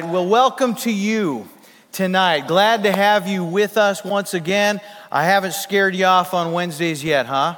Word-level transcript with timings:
right. 0.00 0.12
Well, 0.12 0.26
welcome 0.26 0.74
to 0.74 0.92
you 0.92 1.48
tonight. 1.90 2.48
Glad 2.48 2.82
to 2.82 2.92
have 2.92 3.26
you 3.26 3.42
with 3.42 3.78
us 3.78 4.04
once 4.04 4.34
again. 4.34 4.78
I 5.10 5.24
haven't 5.24 5.54
scared 5.54 5.96
you 5.96 6.04
off 6.04 6.34
on 6.34 6.52
Wednesdays 6.52 7.02
yet, 7.02 7.24
huh? 7.24 7.56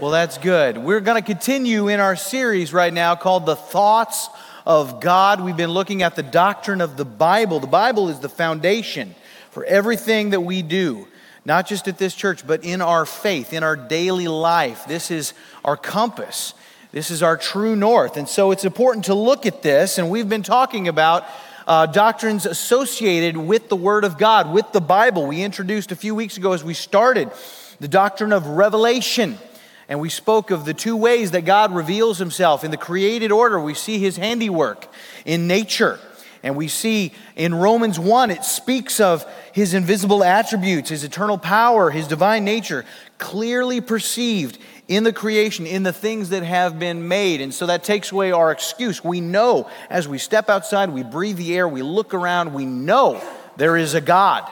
Well, 0.00 0.10
that's 0.10 0.38
good. 0.38 0.76
We're 0.76 0.98
going 0.98 1.22
to 1.22 1.24
continue 1.24 1.86
in 1.86 2.00
our 2.00 2.16
series 2.16 2.72
right 2.72 2.92
now 2.92 3.14
called 3.14 3.46
The 3.46 3.54
Thoughts 3.54 4.28
of 4.66 5.00
God. 5.00 5.40
We've 5.40 5.56
been 5.56 5.70
looking 5.70 6.02
at 6.02 6.16
the 6.16 6.22
doctrine 6.24 6.80
of 6.80 6.96
the 6.96 7.04
Bible. 7.04 7.60
The 7.60 7.68
Bible 7.68 8.08
is 8.08 8.18
the 8.18 8.28
foundation 8.28 9.14
for 9.52 9.64
everything 9.64 10.30
that 10.30 10.40
we 10.40 10.62
do, 10.62 11.06
not 11.44 11.68
just 11.68 11.86
at 11.86 11.96
this 11.96 12.16
church, 12.16 12.44
but 12.44 12.64
in 12.64 12.80
our 12.80 13.06
faith, 13.06 13.52
in 13.52 13.62
our 13.62 13.76
daily 13.76 14.26
life. 14.26 14.84
This 14.88 15.12
is 15.12 15.32
our 15.64 15.76
compass. 15.76 16.54
This 16.90 17.12
is 17.12 17.22
our 17.22 17.36
true 17.36 17.76
north. 17.76 18.16
And 18.16 18.28
so 18.28 18.50
it's 18.50 18.64
important 18.64 19.04
to 19.04 19.14
look 19.14 19.46
at 19.46 19.62
this. 19.62 19.98
And 19.98 20.10
we've 20.10 20.28
been 20.28 20.42
talking 20.42 20.88
about 20.88 21.24
uh, 21.68 21.84
doctrines 21.84 22.46
associated 22.46 23.36
with 23.36 23.68
the 23.68 23.76
Word 23.76 24.04
of 24.04 24.16
God, 24.16 24.50
with 24.50 24.72
the 24.72 24.80
Bible. 24.80 25.26
We 25.26 25.42
introduced 25.42 25.92
a 25.92 25.96
few 25.96 26.14
weeks 26.14 26.38
ago 26.38 26.54
as 26.54 26.64
we 26.64 26.72
started 26.72 27.30
the 27.78 27.88
doctrine 27.88 28.32
of 28.32 28.46
revelation. 28.46 29.38
And 29.86 30.00
we 30.00 30.08
spoke 30.08 30.50
of 30.50 30.64
the 30.64 30.72
two 30.72 30.96
ways 30.96 31.32
that 31.32 31.42
God 31.42 31.74
reveals 31.74 32.18
himself. 32.18 32.64
In 32.64 32.70
the 32.70 32.78
created 32.78 33.30
order, 33.30 33.60
we 33.60 33.74
see 33.74 33.98
his 33.98 34.16
handiwork 34.16 34.86
in 35.26 35.46
nature. 35.46 36.00
And 36.42 36.56
we 36.56 36.68
see 36.68 37.12
in 37.36 37.54
Romans 37.54 38.00
1, 38.00 38.30
it 38.30 38.44
speaks 38.44 38.98
of 38.98 39.30
his 39.52 39.74
invisible 39.74 40.24
attributes, 40.24 40.88
his 40.88 41.04
eternal 41.04 41.36
power, 41.36 41.90
his 41.90 42.08
divine 42.08 42.44
nature, 42.44 42.86
clearly 43.18 43.82
perceived 43.82 44.58
in 44.88 45.04
the 45.04 45.12
creation, 45.12 45.66
in 45.66 45.82
the 45.82 45.92
things 45.92 46.30
that 46.30 46.42
have 46.42 46.78
been 46.78 47.06
made. 47.06 47.42
And 47.42 47.52
so 47.52 47.66
that 47.66 47.84
takes 47.84 48.10
away 48.10 48.32
our 48.32 48.50
excuse. 48.50 49.04
We 49.04 49.20
know 49.20 49.70
as 49.90 50.08
we 50.08 50.16
step 50.16 50.48
outside, 50.48 50.90
we 50.90 51.02
breathe 51.02 51.36
the 51.36 51.54
air, 51.54 51.68
we 51.68 51.82
look 51.82 52.14
around, 52.14 52.54
we 52.54 52.64
know 52.64 53.22
there 53.56 53.76
is 53.76 53.94
a 53.94 54.00
God. 54.00 54.50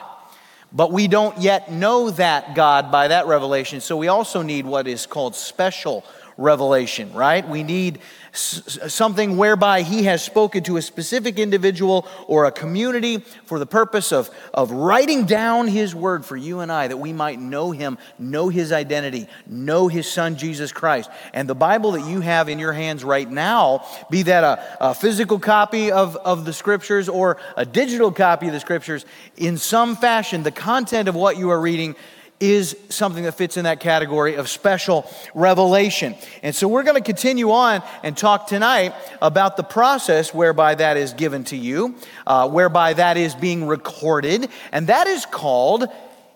But 0.71 0.91
we 0.91 1.07
don't 1.07 1.37
yet 1.39 1.71
know 1.71 2.11
that 2.11 2.53
God 2.53 2.91
by 2.91 3.07
that 3.07 3.25
revelation. 3.25 3.81
So 3.81 3.97
we 3.97 4.09
also 4.09 4.41
need 4.43 4.65
what 4.65 4.87
is 4.87 5.05
called 5.05 5.35
special 5.35 6.05
revelation, 6.37 7.11
right? 7.13 7.47
We 7.47 7.63
need 7.63 7.99
something 8.31 9.37
whereby 9.37 9.81
he 9.81 10.03
has 10.03 10.23
spoken 10.23 10.63
to 10.63 10.77
a 10.77 10.81
specific 10.81 11.39
individual 11.39 12.07
or 12.27 12.45
a 12.45 12.51
community 12.51 13.17
for 13.45 13.57
the 13.57 13.65
purpose 13.65 14.11
of, 14.11 14.29
of 14.53 14.69
writing 14.71 15.25
down 15.25 15.67
his 15.67 15.95
word 15.95 16.23
for 16.23 16.37
you 16.37 16.59
and 16.59 16.71
I 16.71 16.87
that 16.87 16.97
we 16.97 17.13
might 17.13 17.39
know 17.39 17.71
him, 17.71 17.97
know 18.19 18.49
his 18.49 18.71
identity, 18.71 19.27
know 19.47 19.87
his 19.87 20.09
son 20.09 20.37
Jesus 20.37 20.71
Christ. 20.71 21.09
And 21.33 21.49
the 21.49 21.55
Bible 21.55 21.93
that 21.93 22.07
you 22.07 22.21
have 22.21 22.49
in 22.49 22.59
your 22.59 22.73
hands 22.73 23.03
right 23.03 23.29
now, 23.29 23.85
be 24.11 24.21
that 24.23 24.43
a, 24.43 24.89
a 24.89 24.93
physical 24.93 25.39
copy 25.39 25.91
of, 25.91 26.15
of 26.17 26.45
the 26.45 26.53
scriptures 26.53 27.09
or 27.09 27.37
a 27.55 27.65
digital 27.65 28.11
copy 28.11 28.47
of 28.47 28.53
the 28.53 28.59
scriptures, 28.59 29.05
in 29.35 29.57
some 29.57 29.95
fashion, 29.95 30.43
the 30.43 30.51
content 30.51 31.09
of 31.09 31.15
what 31.15 31.37
you 31.37 31.49
are 31.49 31.59
reading 31.59 31.95
is 32.39 32.77
something 32.89 33.23
that 33.23 33.33
fits 33.33 33.57
in 33.57 33.63
that 33.63 33.79
category 33.79 34.35
of 34.35 34.47
special 34.47 35.09
revelation. 35.33 36.15
And 36.43 36.55
so 36.55 36.67
we're 36.67 36.83
going 36.83 36.95
to 36.95 37.03
continue 37.03 37.51
on 37.51 37.81
and 38.03 38.15
talk 38.15 38.47
tonight 38.47 38.93
about 39.21 39.57
the 39.57 39.63
process 39.63 40.33
whereby 40.33 40.75
that 40.75 40.97
is 40.97 41.13
given 41.13 41.43
to 41.45 41.57
you, 41.57 41.95
uh, 42.27 42.47
whereby 42.47 42.93
that 42.93 43.17
is 43.17 43.33
being 43.33 43.65
recorded, 43.65 44.49
and 44.71 44.87
that 44.87 45.07
is 45.07 45.25
called 45.25 45.87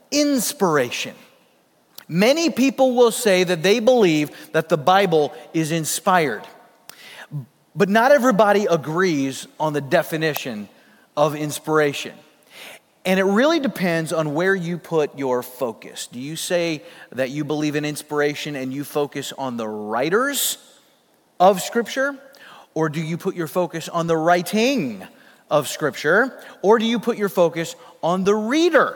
inspiration. 0.10 1.16
Many 2.08 2.50
people 2.50 2.96
will 2.96 3.12
say 3.12 3.44
that 3.44 3.64
they 3.64 3.80
believe 3.80 4.52
that 4.52 4.70
the 4.70 4.78
Bible 4.78 5.34
is 5.54 5.72
inspired, 5.72 6.46
but 7.76 7.90
not 7.90 8.12
everybody 8.12 8.66
agrees 8.66 9.48
on 9.60 9.74
the 9.74 9.82
definition 9.82 10.68
of 11.16 11.36
inspiration. 11.36 12.14
And 13.04 13.20
it 13.20 13.24
really 13.24 13.60
depends 13.60 14.14
on 14.14 14.36
where 14.36 14.54
you 14.54 14.78
put 14.78 15.18
your 15.18 15.42
focus. 15.42 16.08
Do 16.08 16.20
you 16.20 16.36
say 16.36 16.84
that 17.12 17.32
you 17.32 17.44
believe 17.44 17.76
in 17.76 17.84
inspiration 17.84 18.56
and 18.56 18.72
you 18.72 18.84
focus 18.84 19.34
on 19.36 19.58
the 19.58 19.68
writers 19.68 20.58
of 21.40 21.62
Scripture? 21.62 22.20
Or 22.76 22.90
do 22.90 23.02
you 23.02 23.18
put 23.18 23.36
your 23.36 23.48
focus 23.48 23.90
on 23.90 24.06
the 24.06 24.16
writing 24.16 25.06
of 25.50 25.68
Scripture? 25.68 26.40
Or 26.62 26.78
do 26.78 26.86
you 26.86 27.00
put 27.00 27.18
your 27.18 27.30
focus 27.30 27.76
on 28.04 28.24
the 28.24 28.36
reader 28.36 28.96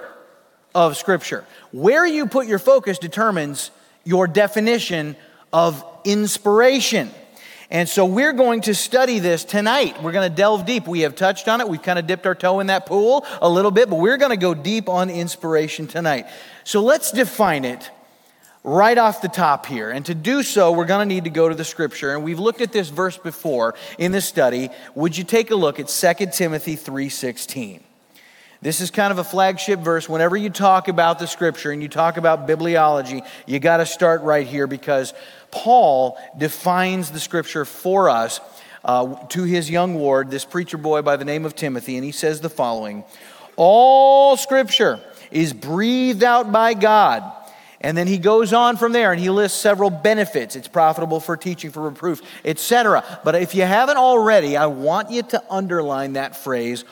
of 0.76 0.98
Scripture? 0.98 1.44
Where 1.72 2.06
you 2.06 2.28
put 2.28 2.46
your 2.46 2.60
focus 2.60 3.00
determines 3.00 3.72
your 4.04 4.28
definition 4.28 5.16
of 5.52 5.84
inspiration. 6.04 7.10
And 7.72 7.90
so 7.90 8.06
we're 8.06 8.34
going 8.34 8.62
to 8.62 8.76
study 8.76 9.20
this 9.20 9.44
tonight. 9.44 10.02
We're 10.02 10.12
going 10.12 10.30
to 10.30 10.36
delve 10.36 10.66
deep. 10.66 10.88
We 10.88 11.02
have 11.02 11.16
touched 11.16 11.48
on 11.48 11.62
it. 11.62 11.68
We've 11.68 11.82
kind 11.82 11.98
of 11.98 12.06
dipped 12.06 12.28
our 12.28 12.36
toe 12.36 12.60
in 12.60 12.68
that 12.68 12.86
pool 12.86 13.26
a 13.42 13.50
little 13.50 13.72
bit, 13.72 13.90
but 13.90 13.98
we're 13.98 14.18
going 14.18 14.32
to 14.32 14.38
go 14.38 14.54
deep 14.54 14.88
on 14.88 15.10
inspiration 15.10 15.88
tonight. 15.88 16.28
So 16.64 16.82
let's 16.84 17.12
define 17.12 17.66
it 17.66 17.90
right 18.64 18.98
off 18.98 19.22
the 19.22 19.30
top 19.30 19.66
here. 19.66 19.90
And 19.92 20.06
to 20.06 20.16
do 20.16 20.44
so, 20.44 20.72
we're 20.72 20.86
going 20.86 21.08
to 21.08 21.14
need 21.14 21.24
to 21.24 21.30
go 21.30 21.50
to 21.50 21.56
the 21.56 21.66
scripture. 21.66 22.14
And 22.14 22.24
we've 22.24 22.40
looked 22.40 22.62
at 22.62 22.72
this 22.72 22.90
verse 22.90 23.18
before 23.18 23.76
in 23.98 24.12
the 24.12 24.22
study. 24.22 24.70
Would 24.94 25.18
you 25.18 25.24
take 25.24 25.52
a 25.52 25.56
look 25.56 25.80
at 25.80 25.88
2 25.88 26.28
Timothy 26.34 26.76
3:16? 26.76 27.82
This 28.66 28.82
is 28.82 28.90
kind 28.90 29.12
of 29.12 29.20
a 29.20 29.24
flagship 29.24 29.82
verse. 29.82 30.10
Whenever 30.10 30.36
you 30.36 30.50
talk 30.50 30.88
about 30.88 31.20
the 31.20 31.28
scripture 31.28 31.70
and 31.70 31.84
you 31.84 31.88
talk 31.88 32.18
about 32.18 32.48
bibliology, 32.48 33.24
you 33.46 33.60
got 33.60 33.78
to 33.78 33.86
start 33.86 34.24
right 34.24 34.48
here 34.48 34.66
because 34.66 35.14
Paul 35.52 36.18
defines 36.36 37.12
the 37.12 37.20
scripture 37.20 37.64
for 37.64 38.10
us 38.10 38.40
uh, 38.84 39.24
to 39.28 39.44
his 39.44 39.70
young 39.70 39.94
ward, 39.94 40.32
this 40.32 40.46
preacher 40.46 40.80
boy 40.80 41.04
by 41.04 41.16
the 41.16 41.26
name 41.26 41.46
of 41.46 41.54
Timothy, 41.54 41.96
and 41.96 42.04
he 42.04 42.12
says 42.12 42.42
the 42.42 42.50
following 42.50 43.04
All 43.56 44.36
scripture 44.36 45.00
is 45.30 45.54
breathed 45.54 46.24
out 46.24 46.52
by 46.52 46.74
God. 46.74 47.22
And 47.82 47.96
then 47.96 48.08
he 48.08 48.18
goes 48.18 48.52
on 48.52 48.78
from 48.78 48.94
there 48.94 49.12
and 49.12 49.22
he 49.22 49.30
lists 49.30 49.62
several 49.62 49.92
benefits. 49.92 50.56
It's 50.56 50.68
profitable 50.68 51.20
for 51.20 51.38
teaching, 51.38 51.70
for 51.70 51.84
reproof, 51.84 52.20
etc. 52.44 53.04
But 53.24 53.36
if 53.36 53.54
you 53.54 53.62
haven't 53.62 53.98
already, 53.98 54.58
I 54.58 54.66
want 54.66 55.12
you 55.12 55.22
to 55.22 55.44
underline 55.52 56.14
that 56.14 56.36
phrase 56.36 56.84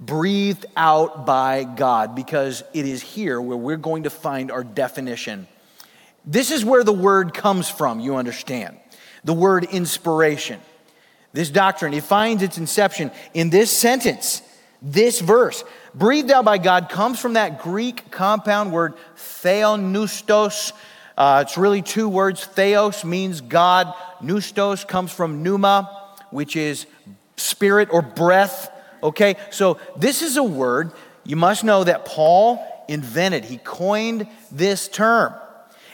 breathed 0.00 0.64
out 0.76 1.26
by 1.26 1.62
God, 1.64 2.14
because 2.14 2.64
it 2.72 2.86
is 2.86 3.02
here 3.02 3.40
where 3.40 3.56
we're 3.56 3.76
going 3.76 4.04
to 4.04 4.10
find 4.10 4.50
our 4.50 4.64
definition. 4.64 5.46
This 6.24 6.50
is 6.50 6.64
where 6.64 6.82
the 6.82 6.92
word 6.92 7.34
comes 7.34 7.68
from, 7.68 8.00
you 8.00 8.16
understand. 8.16 8.78
The 9.24 9.34
word 9.34 9.64
inspiration. 9.64 10.58
This 11.32 11.50
doctrine, 11.50 11.94
it 11.94 12.02
finds 12.02 12.42
its 12.42 12.58
inception 12.58 13.10
in 13.34 13.50
this 13.50 13.70
sentence, 13.70 14.42
this 14.82 15.20
verse. 15.20 15.62
Breathed 15.94 16.30
out 16.30 16.44
by 16.44 16.58
God 16.58 16.88
comes 16.88 17.20
from 17.20 17.34
that 17.34 17.62
Greek 17.62 18.10
compound 18.10 18.72
word 18.72 18.94
theopneustos. 19.16 20.72
Uh, 21.16 21.44
it's 21.46 21.58
really 21.58 21.82
two 21.82 22.08
words. 22.08 22.44
Theos 22.44 23.04
means 23.04 23.42
God, 23.42 23.92
pneustos 24.22 24.86
comes 24.86 25.12
from 25.12 25.42
pneuma, 25.42 26.16
which 26.30 26.56
is 26.56 26.86
spirit 27.36 27.90
or 27.92 28.00
breath. 28.00 28.70
Okay, 29.02 29.36
so 29.50 29.78
this 29.96 30.22
is 30.22 30.36
a 30.36 30.42
word 30.42 30.92
you 31.24 31.36
must 31.36 31.64
know 31.64 31.84
that 31.84 32.04
Paul 32.04 32.64
invented. 32.88 33.44
He 33.44 33.58
coined 33.58 34.26
this 34.50 34.88
term, 34.88 35.34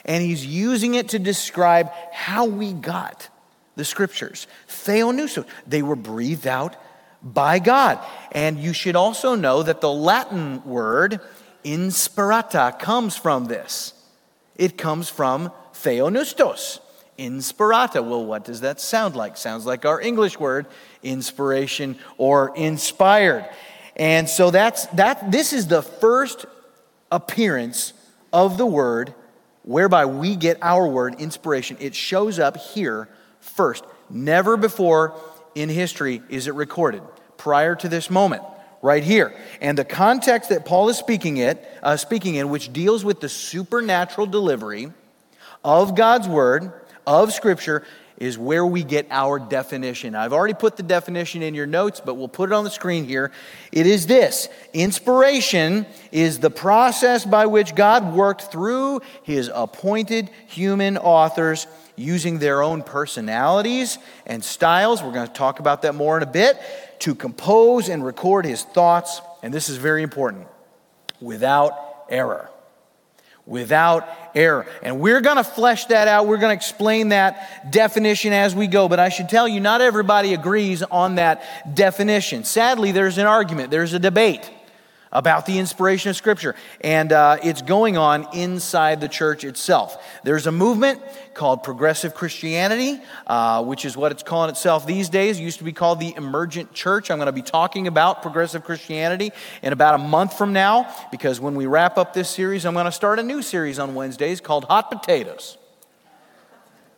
and 0.05 0.23
he's 0.23 0.47
using 0.47 0.95
it 0.95 1.11
to 1.11 1.19
describe 1.19 1.91
how 2.13 2.47
we 2.47 2.73
got 2.73 3.29
the 3.75 3.85
scriptures. 3.85 4.47
Theopneustos, 4.69 5.47
they 5.67 5.83
were 5.83 5.97
breathed 5.97 6.47
out 6.47 6.77
by 7.23 7.59
God. 7.59 7.99
And 8.33 8.59
you 8.59 8.73
should 8.73 8.97
also 8.97 9.35
know 9.35 9.63
that 9.63 9.81
the 9.81 9.93
Latin 9.93 10.63
word 10.65 11.21
inspirata 11.65 12.79
comes 12.79 13.17
from 13.17 13.47
this. 13.47 13.93
It 14.55 14.79
comes 14.79 15.11
from 15.11 15.53
theopneustos, 15.75 16.81
Inspirata. 17.19 18.05
Well, 18.05 18.25
what 18.25 18.45
does 18.45 18.61
that 18.61 18.81
sound 18.81 19.17
like? 19.17 19.37
Sounds 19.37 19.65
like 19.65 19.85
our 19.85 20.01
English 20.01 20.39
word, 20.39 20.67
inspiration 21.07 21.99
or 22.19 22.55
inspired. 22.57 23.49
And 23.97 24.29
so 24.29 24.51
that's 24.51 24.87
that 24.87 25.31
this 25.31 25.53
is 25.53 25.69
the 25.69 25.83
first 25.83 26.47
appearance 27.11 27.93
of 28.33 28.59
the 28.59 28.67
word 28.67 29.15
whereby 29.63 30.07
we 30.07 30.37
get 30.37 30.59
our 30.63 30.87
word 30.87 31.21
inspiration. 31.21 31.77
It 31.81 31.95
shows 31.95 32.39
up 32.39 32.57
here 32.57 33.09
first. 33.41 33.85
Never 34.11 34.57
before 34.57 35.19
in 35.55 35.69
history 35.69 36.23
is 36.29 36.47
it 36.47 36.55
recorded 36.55 37.03
prior 37.37 37.75
to 37.77 37.89
this 37.89 38.11
moment 38.11 38.43
right 38.83 39.03
here. 39.03 39.35
And 39.61 39.77
the 39.77 39.85
context 39.85 40.51
that 40.51 40.65
Paul 40.65 40.89
is 40.89 40.99
speaking 40.99 41.39
it 41.39 41.67
uh, 41.83 41.97
speaking 41.97 42.37
in 42.37 42.51
which 42.51 42.73
deals 42.73 43.05
with 43.05 43.21
the 43.21 43.29
supernatural 43.29 44.27
delivery 44.27 44.93
of 45.65 45.95
God's 45.95 46.29
word 46.29 46.73
of 47.07 47.33
Scripture 47.33 47.85
is 48.19 48.39
where 48.39 48.65
we 48.65 48.83
get 48.83 49.07
our 49.11 49.39
definition. 49.39 50.15
I've 50.15 50.33
already 50.33 50.55
put 50.55 50.77
the 50.77 50.83
definition 50.83 51.43
in 51.43 51.55
your 51.55 51.67
notes, 51.67 52.01
but 52.05 52.15
we'll 52.15 52.29
put 52.29 52.51
it 52.51 52.53
on 52.53 52.65
the 52.65 52.71
screen 52.71 53.05
here. 53.05 53.31
It 53.73 53.87
is 53.87 54.07
this 54.07 54.49
Inspiration 54.73 55.87
is 56.13 56.39
the 56.39 56.51
process 56.51 57.25
by 57.25 57.47
which 57.47 57.75
God 57.75 58.15
worked 58.15 58.51
through 58.53 59.01
his 59.23 59.51
appointed 59.53 60.31
human 60.47 60.97
authors 60.97 61.67
using 61.97 62.39
their 62.39 62.63
own 62.63 62.83
personalities 62.83 63.99
and 64.27 64.45
styles. 64.45 65.03
We're 65.03 65.13
going 65.13 65.27
to 65.27 65.33
talk 65.33 65.61
about 65.61 65.83
that 65.83 65.95
more 65.95 66.17
in 66.17 66.23
a 66.23 66.31
bit 66.31 66.59
to 67.01 67.15
compose 67.15 67.89
and 67.89 68.05
record 68.05 68.45
his 68.45 68.63
thoughts. 68.63 69.21
And 69.43 69.53
this 69.53 69.69
is 69.69 69.77
very 69.77 70.03
important 70.03 70.47
without 71.21 72.05
error. 72.09 72.51
Without 73.47 74.09
error. 74.35 74.67
And 74.83 75.01
we're 75.01 75.21
going 75.21 75.37
to 75.37 75.45
flesh 75.45 75.87
that 75.87 76.09
out. 76.09 76.27
We're 76.27 76.39
going 76.39 76.51
to 76.51 76.57
explain 76.57 77.11
that 77.11 77.71
definition 77.71 78.33
as 78.33 78.55
we 78.55 78.67
go. 78.67 78.89
But 78.89 78.99
I 78.99 79.09
should 79.09 79.29
tell 79.29 79.47
you, 79.47 79.61
not 79.61 79.81
everybody 79.81 80.35
agrees 80.35 80.83
on 80.83 81.15
that 81.15 81.43
definition. 81.73 82.43
Sadly, 82.45 82.93
there's 82.93 83.19
an 83.19 83.27
argument, 83.27 83.71
there's 83.71 83.93
a 83.93 84.01
debate 84.01 84.51
about 85.17 85.47
the 85.47 85.59
inspiration 85.59 86.11
of 86.11 86.17
Scripture. 86.17 86.55
And 86.83 87.11
uh, 87.11 87.39
it's 87.43 87.63
going 87.63 87.97
on 87.97 88.29
inside 88.35 89.01
the 89.01 89.09
church 89.09 89.45
itself. 89.45 90.05
There's 90.25 90.47
a 90.47 90.53
movement 90.53 91.01
called 91.33 91.63
Progressive 91.63 92.15
Christianity, 92.15 93.01
uh, 93.27 93.65
which 93.65 93.85
is 93.85 93.97
what 93.97 94.13
it's 94.13 94.23
calling 94.23 94.51
itself 94.51 94.87
these 94.87 95.09
days. 95.09 95.39
It 95.39 95.43
used 95.43 95.59
to 95.59 95.65
be 95.65 95.73
called 95.73 96.01
the 96.01 96.15
Emergent 96.17 96.73
Church. 96.73 97.11
I'm 97.11 97.19
going 97.19 97.27
to 97.27 97.33
be 97.33 97.43
talking 97.43 97.87
about 97.87 98.23
Progressive 98.23 98.63
Christianity 98.63 99.33
in 99.63 99.73
about 99.73 99.95
a 99.95 99.99
month 99.99 100.37
from 100.37 100.53
now, 100.53 100.95
because 101.11 101.41
when 101.41 101.55
we 101.55 101.67
wrap 101.67 101.97
up 101.97 102.13
this 102.13 102.29
series, 102.29 102.67
I'm 102.67 102.75
going 102.75 102.85
to 102.85 102.93
start 102.93 103.19
a 103.19 103.23
new 103.23 103.43
series 103.43 103.79
on 103.79 103.95
Wednesdays 103.95 104.41
called 104.41 104.65
Hot 104.65 104.91
Potatoes. 104.91 105.57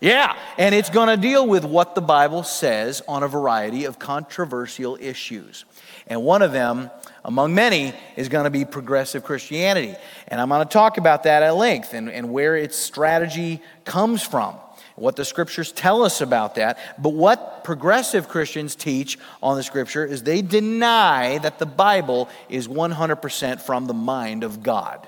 Yeah, 0.01 0.37
and 0.59 0.75
it's 0.75 0.91
going 0.91 1.09
to 1.09 1.17
deal 1.17 1.47
with 1.47 1.65
what 1.65 1.95
the 1.95 2.01
Bible 2.01 2.45
says 2.45 3.03
on 3.09 3.23
a 3.23 3.29
variety 3.29 3.85
of 3.85 3.99
controversial 3.99 4.97
issues. 5.01 5.65
And 6.07 6.23
one 6.23 6.43
of 6.43 6.53
them 6.53 6.91
among 7.29 7.55
many, 7.55 7.93
is 8.17 8.31
going 8.31 8.45
to 8.45 8.51
be 8.51 8.65
progressive 8.65 9.23
Christianity. 9.23 9.95
And 10.29 10.41
I'm 10.41 10.49
going 10.49 10.67
to 10.67 10.73
talk 10.73 10.97
about 10.97 11.25
that 11.25 11.43
at 11.43 11.55
length 11.57 11.93
and, 11.93 12.09
and 12.09 12.33
where 12.33 12.57
its 12.57 12.75
strategy 12.75 13.61
comes 13.85 14.23
from, 14.23 14.55
what 14.97 15.15
the 15.15 15.27
scriptures 15.27 15.71
tell 15.71 16.03
us 16.05 16.23
about 16.23 16.55
that. 16.55 16.79
But 16.99 17.11
what 17.11 17.65
progressive 17.65 18.29
Christians 18.29 18.75
teach 18.75 19.19
on 19.43 19.57
the 19.57 19.63
scripture 19.63 20.07
is 20.07 20.23
they 20.23 20.41
deny 20.41 21.37
that 21.39 21.59
the 21.59 21.67
Bible 21.67 22.31
is 22.49 22.67
100% 22.67 23.61
from 23.61 23.87
the 23.87 23.95
mind 23.95 24.43
of 24.43 24.63
God. 24.63 25.07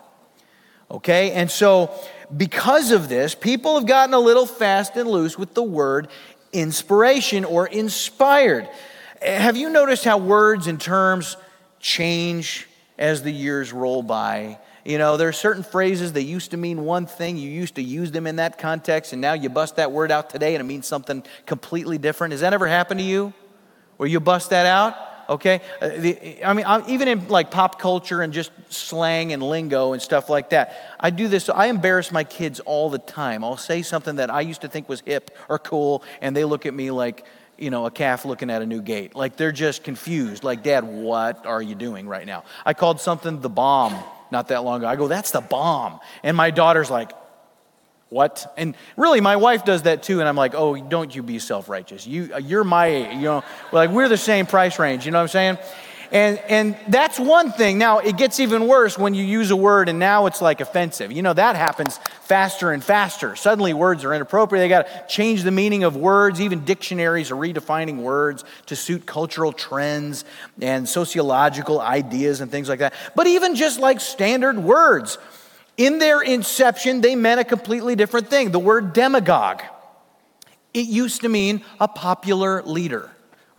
Okay? 0.91 1.33
And 1.33 1.51
so, 1.51 1.95
because 2.37 2.91
of 2.91 3.09
this, 3.09 3.35
people 3.35 3.77
have 3.77 3.87
gotten 3.87 4.15
a 4.15 4.19
little 4.19 4.47
fast 4.47 4.97
and 4.97 5.09
loose 5.09 5.39
with 5.39 5.55
the 5.55 5.63
word 5.63 6.09
inspiration 6.53 7.45
or 7.45 7.67
inspired. 7.67 8.69
Have 9.23 9.57
you 9.57 9.71
noticed 9.71 10.05
how 10.05 10.19
words 10.19 10.67
and 10.67 10.81
terms 10.81 11.37
change 11.81 12.69
as 13.01 13.23
the 13.23 13.33
years 13.33 13.73
roll 13.73 14.03
by. 14.03 14.59
You 14.85 14.99
know, 14.99 15.17
there 15.17 15.29
are 15.29 15.33
certain 15.33 15.63
phrases 15.63 16.13
that 16.13 16.23
used 16.23 16.53
to 16.53 16.57
mean 16.57 16.85
one 16.85 17.07
thing, 17.07 17.37
you 17.37 17.51
used 17.51 17.75
to 17.75 17.83
use 17.83 18.13
them 18.13 18.27
in 18.27 18.37
that 18.37 18.59
context, 18.59 19.13
and 19.13 19.21
now 19.21 19.33
you 19.33 19.49
bust 19.49 19.77
that 19.77 19.91
word 19.91 20.13
out 20.13 20.31
today 20.31 20.55
and 20.55 20.61
it 20.61 20.65
means 20.65 20.87
something 20.87 21.25
completely 21.47 21.99
different. 21.99 22.33
Has 22.33 22.43
that 22.43 22.53
ever 22.53 22.69
happened 22.69 23.01
to 23.01 23.05
you? 23.05 23.33
Where 23.97 24.09
you 24.09 24.21
bust 24.21 24.51
that 24.51 24.67
out? 24.67 24.95
Okay? 25.31 25.61
Uh, 25.81 25.87
I 26.45 26.53
mean, 26.53 26.67
even 26.89 27.07
in 27.07 27.29
like 27.29 27.51
pop 27.53 27.81
culture 27.81 28.21
and 28.21 28.33
just 28.33 28.51
slang 28.69 29.33
and 29.33 29.43
lingo 29.43 29.93
and 29.93 30.03
stuff 30.03 30.29
like 30.29 30.51
that, 30.51 30.97
I 30.99 31.11
do 31.11 31.29
this. 31.29 31.49
I 31.49 31.67
embarrass 31.67 32.11
my 32.11 32.25
kids 32.25 32.59
all 32.61 32.91
the 32.91 32.99
time. 32.99 33.45
I'll 33.45 33.57
say 33.57 33.83
something 33.83 34.17
that 34.17 34.29
I 34.29 34.41
used 34.41 34.63
to 34.63 34.69
think 34.69 34.89
was 34.89 35.01
hip 35.03 35.31
or 35.49 35.61
cool, 35.61 36.03
and 36.21 36.37
they 36.37 36.45
look 36.45 36.67
at 36.67 36.75
me 36.75 36.91
like, 36.91 37.25
you 37.57 37.71
know, 37.71 37.87
a 37.87 37.91
calf 37.91 38.25
looking 38.25 38.51
at 38.51 38.61
a 38.61 38.67
new 38.67 38.83
gate. 38.83 39.15
Like 39.15 39.37
they're 39.37 39.53
just 39.53 39.85
confused. 39.85 40.43
Like, 40.43 40.65
Dad, 40.65 40.83
what 40.83 41.47
are 41.47 41.63
you 41.63 41.77
doing 41.77 42.09
right 42.09 42.27
now? 42.27 42.45
I 42.67 42.75
called 42.75 43.01
something 43.01 43.41
the 43.41 43.51
bomb 43.51 44.03
not 44.31 44.49
that 44.49 44.65
long 44.65 44.81
ago. 44.81 44.89
I 44.89 44.97
go, 44.97 45.09
that's 45.09 45.31
the 45.31 45.41
bomb. 45.41 46.01
And 46.23 46.37
my 46.37 46.51
daughter's 46.51 46.91
like, 46.91 47.13
what? 48.11 48.53
And 48.57 48.77
really, 48.97 49.21
my 49.21 49.37
wife 49.37 49.65
does 49.65 49.83
that 49.83 50.03
too. 50.03 50.21
And 50.21 50.29
I'm 50.29 50.37
like, 50.37 50.55
oh, 50.55 50.77
don't 50.77 51.15
you 51.15 51.23
be 51.23 51.39
self 51.39 51.69
righteous. 51.69 52.07
You, 52.07 52.37
you're 52.39 52.65
my, 52.65 53.13
you 53.13 53.23
know, 53.23 53.45
like 53.73 53.91
we're 53.91 54.09
the 54.09 54.19
same 54.19 54.47
price 54.47 54.79
range. 54.79 55.07
You 55.07 55.13
know 55.13 55.19
what 55.19 55.35
I'm 55.35 55.57
saying? 55.57 55.59
And, 56.13 56.39
and 56.49 56.77
that's 56.89 57.21
one 57.21 57.53
thing. 57.53 57.79
Now, 57.79 58.01
it 58.01 58.17
gets 58.17 58.41
even 58.41 58.67
worse 58.67 58.99
when 58.99 59.15
you 59.15 59.23
use 59.23 59.53
a 59.53 59.57
word 59.57 59.89
and 59.89 60.01
now 60.01 60.27
it's 60.27 60.43
like 60.43 60.61
offensive. 60.61 61.13
You 61.13 61.23
know, 61.23 61.33
that 61.33 61.55
happens 61.55 61.99
faster 62.23 62.73
and 62.73 62.83
faster. 62.83 63.37
Suddenly, 63.37 63.75
words 63.75 64.05
are 64.05 64.13
inappropriate. 64.13 64.65
They 64.65 64.69
got 64.69 64.87
to 64.89 65.05
change 65.09 65.45
the 65.45 65.53
meaning 65.53 65.85
of 65.85 65.97
words. 65.97 66.41
Even 66.41 66.65
dictionaries 66.65 67.31
are 67.31 67.37
redefining 67.37 67.99
words 67.99 68.45
to 68.67 68.75
suit 68.75 69.07
cultural 69.07 69.53
trends 69.53 70.25
and 70.61 70.89
sociological 70.89 71.81
ideas 71.81 72.41
and 72.41 72.51
things 72.51 72.69
like 72.69 72.81
that. 72.81 72.93
But 73.15 73.29
even 73.29 73.55
just 73.55 73.79
like 73.79 74.01
standard 74.01 74.59
words, 74.59 75.17
in 75.81 75.99
their 75.99 76.21
inception, 76.21 77.01
they 77.01 77.17
meant 77.17 77.41
a 77.41 77.45
completely 77.45 77.97
different 77.97 78.29
thing. 78.29 78.51
The 78.51 78.59
word 78.59 78.93
demagogue, 78.93 79.63
it 80.75 80.87
used 80.87 81.23
to 81.23 81.29
mean 81.29 81.65
a 81.81 81.89
popular 81.89 82.63
leader 82.63 83.11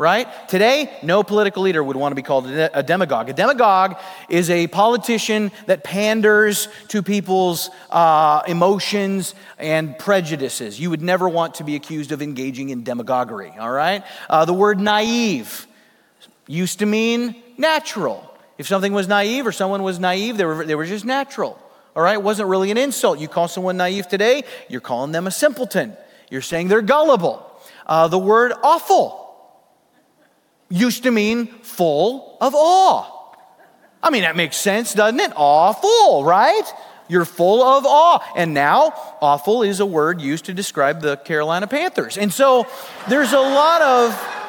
right? 0.02 0.28
Today, 0.50 0.92
no 1.04 1.22
political 1.22 1.62
leader 1.62 1.84
would 1.84 1.96
want 1.96 2.12
to 2.12 2.16
be 2.16 2.24
called 2.24 2.48
a 2.48 2.82
demagogue. 2.82 3.30
A 3.30 3.34
demagogue 3.34 3.98
is 4.30 4.50
a 4.50 4.66
politician 4.66 5.52
that 5.68 5.84
panders 5.84 6.70
to 6.88 7.04
people's 7.04 7.70
uh, 7.92 8.42
emotions 8.48 9.36
and 9.60 9.96
prejudices. 10.00 10.80
You 10.80 10.90
would 10.90 11.04
never 11.04 11.30
want 11.30 11.54
to 11.56 11.64
be 11.64 11.76
accused 11.76 12.12
of 12.12 12.24
engaging 12.24 12.70
in 12.70 12.84
demagoguery, 12.84 13.54
all 13.60 13.70
right? 13.70 14.04
Uh, 14.28 14.44
the 14.46 14.56
word 14.56 14.80
naive 14.80 15.68
used 16.48 16.80
to 16.80 16.88
mean 16.88 17.36
natural. 17.60 18.28
If 18.58 18.66
something 18.66 18.94
was 18.94 19.08
naive 19.08 19.46
or 19.46 19.52
someone 19.52 19.84
was 19.84 20.00
naive, 20.00 20.36
they 20.36 20.46
were, 20.46 20.66
they 20.66 20.74
were 20.74 20.88
just 20.88 21.06
natural, 21.06 21.61
all 21.96 22.04
right? 22.04 22.14
It 22.14 22.24
wasn't 22.24 22.50
really 22.50 22.72
an 22.72 22.78
insult. 22.78 23.20
You 23.20 23.28
call 23.28 23.48
someone 23.48 23.78
naive 23.78 24.08
today, 24.08 24.44
you're 24.70 24.82
calling 24.82 25.12
them 25.12 25.28
a 25.28 25.32
simpleton. 25.32 25.96
You're 26.30 26.42
saying 26.42 26.70
they're 26.70 26.82
gullible. 26.82 27.46
Uh, 27.86 28.08
the 28.08 28.20
word 28.20 28.54
awful 28.64 29.22
used 30.70 31.04
to 31.04 31.12
mean 31.12 31.48
full 31.48 32.38
of 32.40 32.54
awe. 32.56 33.36
I 34.02 34.10
mean, 34.10 34.24
that 34.24 34.36
makes 34.36 34.58
sense, 34.58 34.94
doesn't 34.94 35.20
it? 35.20 35.32
Awful, 35.36 36.24
right? 36.24 36.64
You're 37.08 37.26
full 37.26 37.62
of 37.62 37.86
awe. 37.86 38.24
And 38.36 38.54
now, 38.54 38.94
awful 39.22 39.64
is 39.64 39.80
a 39.80 39.86
word 39.86 40.22
used 40.22 40.46
to 40.46 40.54
describe 40.54 41.02
the 41.02 41.18
Carolina 41.18 41.68
Panthers. 41.68 42.18
And 42.18 42.32
so 42.32 42.66
there's 43.10 43.34
a 43.34 43.40
lot 43.40 43.82
of 43.82 44.41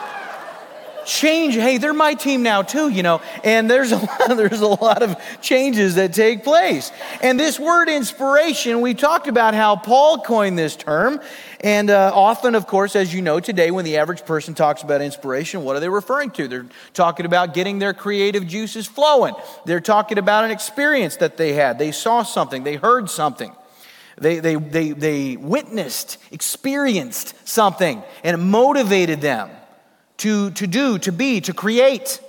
change. 1.07 1.55
Hey, 1.55 1.79
they're 1.79 1.93
my 1.93 2.15
team 2.15 2.43
now 2.43 2.63
too, 2.63 2.89
you 2.89 3.03
know. 3.03 3.21
And 3.45 3.71
there's 3.71 3.93
a 3.93 3.97
lot, 4.29 4.37
there's 4.37 4.61
a 4.61 4.67
lot 4.67 5.03
of 5.03 5.17
changes 5.41 5.97
that 5.97 6.13
take 6.13 6.45
place. 6.45 6.91
And 7.23 7.39
this 7.39 7.59
word 7.59 7.89
inspiration, 7.89 8.81
we 8.81 8.95
talked 8.95 9.29
about 9.29 9.55
how 9.55 9.77
Paul 9.77 10.19
coined 10.19 10.59
this 10.59 10.77
term. 10.77 11.21
And 11.61 11.91
uh, 11.91 12.11
often, 12.15 12.55
of 12.55 12.67
course, 12.67 12.97
as 12.97 13.15
you 13.15 13.23
know 13.23 13.39
today, 13.39 13.71
when 13.71 13.85
the 13.85 13.97
average 13.97 14.25
person 14.25 14.55
talks 14.55 14.83
about 14.83 15.01
inspiration, 15.01 15.63
what 15.63 15.77
are 15.77 15.81
they 15.81 15.89
referring 15.89 16.31
to? 16.33 16.49
They're 16.49 16.67
talking 16.93 17.25
about 17.25 17.55
getting 17.55 17.79
their 17.79 17.95
creative 17.95 18.47
juices 18.47 18.87
flowing. 18.87 19.35
They're 19.65 19.81
talking 19.81 20.19
about 20.19 20.45
an 20.45 20.51
experience 20.51 21.17
that 21.17 21.37
they 21.37 21.53
had. 21.53 21.79
They 21.79 21.93
saw 21.93 22.23
something, 22.23 22.65
they 22.65 22.77
heard 22.77 23.09
something. 23.09 23.53
They, 24.19 24.41
they, 24.41 24.57
they, 24.57 24.91
they 24.91 25.37
witnessed, 25.37 26.19
experienced 26.31 27.35
something, 27.49 28.03
and 28.23 28.35
it 28.35 28.43
motivated 28.43 29.21
them 29.21 29.51
to, 30.23 30.51
to 30.53 30.67
do, 30.69 30.99
to 30.99 31.11
be, 31.11 31.41
to 31.41 31.53
create. 31.53 32.21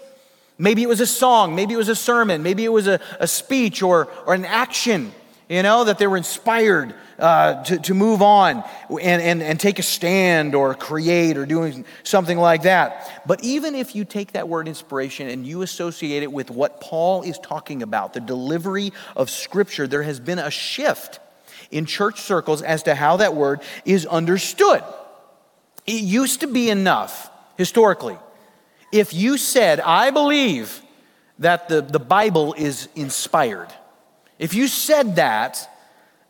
Maybe 0.57 0.81
it 0.81 0.89
was 0.89 1.00
a 1.00 1.07
song, 1.07 1.55
maybe 1.55 1.75
it 1.75 1.77
was 1.77 1.89
a 1.89 1.95
sermon, 1.95 2.41
maybe 2.41 2.65
it 2.65 2.71
was 2.71 2.88
a, 2.88 3.00
a 3.19 3.27
speech 3.27 3.83
or, 3.83 4.07
or 4.25 4.33
an 4.33 4.45
action, 4.45 5.12
you 5.47 5.62
know, 5.62 5.83
that 5.83 6.00
they 6.00 6.07
were 6.07 6.17
inspired 6.17 6.95
uh, 7.19 7.63
to, 7.63 7.77
to 7.77 7.93
move 7.93 8.23
on 8.23 8.63
and, 8.89 9.21
and, 9.21 9.43
and 9.43 9.59
take 9.59 9.77
a 9.77 9.83
stand 9.83 10.55
or 10.55 10.73
create 10.73 11.38
or 11.38 11.45
doing 11.45 11.85
something 12.01 12.38
like 12.39 12.63
that. 12.63 13.21
But 13.27 13.43
even 13.43 13.75
if 13.75 13.95
you 13.95 14.05
take 14.05 14.31
that 14.31 14.50
word 14.50 14.67
inspiration 14.67 15.27
and 15.27 15.45
you 15.45 15.62
associate 15.62 16.23
it 16.23 16.31
with 16.31 16.50
what 16.50 16.81
Paul 16.81 17.21
is 17.21 17.38
talking 17.38 17.83
about, 17.83 18.13
the 18.13 18.21
delivery 18.21 18.91
of 19.15 19.29
Scripture, 19.29 19.85
there 19.85 20.03
has 20.03 20.19
been 20.19 20.39
a 20.39 20.50
shift 20.50 21.19
in 21.69 21.85
church 21.85 22.21
circles 22.21 22.63
as 22.63 22.83
to 22.83 22.95
how 22.95 23.17
that 23.17 23.35
word 23.35 23.62
is 23.85 24.07
understood. 24.07 24.83
It 25.85 26.01
used 26.01 26.39
to 26.39 26.47
be 26.47 26.71
enough 26.71 27.29
historically. 27.57 28.17
If 28.91 29.13
you 29.13 29.38
said, 29.38 29.79
I 29.79 30.12
believe 30.12 30.81
that 31.39 31.69
the, 31.69 31.81
the 31.81 32.00
Bible 32.00 32.53
is 32.53 32.88
inspired, 32.95 33.74
if 34.39 34.53
you 34.53 34.67
said 34.67 35.15
that, 35.15 35.69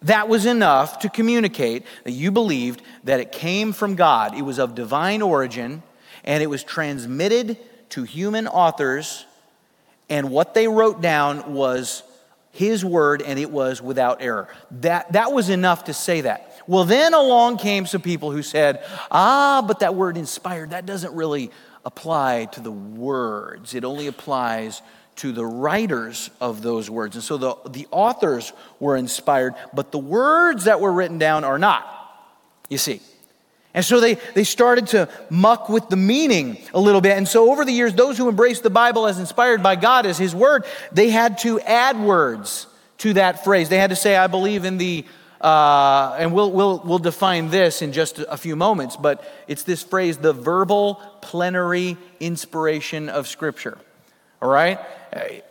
that 0.03 0.27
was 0.27 0.45
enough 0.45 0.99
to 0.99 1.09
communicate 1.09 1.85
that 2.03 2.11
you 2.11 2.31
believed 2.31 2.81
that 3.05 3.19
it 3.19 3.31
came 3.31 3.73
from 3.73 3.95
God. 3.95 4.37
It 4.37 4.41
was 4.41 4.59
of 4.59 4.75
divine 4.75 5.21
origin 5.21 5.81
and 6.23 6.43
it 6.43 6.47
was 6.47 6.63
transmitted 6.63 7.57
to 7.89 8.03
human 8.03 8.47
authors, 8.47 9.25
and 10.09 10.31
what 10.31 10.53
they 10.53 10.67
wrote 10.67 11.01
down 11.01 11.53
was 11.53 12.01
His 12.51 12.83
word 12.83 13.21
and 13.21 13.37
it 13.37 13.51
was 13.51 13.81
without 13.81 14.21
error. 14.21 14.47
That, 14.71 15.11
that 15.13 15.31
was 15.31 15.49
enough 15.49 15.85
to 15.85 15.93
say 15.93 16.21
that. 16.21 16.52
Well, 16.67 16.85
then 16.85 17.13
along 17.13 17.57
came 17.57 17.85
some 17.85 18.01
people 18.01 18.31
who 18.31 18.41
said, 18.41 18.83
ah, 19.11 19.63
but 19.67 19.79
that 19.79 19.95
word 19.95 20.17
inspired, 20.17 20.69
that 20.71 20.85
doesn't 20.85 21.13
really 21.13 21.51
apply 21.85 22.45
to 22.53 22.61
the 22.61 22.71
words, 22.71 23.75
it 23.75 23.83
only 23.83 24.07
applies 24.07 24.81
to 25.15 25.31
the 25.31 25.45
writers 25.45 26.29
of 26.41 26.61
those 26.61 26.89
words. 26.89 27.15
And 27.15 27.23
so 27.23 27.37
the, 27.37 27.55
the 27.69 27.87
authors 27.91 28.53
were 28.79 28.95
inspired, 28.95 29.53
but 29.73 29.91
the 29.91 29.99
words 29.99 30.63
that 30.63 30.79
were 30.79 30.91
written 30.91 31.19
down 31.19 31.43
are 31.43 31.59
not. 31.59 31.85
You 32.69 32.77
see, 32.79 32.99
And 33.73 33.83
so 33.83 33.99
they, 33.99 34.15
they 34.35 34.43
started 34.43 34.87
to 34.87 35.09
muck 35.29 35.67
with 35.67 35.89
the 35.89 35.95
meaning 35.95 36.57
a 36.73 36.79
little 36.79 37.01
bit. 37.01 37.17
And 37.17 37.27
so 37.27 37.51
over 37.51 37.65
the 37.65 37.71
years, 37.71 37.93
those 37.93 38.17
who 38.17 38.29
embraced 38.29 38.63
the 38.63 38.69
Bible 38.69 39.07
as 39.07 39.19
inspired 39.19 39.63
by 39.63 39.75
God, 39.75 40.05
as 40.05 40.17
His 40.17 40.35
Word, 40.35 40.65
they 40.91 41.09
had 41.09 41.39
to 41.39 41.59
add 41.61 41.99
words 41.99 42.67
to 42.99 43.13
that 43.13 43.43
phrase. 43.43 43.69
They 43.69 43.79
had 43.79 43.89
to 43.89 43.95
say, 43.95 44.15
I 44.15 44.27
believe 44.27 44.63
in 44.63 44.77
the, 44.77 45.05
uh, 45.43 46.15
and 46.17 46.33
we'll, 46.33 46.51
we'll, 46.51 46.81
we'll 46.85 46.99
define 46.99 47.49
this 47.49 47.81
in 47.81 47.91
just 47.91 48.19
a 48.19 48.37
few 48.37 48.55
moments, 48.55 48.95
but 48.95 49.23
it's 49.47 49.63
this 49.63 49.83
phrase, 49.83 50.17
the 50.17 50.31
verbal 50.31 51.01
plenary 51.21 51.97
inspiration 52.21 53.09
of 53.09 53.27
Scripture. 53.27 53.77
All 54.41 54.49
right? 54.49 54.79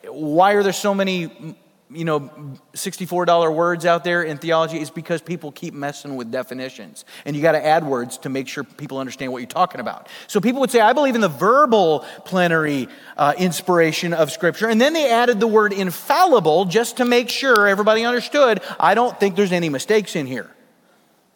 Why 0.09 0.53
are 0.53 0.63
there 0.63 0.73
so 0.73 0.95
many 0.95 1.57
you 1.95 2.05
know, 2.05 2.31
$64 2.75 3.55
words 3.55 3.87
out 3.87 4.05
there 4.05 4.23
in 4.23 4.39
theology 4.39 4.81
is 4.81 4.91
because 4.91 5.21
people 5.21 5.53
keep 5.53 5.75
messing 5.75 6.17
with 6.17 6.31
definitions. 6.31 7.05
And 7.25 7.37
you 7.37 7.43
got 7.43 7.53
to 7.53 7.65
add 7.65 7.87
words 7.87 8.19
to 8.19 8.29
make 8.29 8.49
sure 8.49 8.65
people 8.65 8.99
understand 8.99 9.33
what 9.33 9.39
you're 9.39 9.47
talking 9.47 9.81
about. 9.81 10.09
So 10.27 10.41
people 10.41 10.61
would 10.61 10.71
say, 10.71 10.81
I 10.81 10.93
believe 10.93 11.15
in 11.15 11.21
the 11.21 11.29
verbal 11.29 12.01
plenary 12.25 12.89
uh, 13.17 13.35
inspiration 13.39 14.13
of 14.13 14.31
Scripture. 14.31 14.69
And 14.69 14.81
then 14.81 14.93
they 14.93 15.11
added 15.11 15.41
the 15.41 15.47
word 15.47 15.73
infallible 15.73 16.65
just 16.65 16.99
to 16.99 17.05
make 17.05 17.29
sure 17.29 17.67
everybody 17.67 18.05
understood. 18.05 18.61
I 18.79 18.95
don't 18.95 19.19
think 19.19 19.37
there's 19.37 19.53
any 19.53 19.69
mistakes 19.69 20.17
in 20.17 20.27
here, 20.27 20.51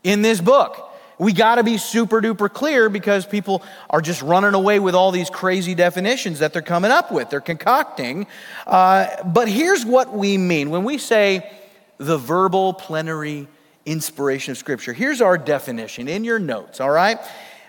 in 0.03 0.23
this 0.23 0.41
book. 0.41 0.93
We 1.19 1.33
got 1.33 1.55
to 1.55 1.65
be 1.65 1.79
super 1.79 2.21
duper 2.21 2.53
clear 2.53 2.89
because 2.91 3.25
people 3.25 3.63
are 3.89 4.03
just 4.03 4.21
running 4.21 4.55
away 4.55 4.79
with 4.79 4.95
all 4.95 5.11
these 5.11 5.31
crazy 5.31 5.75
definitions 5.75 6.41
that 6.41 6.53
they're 6.53 6.63
coming 6.63 6.91
up 6.91 7.11
with, 7.11 7.31
they're 7.31 7.41
concocting. 7.41 8.27
Uh, 8.67 9.07
but 9.25 9.49
here's 9.49 9.85
what 9.85 10.13
we 10.13 10.37
mean 10.37 10.71
when 10.71 10.85
we 10.85 10.99
say 10.99 11.51
the 11.99 12.19
verbal 12.19 12.75
plenary 12.75 13.49
inspiration 13.87 14.53
of 14.53 14.59
Scripture. 14.59 14.93
Here's 14.93 15.23
our 15.23 15.39
definition 15.39 16.09
in 16.09 16.25
your 16.25 16.39
notes, 16.39 16.81
all 16.81 16.91
right? 16.91 17.19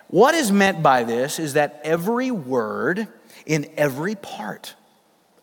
What 0.10 0.36
is 0.36 0.52
meant 0.52 0.84
by 0.84 1.04
this 1.04 1.40
is 1.40 1.54
that 1.54 1.80
every 1.84 2.32
word 2.32 3.08
in 3.46 3.70
every 3.78 4.16
part 4.16 4.76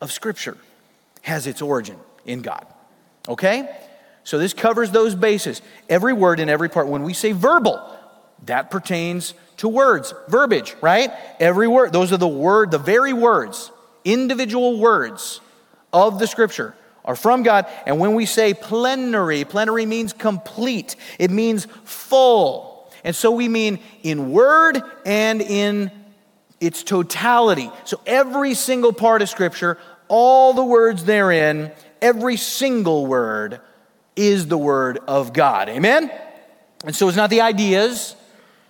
of 0.01 0.13
Scripture 0.13 0.59
has 1.23 1.47
its 1.47 1.63
origin 1.63 1.97
in 2.27 2.43
God, 2.43 2.67
okay? 3.29 3.69
So 4.25 4.39
this 4.39 4.55
covers 4.55 4.91
those 4.91 5.15
bases. 5.15 5.63
Every 5.89 6.13
word 6.13 6.41
in 6.41 6.49
every 6.49 6.69
part. 6.69 6.89
When 6.89 7.03
we 7.03 7.13
say 7.13 7.33
verbal, 7.33 7.81
that 8.47 8.71
pertains 8.71 9.35
to 9.59 9.69
words, 9.69 10.15
verbiage, 10.29 10.75
right? 10.81 11.11
Every 11.41 11.69
word, 11.69 11.93
those 11.93 12.13
are 12.13 12.17
the 12.17 12.29
word, 12.29 12.71
the 12.71 12.79
very 12.79 13.13
words, 13.13 13.71
individual 14.05 14.79
words 14.79 15.41
of 15.93 16.19
the 16.19 16.27
scripture 16.27 16.75
are 17.05 17.17
from 17.17 17.43
God. 17.43 17.67
And 17.87 17.99
when 17.99 18.15
we 18.15 18.27
say 18.27 18.55
plenary, 18.55 19.45
plenary 19.45 19.87
means 19.87 20.13
complete, 20.13 20.97
it 21.19 21.31
means 21.31 21.67
full. 21.85 22.91
And 23.05 23.15
so 23.15 23.31
we 23.31 23.49
mean 23.49 23.81
in 24.03 24.33
word 24.33 24.83
and 25.05 25.43
in 25.43 25.91
its 26.61 26.83
totality. 26.83 27.71
So 27.85 28.01
every 28.07 28.55
single 28.55 28.93
part 28.93 29.21
of 29.21 29.29
scripture, 29.29 29.79
all 30.09 30.55
the 30.55 30.65
words 30.65 31.05
therein, 31.05 31.73
every 32.01 32.37
single 32.37 33.07
word 33.07 33.61
is 34.17 34.47
the 34.47 34.59
word 34.59 34.99
of 35.07 35.33
God. 35.33 35.69
Amen? 35.69 36.11
And 36.85 36.97
so 36.97 37.09
it's 37.09 37.17
not 37.17 37.31
the 37.31 37.43
ideas, 37.43 38.17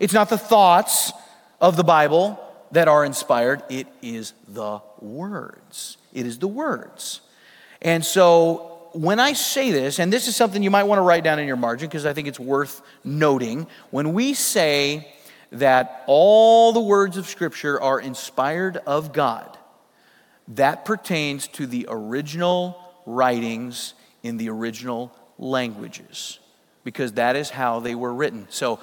it's 0.05 0.13
not 0.13 0.29
the 0.29 0.37
thoughts 0.37 1.15
of 1.63 1.79
the 1.79 1.83
Bible 1.83 2.39
that 2.73 2.89
are 2.89 3.07
inspired, 3.07 3.63
it 3.71 3.87
is 4.03 4.35
the 4.47 4.81
words. 5.01 5.97
It 6.13 6.27
is 6.27 6.39
the 6.39 6.47
words. 6.47 7.23
And 7.81 8.05
so 8.05 8.91
when 8.93 9.19
I 9.19 9.33
say 9.33 9.71
this, 9.71 9.99
and 9.99 10.13
this 10.13 10.29
is 10.29 10.37
something 10.37 10.63
you 10.63 10.71
might 10.71 10.83
want 10.83 10.99
to 10.99 11.03
write 11.03 11.25
down 11.25 11.39
in 11.39 11.47
your 11.47 11.57
margin 11.57 11.89
because 11.89 12.05
I 12.05 12.13
think 12.13 12.29
it's 12.29 12.39
worth 12.39 12.83
noting, 13.03 13.67
when 13.93 14.13
we 14.13 14.35
say 14.35 15.11
that 15.53 16.05
all 16.07 16.75
the 16.75 16.81
words 16.81 17.17
of 17.17 17.27
Scripture 17.27 17.81
are 17.81 17.99
inspired 17.99 18.77
of 18.87 19.15
God, 19.15 19.57
that 20.49 20.85
pertains 20.85 21.49
to 21.49 21.67
the 21.67 21.87
original 21.89 22.79
writings 23.07 23.95
in 24.23 24.37
the 24.37 24.51
original 24.51 25.17
languages 25.39 26.41
because 26.85 27.13
that 27.13 27.37
is 27.37 27.49
how 27.49 27.81
they 27.81 27.95
were 27.95 28.13
written. 28.13 28.47
So 28.51 28.81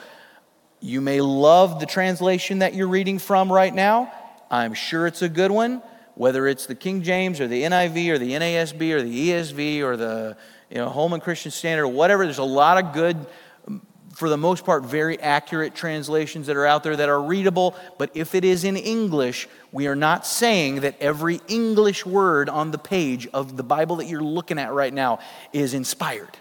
you 0.82 1.00
may 1.00 1.22
love 1.22 1.80
the 1.80 1.86
translation 1.86 2.60
that 2.60 2.74
you're 2.74 2.88
reading 2.88 3.20
from 3.20 3.52
right 3.52 3.74
now. 3.74 4.12
I'm 4.50 4.74
sure 4.74 5.06
it's 5.06 5.22
a 5.22 5.30
good 5.30 5.52
one, 5.52 5.84
whether 6.16 6.48
it's 6.48 6.66
the 6.66 6.76
King 6.76 7.04
James 7.04 7.40
or 7.40 7.48
the 7.48 7.62
NIV 7.62 8.10
or 8.10 8.18
the 8.18 8.32
NASB 8.32 8.92
or 8.92 9.02
the 9.04 9.30
ESV 9.30 9.82
or 9.82 9.96
the 9.96 10.36
you 10.72 10.78
know, 10.78 10.90
Holman 10.90 11.20
Christian 11.20 11.52
Standard 11.52 11.84
or 11.84 11.88
whatever. 11.88 12.26
There's 12.26 12.40
a 12.40 12.44
lot 12.44 12.84
of 12.84 12.94
good, 12.94 13.28
um, 13.68 13.86
for 14.14 14.28
the 14.28 14.38
most 14.38 14.66
part, 14.66 14.84
very 14.84 15.20
accurate 15.20 15.76
translations 15.76 16.48
that 16.48 16.58
are 16.58 16.66
out 16.66 16.82
there 16.82 16.96
that 16.96 17.10
are 17.10 17.22
readable. 17.22 17.76
But 18.00 18.10
if 18.16 18.34
it 18.34 18.44
is 18.44 18.64
in 18.64 18.76
English, 18.76 19.48
we 19.72 19.86
are 19.86 19.96
not 19.96 20.26
saying 20.26 20.82
that 20.82 21.00
every 21.00 21.42
English 21.48 22.08
word 22.08 22.50
on 22.50 22.72
the 22.72 22.80
page 22.80 23.28
of 23.28 23.56
the 23.56 23.64
Bible 23.64 23.98
that 23.98 24.08
you're 24.08 24.22
looking 24.24 24.58
at 24.58 24.74
right 24.74 24.94
now 24.94 25.20
is 25.54 25.76
inspired. 25.76 26.38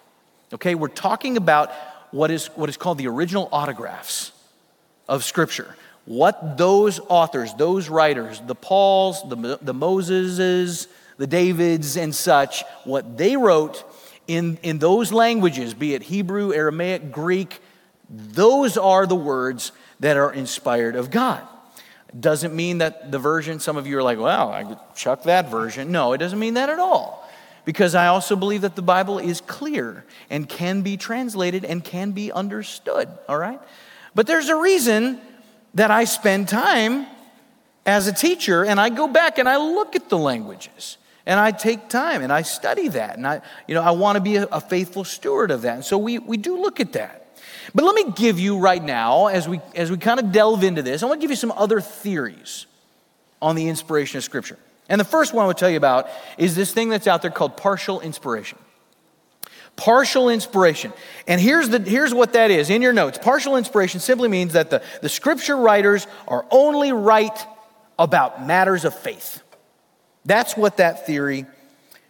Okay, 0.52 0.75
we're 0.75 0.88
talking 0.88 1.37
about 1.37 1.70
what 2.10 2.30
is, 2.30 2.46
what 2.48 2.68
is 2.68 2.76
called 2.76 2.98
the 2.98 3.06
original 3.06 3.48
autographs 3.52 4.32
of 5.08 5.24
Scripture. 5.24 5.74
What 6.06 6.56
those 6.56 6.98
authors, 7.08 7.54
those 7.54 7.88
writers, 7.88 8.40
the 8.46 8.54
Pauls, 8.54 9.22
the, 9.28 9.58
the 9.60 9.74
Moseses, 9.74 10.86
the 11.18 11.26
Davids, 11.26 11.96
and 11.96 12.14
such, 12.14 12.64
what 12.84 13.18
they 13.18 13.36
wrote 13.36 13.84
in, 14.26 14.58
in 14.62 14.78
those 14.78 15.12
languages, 15.12 15.74
be 15.74 15.94
it 15.94 16.02
Hebrew, 16.02 16.52
Aramaic, 16.52 17.12
Greek, 17.12 17.60
those 18.08 18.76
are 18.76 19.06
the 19.06 19.16
words 19.16 19.72
that 20.00 20.16
are 20.16 20.32
inspired 20.32 20.96
of 20.96 21.10
God. 21.10 21.46
Doesn't 22.18 22.56
mean 22.56 22.78
that 22.78 23.12
the 23.12 23.20
version, 23.20 23.60
some 23.60 23.76
of 23.76 23.86
you 23.86 23.96
are 23.98 24.02
like, 24.02 24.18
well, 24.18 24.50
I 24.50 24.64
could 24.64 24.78
chuck 24.96 25.24
that 25.24 25.48
version. 25.48 25.92
No, 25.92 26.12
it 26.12 26.18
doesn't 26.18 26.38
mean 26.38 26.54
that 26.54 26.68
at 26.68 26.80
all 26.80 27.29
because 27.64 27.94
I 27.94 28.06
also 28.06 28.36
believe 28.36 28.62
that 28.62 28.76
the 28.76 28.82
Bible 28.82 29.18
is 29.18 29.40
clear 29.40 30.04
and 30.28 30.48
can 30.48 30.82
be 30.82 30.96
translated 30.96 31.64
and 31.64 31.84
can 31.84 32.12
be 32.12 32.32
understood, 32.32 33.08
all 33.28 33.38
right? 33.38 33.60
But 34.14 34.26
there's 34.26 34.48
a 34.48 34.56
reason 34.56 35.20
that 35.74 35.90
I 35.90 36.04
spend 36.04 36.48
time 36.48 37.06
as 37.86 38.06
a 38.06 38.12
teacher 38.12 38.64
and 38.64 38.80
I 38.80 38.88
go 38.88 39.08
back 39.08 39.38
and 39.38 39.48
I 39.48 39.56
look 39.56 39.96
at 39.96 40.08
the 40.08 40.18
languages 40.18 40.98
and 41.26 41.38
I 41.38 41.52
take 41.52 41.88
time 41.88 42.22
and 42.22 42.32
I 42.32 42.42
study 42.42 42.88
that 42.88 43.16
and 43.16 43.26
I, 43.26 43.42
you 43.68 43.74
know, 43.74 43.82
I 43.82 43.92
want 43.92 44.16
to 44.16 44.20
be 44.20 44.36
a, 44.36 44.44
a 44.46 44.60
faithful 44.60 45.04
steward 45.04 45.50
of 45.50 45.62
that. 45.62 45.74
And 45.76 45.84
so 45.84 45.98
we, 45.98 46.18
we 46.18 46.36
do 46.36 46.60
look 46.60 46.80
at 46.80 46.92
that. 46.94 47.38
But 47.74 47.84
let 47.84 47.94
me 47.94 48.10
give 48.12 48.40
you 48.40 48.58
right 48.58 48.82
now, 48.82 49.26
as 49.26 49.48
we, 49.48 49.60
as 49.74 49.90
we 49.90 49.96
kind 49.96 50.18
of 50.18 50.32
delve 50.32 50.64
into 50.64 50.82
this, 50.82 51.02
I 51.02 51.06
want 51.06 51.20
to 51.20 51.24
give 51.24 51.30
you 51.30 51.36
some 51.36 51.52
other 51.52 51.80
theories 51.80 52.66
on 53.40 53.54
the 53.54 53.68
inspiration 53.68 54.18
of 54.18 54.24
Scripture. 54.24 54.58
And 54.90 55.00
the 55.00 55.04
first 55.04 55.32
one 55.32 55.44
I 55.44 55.47
would 55.47 55.56
tell 55.56 55.70
you 55.70 55.76
about 55.76 56.11
is 56.37 56.54
this 56.54 56.73
thing 56.73 56.88
that's 56.88 57.06
out 57.06 57.23
there 57.23 57.30
called 57.30 57.56
partial 57.56 58.00
inspiration. 58.00 58.59
Partial 59.76 60.28
inspiration. 60.28 60.92
And 61.28 61.40
here's, 61.40 61.68
the, 61.68 61.78
here's 61.78 62.12
what 62.12 62.32
that 62.35 62.50
is 62.50 62.68
in 62.68 62.82
your 62.82 62.92
notes. 62.92 63.16
Partial 63.16 63.56
inspiration 63.56 64.00
simply 64.00 64.28
means 64.28 64.52
that 64.52 64.68
the, 64.68 64.82
the 65.00 65.09
scripture 65.09 65.56
writers 65.56 66.09
are 66.26 66.44
only 66.50 66.92
right 66.92 67.47
about 67.99 68.44
matters 68.44 68.85
of 68.85 68.92
faith. 68.92 69.42
That's 70.25 70.56
what 70.56 70.78
that 70.78 71.06
theory 71.06 71.47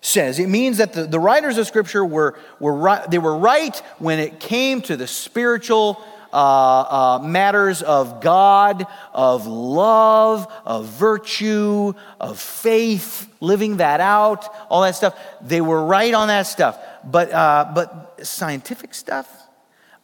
says. 0.00 0.38
It 0.38 0.48
means 0.48 0.78
that 0.78 0.94
the, 0.94 1.04
the 1.04 1.20
writers 1.20 1.58
of 1.58 1.66
scripture 1.66 2.04
were, 2.04 2.38
were 2.58 2.74
right, 2.74 3.10
they 3.10 3.18
were 3.18 3.36
right 3.36 3.76
when 3.98 4.18
it 4.18 4.40
came 4.40 4.80
to 4.82 4.96
the 4.96 5.06
spiritual 5.06 6.02
uh, 6.32 6.36
uh, 6.36 7.18
matters 7.22 7.82
of 7.82 8.20
God, 8.20 8.86
of 9.12 9.46
love, 9.46 10.50
of 10.64 10.86
virtue, 10.86 11.94
of 12.20 12.38
faith, 12.38 13.32
living 13.40 13.78
that 13.78 14.00
out, 14.00 14.48
all 14.68 14.82
that 14.82 14.94
stuff. 14.94 15.18
They 15.40 15.60
were 15.60 15.84
right 15.84 16.14
on 16.14 16.28
that 16.28 16.46
stuff. 16.46 16.78
But, 17.04 17.32
uh, 17.32 17.72
but 17.74 18.20
scientific 18.22 18.94
stuff, 18.94 19.28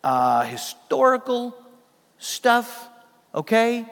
uh, 0.02 0.44
historical 0.44 1.56
stuff, 2.18 2.88
okay? 3.34 3.86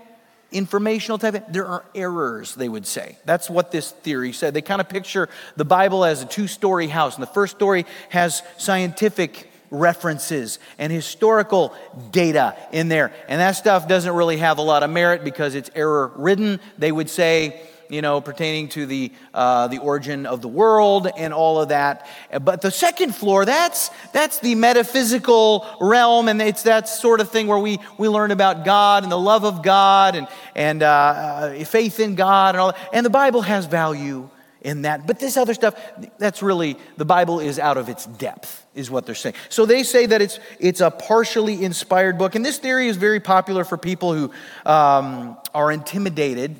informational 0.52 1.18
type 1.18 1.46
there 1.52 1.66
are 1.66 1.84
errors 1.96 2.54
they 2.54 2.68
would 2.68 2.86
say 2.86 3.18
that's 3.24 3.50
what 3.50 3.72
this 3.72 3.90
theory 3.90 4.32
said 4.32 4.54
they 4.54 4.62
kind 4.62 4.80
of 4.80 4.88
picture 4.88 5.28
the 5.56 5.64
bible 5.64 6.04
as 6.04 6.22
a 6.22 6.26
two-story 6.26 6.86
house 6.86 7.16
and 7.16 7.22
the 7.24 7.32
first 7.32 7.56
story 7.56 7.84
has 8.08 8.40
scientific 8.56 9.50
references 9.74 10.58
and 10.78 10.92
historical 10.92 11.74
data 12.10 12.56
in 12.72 12.88
there. 12.88 13.12
And 13.28 13.40
that 13.40 13.52
stuff 13.52 13.88
doesn't 13.88 14.14
really 14.14 14.38
have 14.38 14.58
a 14.58 14.62
lot 14.62 14.82
of 14.82 14.90
merit 14.90 15.24
because 15.24 15.54
it's 15.54 15.70
error 15.74 16.12
ridden. 16.16 16.60
They 16.78 16.92
would 16.92 17.10
say, 17.10 17.60
you 17.90 18.00
know, 18.00 18.20
pertaining 18.20 18.68
to 18.70 18.86
the, 18.86 19.12
uh, 19.34 19.68
the 19.68 19.78
origin 19.78 20.26
of 20.26 20.40
the 20.40 20.48
world 20.48 21.06
and 21.16 21.34
all 21.34 21.60
of 21.60 21.68
that. 21.68 22.06
But 22.42 22.62
the 22.62 22.70
second 22.70 23.14
floor, 23.14 23.44
that's, 23.44 23.90
that's 24.12 24.38
the 24.38 24.54
metaphysical 24.54 25.66
realm, 25.80 26.28
and 26.28 26.40
it's 26.40 26.62
that 26.62 26.88
sort 26.88 27.20
of 27.20 27.30
thing 27.30 27.46
where 27.46 27.58
we, 27.58 27.78
we 27.98 28.08
learn 28.08 28.30
about 28.30 28.64
God 28.64 29.02
and 29.02 29.12
the 29.12 29.18
love 29.18 29.44
of 29.44 29.62
God 29.62 30.16
and, 30.16 30.26
and 30.54 30.82
uh, 30.82 30.86
uh, 30.86 31.64
faith 31.64 32.00
in 32.00 32.14
God 32.14 32.54
and 32.54 32.60
all 32.62 32.72
that. 32.72 32.90
And 32.92 33.04
the 33.04 33.10
Bible 33.10 33.42
has 33.42 33.66
value 33.66 34.30
in 34.62 34.82
that. 34.82 35.06
But 35.06 35.20
this 35.20 35.36
other 35.36 35.54
stuff, 35.54 35.74
that's 36.18 36.42
really, 36.42 36.78
the 36.96 37.04
Bible 37.04 37.38
is 37.38 37.58
out 37.58 37.76
of 37.76 37.90
its 37.90 38.06
depth, 38.06 38.63
is 38.74 38.90
what 38.90 39.06
they're 39.06 39.14
saying. 39.14 39.34
So 39.48 39.66
they 39.66 39.82
say 39.82 40.06
that 40.06 40.20
it's, 40.20 40.38
it's 40.58 40.80
a 40.80 40.90
partially 40.90 41.64
inspired 41.64 42.18
book. 42.18 42.34
And 42.34 42.44
this 42.44 42.58
theory 42.58 42.88
is 42.88 42.96
very 42.96 43.20
popular 43.20 43.64
for 43.64 43.76
people 43.76 44.12
who 44.12 44.30
um, 44.66 45.36
are 45.54 45.70
intimidated 45.70 46.56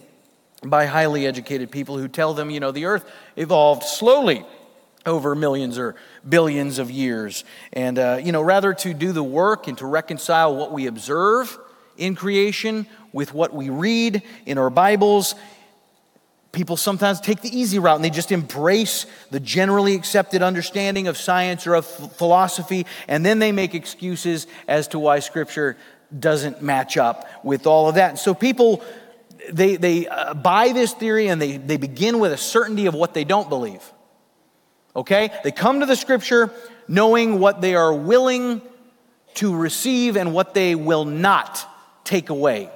by 0.62 0.86
highly 0.86 1.26
educated 1.26 1.70
people 1.70 1.98
who 1.98 2.08
tell 2.08 2.34
them, 2.34 2.50
you 2.50 2.60
know, 2.60 2.70
the 2.70 2.86
earth 2.86 3.10
evolved 3.36 3.82
slowly 3.82 4.44
over 5.06 5.34
millions 5.34 5.78
or 5.78 5.94
billions 6.26 6.78
of 6.78 6.90
years. 6.90 7.44
And, 7.72 7.98
uh, 7.98 8.20
you 8.22 8.32
know, 8.32 8.42
rather 8.42 8.72
to 8.74 8.94
do 8.94 9.12
the 9.12 9.22
work 9.22 9.68
and 9.68 9.76
to 9.78 9.86
reconcile 9.86 10.56
what 10.56 10.72
we 10.72 10.86
observe 10.86 11.58
in 11.96 12.14
creation 12.14 12.86
with 13.12 13.34
what 13.34 13.52
we 13.52 13.68
read 13.70 14.22
in 14.46 14.58
our 14.58 14.70
Bibles, 14.70 15.34
people 16.54 16.76
sometimes 16.76 17.20
take 17.20 17.42
the 17.42 17.56
easy 17.56 17.78
route 17.78 17.96
and 17.96 18.04
they 18.04 18.10
just 18.10 18.32
embrace 18.32 19.06
the 19.30 19.40
generally 19.40 19.94
accepted 19.94 20.42
understanding 20.42 21.08
of 21.08 21.16
science 21.16 21.66
or 21.66 21.74
of 21.74 21.84
philosophy, 21.84 22.86
and 23.08 23.26
then 23.26 23.38
they 23.38 23.52
make 23.52 23.74
excuses 23.74 24.46
as 24.66 24.88
to 24.88 24.98
why 24.98 25.18
Scripture 25.18 25.76
doesn't 26.16 26.62
match 26.62 26.96
up 26.96 27.28
with 27.44 27.66
all 27.66 27.88
of 27.88 27.96
that. 27.96 28.10
And 28.10 28.18
so 28.18 28.34
people. 28.34 28.82
They, 29.52 29.76
they 29.76 30.08
uh, 30.08 30.32
buy 30.32 30.72
this 30.72 30.94
theory 30.94 31.26
and 31.26 31.42
they, 31.42 31.58
they 31.58 31.76
begin 31.76 32.18
with 32.18 32.32
a 32.32 32.36
certainty 32.38 32.86
of 32.86 32.94
what 32.94 33.12
they 33.12 33.24
don't 33.24 33.50
believe. 33.50 33.82
Okay? 34.96 35.30
They 35.44 35.50
come 35.50 35.80
to 35.80 35.86
the 35.86 35.96
scripture 35.96 36.50
knowing 36.88 37.40
what 37.40 37.60
they 37.60 37.74
are 37.74 37.92
willing 37.92 38.62
to 39.34 39.54
receive 39.54 40.16
and 40.16 40.32
what 40.32 40.54
they 40.54 40.74
will 40.74 41.04
not 41.04 41.68
take 42.04 42.30
away 42.30 42.70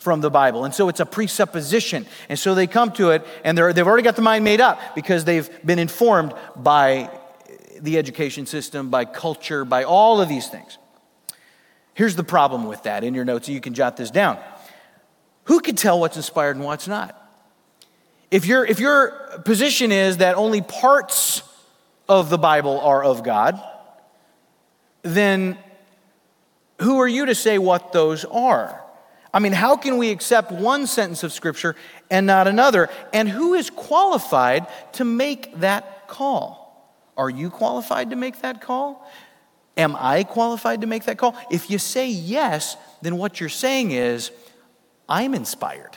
from 0.00 0.22
the 0.22 0.30
Bible. 0.30 0.64
And 0.64 0.74
so 0.74 0.88
it's 0.88 0.98
a 0.98 1.06
presupposition. 1.06 2.06
And 2.28 2.38
so 2.38 2.54
they 2.54 2.66
come 2.66 2.90
to 2.92 3.10
it 3.10 3.24
and 3.44 3.56
they've 3.56 3.86
already 3.86 4.02
got 4.02 4.16
the 4.16 4.22
mind 4.22 4.44
made 4.44 4.60
up 4.60 4.80
because 4.94 5.24
they've 5.24 5.48
been 5.64 5.78
informed 5.78 6.34
by 6.56 7.10
the 7.78 7.98
education 7.98 8.46
system, 8.46 8.90
by 8.90 9.04
culture, 9.04 9.64
by 9.64 9.84
all 9.84 10.20
of 10.20 10.28
these 10.28 10.48
things. 10.48 10.78
Here's 11.94 12.16
the 12.16 12.24
problem 12.24 12.66
with 12.66 12.82
that 12.84 13.04
in 13.04 13.14
your 13.14 13.26
notes, 13.26 13.48
you 13.48 13.60
can 13.60 13.74
jot 13.74 13.96
this 13.96 14.10
down. 14.10 14.38
Who 15.44 15.60
can 15.60 15.76
tell 15.76 16.00
what's 16.00 16.16
inspired 16.16 16.56
and 16.56 16.64
what's 16.64 16.88
not? 16.88 17.16
If, 18.30 18.46
your 18.46 18.64
if 18.64 18.80
your 18.80 19.10
position 19.44 19.92
is 19.92 20.18
that 20.18 20.36
only 20.36 20.62
parts 20.62 21.42
of 22.08 22.30
the 22.30 22.38
Bible 22.38 22.80
are 22.80 23.04
of 23.04 23.22
God, 23.22 23.60
then 25.02 25.58
who 26.80 27.00
are 27.00 27.08
you 27.08 27.26
to 27.26 27.34
say 27.34 27.58
what 27.58 27.92
those 27.92 28.24
are? 28.24 28.79
I 29.32 29.38
mean, 29.38 29.52
how 29.52 29.76
can 29.76 29.96
we 29.96 30.10
accept 30.10 30.50
one 30.50 30.86
sentence 30.86 31.22
of 31.22 31.32
Scripture 31.32 31.76
and 32.10 32.26
not 32.26 32.48
another? 32.48 32.90
And 33.12 33.28
who 33.28 33.54
is 33.54 33.70
qualified 33.70 34.66
to 34.94 35.04
make 35.04 35.60
that 35.60 36.08
call? 36.08 36.60
Are 37.16 37.30
you 37.30 37.50
qualified 37.50 38.10
to 38.10 38.16
make 38.16 38.40
that 38.42 38.60
call? 38.60 39.08
Am 39.76 39.94
I 39.96 40.24
qualified 40.24 40.80
to 40.80 40.86
make 40.86 41.04
that 41.04 41.16
call? 41.16 41.36
If 41.50 41.70
you 41.70 41.78
say 41.78 42.08
yes, 42.08 42.76
then 43.02 43.16
what 43.16 43.38
you're 43.38 43.48
saying 43.48 43.92
is, 43.92 44.30
I'm 45.08 45.34
inspired. 45.34 45.96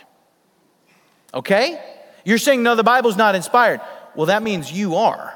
Okay? 1.33 1.81
You're 2.23 2.37
saying, 2.37 2.61
no, 2.61 2.75
the 2.75 2.83
Bible's 2.83 3.17
not 3.17 3.35
inspired. 3.35 3.81
Well, 4.15 4.27
that 4.27 4.43
means 4.43 4.71
you 4.71 4.95
are 4.95 5.33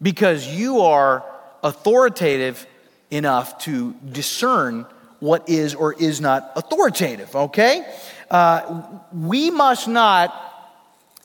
because 0.00 0.46
you 0.46 0.80
are 0.82 1.24
authoritative 1.62 2.66
enough 3.10 3.58
to 3.58 3.94
discern 3.94 4.86
what 5.20 5.48
is 5.48 5.74
or 5.74 5.94
is 5.94 6.20
not 6.20 6.52
authoritative, 6.56 7.34
okay? 7.34 7.86
Uh, 8.30 8.82
we 9.12 9.50
must 9.50 9.88
not 9.88 10.32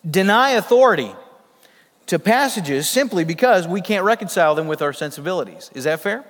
deny 0.10 0.52
authority 0.52 1.12
to 2.08 2.20
passages 2.20 2.90
simply 2.90 3.24
because 3.24 3.68
we 3.68 3.82
can't 3.82 4.04
reconcile 4.04 4.56
them 4.56 4.68
with 4.68 4.82
our 4.82 4.94
sensibilities. 4.94 5.70
Is 5.74 5.84
that 5.84 6.00
fair? 6.00 6.26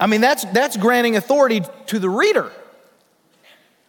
I 0.00 0.06
mean, 0.06 0.20
that's, 0.20 0.44
that's 0.46 0.76
granting 0.76 1.16
authority 1.16 1.62
to 1.86 1.98
the 1.98 2.08
reader. 2.08 2.50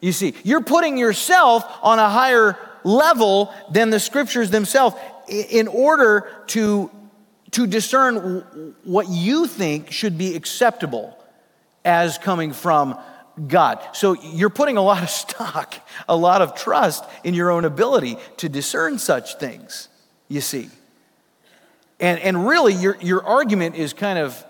You 0.01 0.11
see, 0.11 0.33
you're 0.43 0.61
putting 0.61 0.97
yourself 0.97 1.63
on 1.81 1.99
a 1.99 2.09
higher 2.09 2.57
level 2.83 3.53
than 3.71 3.89
the 3.89 3.99
scriptures 3.99 4.49
themselves 4.49 4.95
in 5.27 5.67
order 5.67 6.31
to, 6.47 6.89
to 7.51 7.67
discern 7.67 8.75
what 8.83 9.09
you 9.09 9.45
think 9.45 9.91
should 9.91 10.17
be 10.17 10.35
acceptable 10.35 11.18
as 11.85 12.17
coming 12.17 12.53
from 12.53 12.97
God. 13.47 13.79
So 13.93 14.13
you're 14.21 14.49
putting 14.49 14.77
a 14.77 14.81
lot 14.81 15.01
of 15.03 15.09
stock, 15.09 15.75
a 16.07 16.15
lot 16.15 16.41
of 16.41 16.55
trust 16.55 17.05
in 17.23 17.33
your 17.33 17.51
own 17.51 17.65
ability 17.65 18.17
to 18.37 18.49
discern 18.49 18.99
such 18.99 19.35
things, 19.35 19.87
you 20.27 20.41
see. 20.41 20.69
And, 21.99 22.19
and 22.19 22.47
really, 22.47 22.73
your, 22.73 22.97
your 23.01 23.23
argument 23.25 23.75
is 23.75 23.93
kind 23.93 24.19
of 24.19 24.43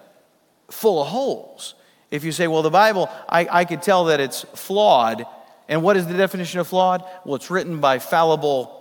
full 0.70 1.02
of 1.02 1.08
holes. 1.08 1.76
If 2.12 2.24
you 2.24 2.32
say, 2.32 2.48
well, 2.48 2.62
the 2.62 2.70
Bible, 2.70 3.10
I, 3.28 3.48
I 3.50 3.66
could 3.66 3.82
tell 3.82 4.06
that 4.06 4.20
it's 4.20 4.42
flawed. 4.56 5.26
And 5.68 5.84
what 5.84 5.98
is 5.98 6.08
the 6.08 6.16
definition 6.16 6.60
of 6.60 6.68
flawed? 6.68 7.04
Well, 7.26 7.36
it's 7.36 7.52
written 7.52 7.80
by 7.80 8.00
fallible 8.00 8.76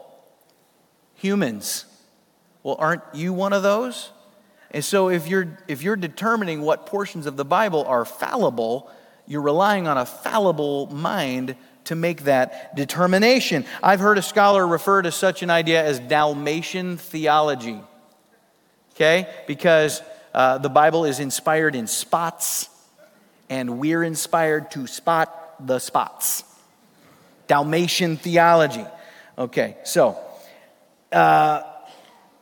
humans. 1.14 1.84
Well, 2.62 2.76
aren't 2.78 3.02
you 3.12 3.32
one 3.32 3.52
of 3.52 3.62
those? 3.62 4.10
And 4.70 4.84
so 4.84 5.08
if 5.08 5.26
you're 5.26 5.58
if 5.66 5.82
you're 5.82 5.96
determining 5.96 6.62
what 6.62 6.86
portions 6.86 7.26
of 7.26 7.36
the 7.36 7.44
Bible 7.44 7.84
are 7.84 8.04
fallible, 8.04 8.90
you're 9.26 9.42
relying 9.42 9.86
on 9.86 9.96
a 9.96 10.06
fallible 10.06 10.86
mind 10.88 11.56
to 11.84 11.94
make 11.94 12.24
that 12.24 12.76
determination. 12.76 13.64
I've 13.82 14.00
heard 14.00 14.18
a 14.18 14.22
scholar 14.22 14.66
refer 14.66 15.02
to 15.02 15.10
such 15.10 15.42
an 15.42 15.48
idea 15.48 15.82
as 15.82 15.98
Dalmatian 15.98 16.98
theology. 16.98 17.80
Okay? 18.92 19.26
Because 19.46 20.02
uh, 20.34 20.58
the 20.58 20.68
Bible 20.68 21.06
is 21.06 21.18
inspired 21.18 21.74
in 21.74 21.86
spots, 21.86 22.68
and 23.48 23.78
we're 23.78 24.02
inspired 24.02 24.70
to 24.72 24.86
spot 24.86 25.66
the 25.66 25.78
spots. 25.78 26.44
Dalmatian 27.46 28.18
theology. 28.18 28.84
Okay, 29.38 29.76
so 29.84 30.18
uh, 31.10 31.62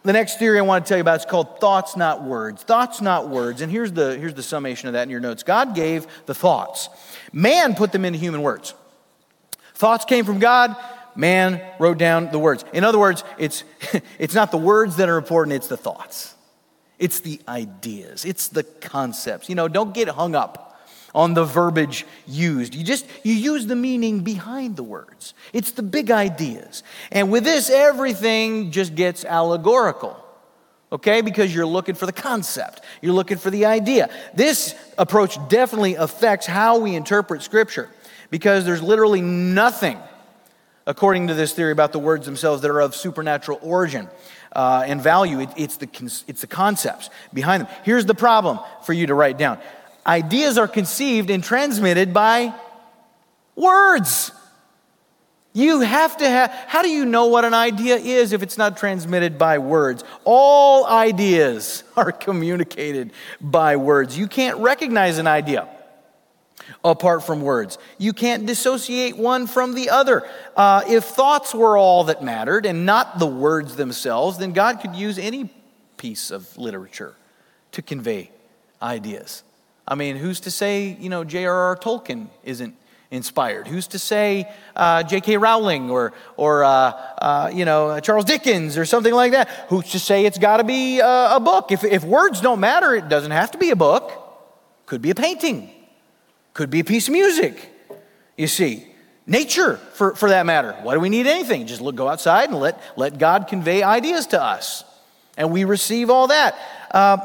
the 0.06 0.12
next 0.12 0.38
theory 0.38 0.58
I 0.58 0.62
want 0.62 0.84
to 0.84 0.88
tell 0.88 0.98
you 0.98 1.02
about 1.02 1.20
is 1.20 1.26
called 1.26 1.60
thoughts, 1.60 1.96
not 1.96 2.22
words. 2.22 2.62
Thoughts, 2.62 3.00
not 3.00 3.28
words. 3.28 3.60
And 3.60 3.70
here's 3.70 3.92
the, 3.92 4.16
here's 4.16 4.34
the 4.34 4.42
summation 4.42 4.88
of 4.88 4.94
that 4.94 5.02
in 5.02 5.10
your 5.10 5.20
notes 5.20 5.42
God 5.42 5.74
gave 5.74 6.06
the 6.26 6.34
thoughts, 6.34 6.88
man 7.32 7.74
put 7.74 7.92
them 7.92 8.04
into 8.04 8.18
human 8.18 8.42
words. 8.42 8.74
Thoughts 9.74 10.04
came 10.04 10.24
from 10.24 10.38
God, 10.38 10.76
man 11.16 11.62
wrote 11.78 11.98
down 11.98 12.30
the 12.30 12.38
words. 12.38 12.64
In 12.72 12.84
other 12.84 12.98
words, 12.98 13.24
it's, 13.36 13.64
it's 14.18 14.34
not 14.34 14.50
the 14.50 14.58
words 14.58 14.96
that 14.96 15.08
are 15.08 15.18
important, 15.18 15.54
it's 15.54 15.68
the 15.68 15.76
thoughts, 15.76 16.34
it's 16.98 17.20
the 17.20 17.40
ideas, 17.48 18.24
it's 18.24 18.48
the 18.48 18.62
concepts. 18.62 19.48
You 19.48 19.54
know, 19.54 19.68
don't 19.68 19.92
get 19.92 20.08
hung 20.08 20.34
up 20.34 20.75
on 21.14 21.34
the 21.34 21.44
verbiage 21.44 22.04
used. 22.26 22.74
You 22.74 22.84
just 22.84 23.06
you 23.22 23.32
use 23.32 23.66
the 23.66 23.76
meaning 23.76 24.20
behind 24.20 24.76
the 24.76 24.82
words. 24.82 25.34
It's 25.52 25.72
the 25.72 25.82
big 25.82 26.10
ideas. 26.10 26.82
And 27.10 27.30
with 27.30 27.44
this 27.44 27.70
everything 27.70 28.70
just 28.70 28.94
gets 28.94 29.24
allegorical. 29.24 30.22
Okay? 30.92 31.20
Because 31.20 31.54
you're 31.54 31.66
looking 31.66 31.94
for 31.94 32.06
the 32.06 32.12
concept. 32.12 32.82
You're 33.02 33.14
looking 33.14 33.38
for 33.38 33.50
the 33.50 33.66
idea. 33.66 34.08
This 34.34 34.74
approach 34.98 35.36
definitely 35.48 35.94
affects 35.94 36.46
how 36.46 36.78
we 36.78 36.94
interpret 36.94 37.42
scripture 37.42 37.90
because 38.30 38.64
there's 38.64 38.82
literally 38.82 39.20
nothing 39.20 39.98
according 40.86 41.26
to 41.26 41.34
this 41.34 41.52
theory 41.52 41.72
about 41.72 41.92
the 41.92 41.98
words 41.98 42.26
themselves 42.26 42.62
that 42.62 42.70
are 42.70 42.80
of 42.80 42.94
supernatural 42.94 43.58
origin. 43.62 44.08
Uh, 44.52 44.84
and 44.86 45.02
value. 45.02 45.40
It, 45.40 45.50
it's, 45.58 45.76
the, 45.76 45.88
it's 46.26 46.40
the 46.40 46.46
concepts 46.46 47.10
behind 47.34 47.64
them. 47.64 47.74
Here's 47.84 48.06
the 48.06 48.14
problem 48.14 48.58
for 48.84 48.94
you 48.94 49.08
to 49.08 49.14
write 49.14 49.36
down 49.36 49.58
ideas 50.06 50.56
are 50.58 50.68
conceived 50.68 51.30
and 51.30 51.42
transmitted 51.42 52.14
by 52.14 52.54
words. 53.54 54.30
You 55.52 55.80
have 55.80 56.18
to 56.18 56.28
have, 56.28 56.50
how 56.68 56.82
do 56.82 56.90
you 56.90 57.06
know 57.06 57.28
what 57.28 57.46
an 57.46 57.54
idea 57.54 57.96
is 57.96 58.34
if 58.34 58.42
it's 58.42 58.58
not 58.58 58.76
transmitted 58.76 59.38
by 59.38 59.56
words? 59.56 60.04
All 60.24 60.86
ideas 60.86 61.82
are 61.96 62.12
communicated 62.12 63.12
by 63.40 63.76
words. 63.76 64.18
You 64.18 64.28
can't 64.28 64.58
recognize 64.58 65.16
an 65.16 65.26
idea 65.26 65.66
apart 66.84 67.24
from 67.24 67.40
words. 67.40 67.78
You 67.96 68.12
can't 68.12 68.44
dissociate 68.44 69.16
one 69.16 69.46
from 69.46 69.74
the 69.74 69.88
other. 69.88 70.28
Uh, 70.54 70.82
if 70.88 71.04
thoughts 71.04 71.54
were 71.54 71.78
all 71.78 72.04
that 72.04 72.22
mattered 72.22 72.66
and 72.66 72.84
not 72.84 73.18
the 73.18 73.26
words 73.26 73.76
themselves, 73.76 74.36
then 74.36 74.52
God 74.52 74.80
could 74.80 74.94
use 74.94 75.18
any 75.18 75.50
piece 75.96 76.30
of 76.30 76.56
literature 76.58 77.14
to 77.72 77.80
convey 77.80 78.30
ideas. 78.82 79.42
I 79.88 79.94
mean, 79.94 80.16
who's 80.16 80.40
to 80.40 80.50
say, 80.50 80.96
you 80.98 81.08
know, 81.08 81.24
J.R.R. 81.24 81.76
Tolkien 81.76 82.28
isn't 82.42 82.74
inspired? 83.10 83.68
Who's 83.68 83.86
to 83.88 83.98
say 83.98 84.52
uh, 84.74 85.04
J.K. 85.04 85.36
Rowling 85.36 85.90
or, 85.90 86.12
or 86.36 86.64
uh, 86.64 86.70
uh, 86.70 87.50
you 87.54 87.64
know, 87.64 88.00
Charles 88.00 88.24
Dickens 88.24 88.76
or 88.76 88.84
something 88.84 89.14
like 89.14 89.32
that? 89.32 89.48
Who's 89.68 89.90
to 89.92 90.00
say 90.00 90.26
it's 90.26 90.38
got 90.38 90.56
to 90.56 90.64
be 90.64 91.00
a, 91.00 91.36
a 91.36 91.40
book? 91.40 91.70
If, 91.70 91.84
if 91.84 92.02
words 92.04 92.40
don't 92.40 92.60
matter, 92.60 92.94
it 92.94 93.08
doesn't 93.08 93.30
have 93.30 93.52
to 93.52 93.58
be 93.58 93.70
a 93.70 93.76
book. 93.76 94.12
Could 94.86 95.02
be 95.02 95.10
a 95.10 95.14
painting. 95.14 95.70
Could 96.52 96.70
be 96.70 96.80
a 96.80 96.84
piece 96.84 97.08
of 97.08 97.12
music. 97.12 97.72
You 98.36 98.48
see, 98.48 98.86
nature 99.26 99.76
for, 99.94 100.14
for 100.14 100.28
that 100.30 100.46
matter. 100.46 100.72
Why 100.82 100.94
do 100.94 101.00
we 101.00 101.08
need 101.08 101.26
anything? 101.26 101.66
Just 101.66 101.80
look, 101.80 101.94
go 101.94 102.08
outside 102.08 102.48
and 102.50 102.58
let, 102.58 102.80
let 102.96 103.18
God 103.18 103.46
convey 103.46 103.82
ideas 103.82 104.26
to 104.28 104.42
us. 104.42 104.84
And 105.36 105.52
we 105.52 105.64
receive 105.64 106.10
all 106.10 106.28
that. 106.28 106.56
Uh, 106.90 107.18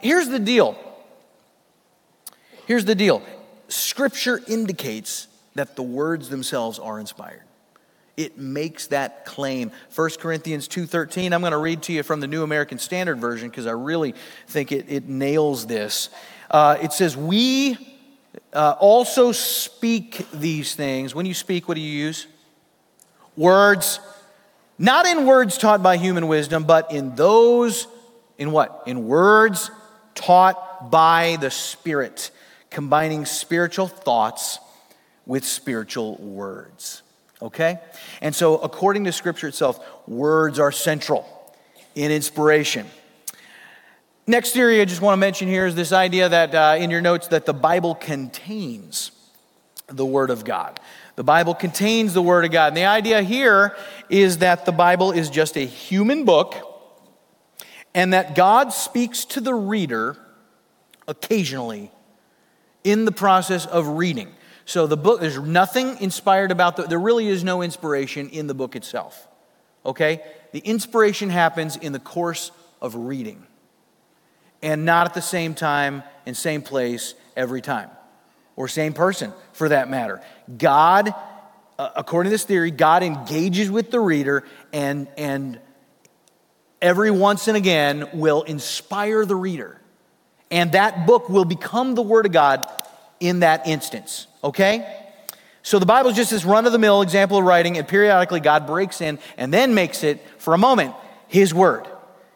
here's 0.00 0.28
the 0.28 0.38
deal. 0.38 0.76
Here's 2.68 2.84
the 2.84 2.94
deal. 2.94 3.22
Scripture 3.68 4.42
indicates 4.46 5.26
that 5.54 5.74
the 5.74 5.82
words 5.82 6.28
themselves 6.28 6.78
are 6.78 7.00
inspired. 7.00 7.40
It 8.18 8.36
makes 8.36 8.88
that 8.88 9.24
claim. 9.24 9.72
1 9.94 10.10
Corinthians 10.20 10.68
2:13, 10.68 11.32
I'm 11.32 11.40
going 11.40 11.52
to 11.52 11.56
read 11.56 11.80
to 11.84 11.94
you 11.94 12.02
from 12.02 12.20
the 12.20 12.26
New 12.26 12.42
American 12.42 12.78
Standard 12.78 13.20
Version 13.20 13.48
because 13.48 13.66
I 13.66 13.70
really 13.70 14.14
think 14.48 14.70
it, 14.70 14.84
it 14.90 15.08
nails 15.08 15.66
this. 15.66 16.10
Uh, 16.50 16.76
it 16.82 16.92
says, 16.92 17.16
We 17.16 17.78
uh, 18.52 18.74
also 18.78 19.32
speak 19.32 20.26
these 20.30 20.74
things. 20.74 21.14
When 21.14 21.24
you 21.24 21.32
speak, 21.32 21.68
what 21.68 21.74
do 21.76 21.80
you 21.80 21.90
use? 21.90 22.26
Words. 23.34 23.98
Not 24.78 25.06
in 25.06 25.24
words 25.24 25.56
taught 25.56 25.82
by 25.82 25.96
human 25.96 26.28
wisdom, 26.28 26.64
but 26.64 26.92
in 26.92 27.16
those, 27.16 27.86
in 28.36 28.52
what? 28.52 28.82
In 28.84 29.06
words 29.06 29.70
taught 30.14 30.90
by 30.90 31.38
the 31.40 31.50
Spirit, 31.50 32.30
combining 32.70 33.24
spiritual 33.24 33.88
thoughts 33.88 34.58
with 35.26 35.44
spiritual 35.44 36.16
words. 36.16 37.02
Okay? 37.40 37.78
And 38.20 38.34
so, 38.34 38.58
according 38.58 39.04
to 39.04 39.12
Scripture 39.12 39.48
itself, 39.48 39.78
words 40.08 40.58
are 40.58 40.72
central 40.72 41.26
in 41.94 42.10
inspiration. 42.10 42.86
Next 44.26 44.52
theory 44.52 44.80
I 44.80 44.84
just 44.84 45.00
want 45.00 45.14
to 45.14 45.18
mention 45.18 45.48
here 45.48 45.66
is 45.66 45.74
this 45.74 45.92
idea 45.92 46.28
that 46.28 46.54
uh, 46.54 46.76
in 46.78 46.90
your 46.90 47.00
notes 47.00 47.28
that 47.28 47.46
the 47.46 47.54
Bible 47.54 47.94
contains 47.94 49.10
the 49.86 50.04
Word 50.04 50.30
of 50.30 50.44
God. 50.44 50.80
The 51.16 51.24
Bible 51.24 51.54
contains 51.54 52.14
the 52.14 52.22
Word 52.22 52.44
of 52.44 52.50
God. 52.50 52.68
And 52.68 52.76
the 52.76 52.84
idea 52.84 53.22
here 53.22 53.76
is 54.08 54.38
that 54.38 54.66
the 54.66 54.72
Bible 54.72 55.12
is 55.12 55.30
just 55.30 55.56
a 55.56 55.64
human 55.64 56.24
book 56.24 56.54
and 57.94 58.12
that 58.12 58.34
God 58.34 58.72
speaks 58.72 59.24
to 59.26 59.40
the 59.40 59.54
reader 59.54 60.16
occasionally 61.06 61.90
in 62.88 63.04
the 63.04 63.12
process 63.12 63.66
of 63.66 63.86
reading. 63.86 64.34
So 64.64 64.86
the 64.86 64.96
book, 64.96 65.20
there's 65.20 65.38
nothing 65.38 66.00
inspired 66.00 66.50
about 66.50 66.76
the, 66.76 66.84
there 66.84 66.98
really 66.98 67.28
is 67.28 67.44
no 67.44 67.62
inspiration 67.62 68.30
in 68.30 68.46
the 68.46 68.54
book 68.54 68.76
itself. 68.76 69.28
Okay? 69.84 70.22
The 70.52 70.60
inspiration 70.60 71.28
happens 71.28 71.76
in 71.76 71.92
the 71.92 71.98
course 71.98 72.50
of 72.80 72.94
reading 72.94 73.46
and 74.62 74.84
not 74.84 75.06
at 75.06 75.14
the 75.14 75.22
same 75.22 75.54
time 75.54 76.02
and 76.26 76.36
same 76.36 76.62
place 76.62 77.14
every 77.36 77.60
time, 77.60 77.90
or 78.56 78.68
same 78.68 78.92
person 78.92 79.32
for 79.52 79.68
that 79.68 79.90
matter. 79.90 80.22
God, 80.56 81.14
uh, 81.78 81.90
according 81.94 82.30
to 82.30 82.34
this 82.34 82.44
theory, 82.44 82.70
God 82.70 83.02
engages 83.02 83.70
with 83.70 83.90
the 83.90 84.00
reader 84.00 84.44
and, 84.72 85.08
and 85.16 85.60
every 86.80 87.10
once 87.10 87.48
and 87.48 87.56
again 87.56 88.08
will 88.14 88.42
inspire 88.42 89.26
the 89.26 89.36
reader. 89.36 89.77
And 90.50 90.72
that 90.72 91.06
book 91.06 91.28
will 91.28 91.44
become 91.44 91.94
the 91.94 92.02
Word 92.02 92.26
of 92.26 92.32
God 92.32 92.66
in 93.20 93.40
that 93.40 93.66
instance, 93.66 94.26
okay? 94.42 95.04
So 95.62 95.78
the 95.78 95.86
Bible 95.86 96.10
is 96.10 96.16
just 96.16 96.30
this 96.30 96.44
run 96.44 96.66
of 96.66 96.72
the 96.72 96.78
mill 96.78 97.02
example 97.02 97.38
of 97.38 97.44
writing, 97.44 97.76
and 97.76 97.86
periodically 97.86 98.40
God 98.40 98.66
breaks 98.66 99.00
in 99.00 99.18
and 99.36 99.52
then 99.52 99.74
makes 99.74 100.02
it, 100.04 100.24
for 100.38 100.54
a 100.54 100.58
moment, 100.58 100.94
His 101.26 101.52
Word 101.52 101.86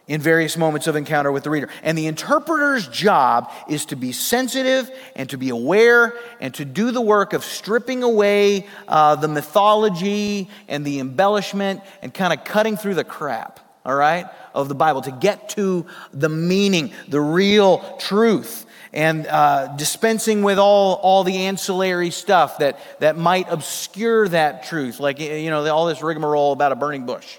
in 0.08 0.20
various 0.20 0.56
moments 0.56 0.86
of 0.86 0.96
encounter 0.96 1.30
with 1.30 1.44
the 1.44 1.48
reader. 1.48 1.70
And 1.82 1.96
the 1.96 2.06
interpreter's 2.06 2.86
job 2.88 3.50
is 3.68 3.86
to 3.86 3.96
be 3.96 4.12
sensitive 4.12 4.90
and 5.14 5.30
to 5.30 5.38
be 5.38 5.48
aware 5.48 6.14
and 6.40 6.52
to 6.54 6.64
do 6.64 6.90
the 6.90 7.00
work 7.00 7.32
of 7.32 7.44
stripping 7.44 8.02
away 8.02 8.66
uh, 8.88 9.16
the 9.16 9.28
mythology 9.28 10.50
and 10.68 10.84
the 10.84 10.98
embellishment 10.98 11.80
and 12.02 12.12
kind 12.12 12.32
of 12.32 12.44
cutting 12.44 12.76
through 12.76 12.96
the 12.96 13.04
crap, 13.04 13.60
all 13.84 13.94
right, 13.94 14.26
of 14.54 14.68
the 14.68 14.74
Bible 14.74 15.02
to 15.02 15.10
get 15.10 15.50
to 15.50 15.86
the 16.12 16.28
meaning, 16.28 16.92
the 17.08 17.20
real 17.20 17.96
truth. 17.98 18.66
And 18.92 19.26
uh, 19.26 19.74
dispensing 19.76 20.42
with 20.42 20.58
all, 20.58 20.94
all 20.96 21.24
the 21.24 21.46
ancillary 21.46 22.10
stuff 22.10 22.58
that, 22.58 22.78
that 23.00 23.16
might 23.16 23.46
obscure 23.48 24.28
that 24.28 24.64
truth, 24.64 25.00
like 25.00 25.18
you 25.18 25.48
know 25.48 25.66
all 25.74 25.86
this 25.86 26.02
rigmarole 26.02 26.52
about 26.52 26.72
a 26.72 26.76
burning 26.76 27.06
bush 27.06 27.38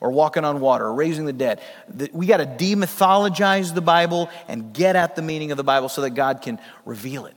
or 0.00 0.10
walking 0.10 0.44
on 0.44 0.60
water 0.60 0.86
or 0.86 0.94
raising 0.94 1.26
the 1.26 1.32
dead. 1.32 1.60
We 2.12 2.26
got 2.26 2.38
to 2.38 2.46
demythologize 2.46 3.72
the 3.72 3.82
Bible 3.82 4.30
and 4.48 4.72
get 4.72 4.96
at 4.96 5.14
the 5.14 5.22
meaning 5.22 5.50
of 5.52 5.56
the 5.56 5.64
Bible 5.64 5.88
so 5.88 6.02
that 6.02 6.10
God 6.10 6.42
can 6.42 6.58
reveal 6.84 7.26
it 7.26 7.36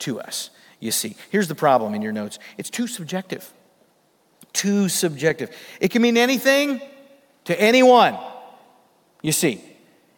to 0.00 0.20
us. 0.20 0.50
You 0.80 0.90
see, 0.90 1.14
here's 1.30 1.46
the 1.46 1.54
problem 1.54 1.94
in 1.94 2.02
your 2.02 2.12
notes 2.12 2.38
it's 2.58 2.70
too 2.70 2.86
subjective. 2.86 3.52
Too 4.52 4.88
subjective. 4.88 5.54
It 5.80 5.92
can 5.92 6.02
mean 6.02 6.16
anything 6.16 6.80
to 7.50 7.60
anyone, 7.60 8.16
you 9.22 9.32
see. 9.32 9.62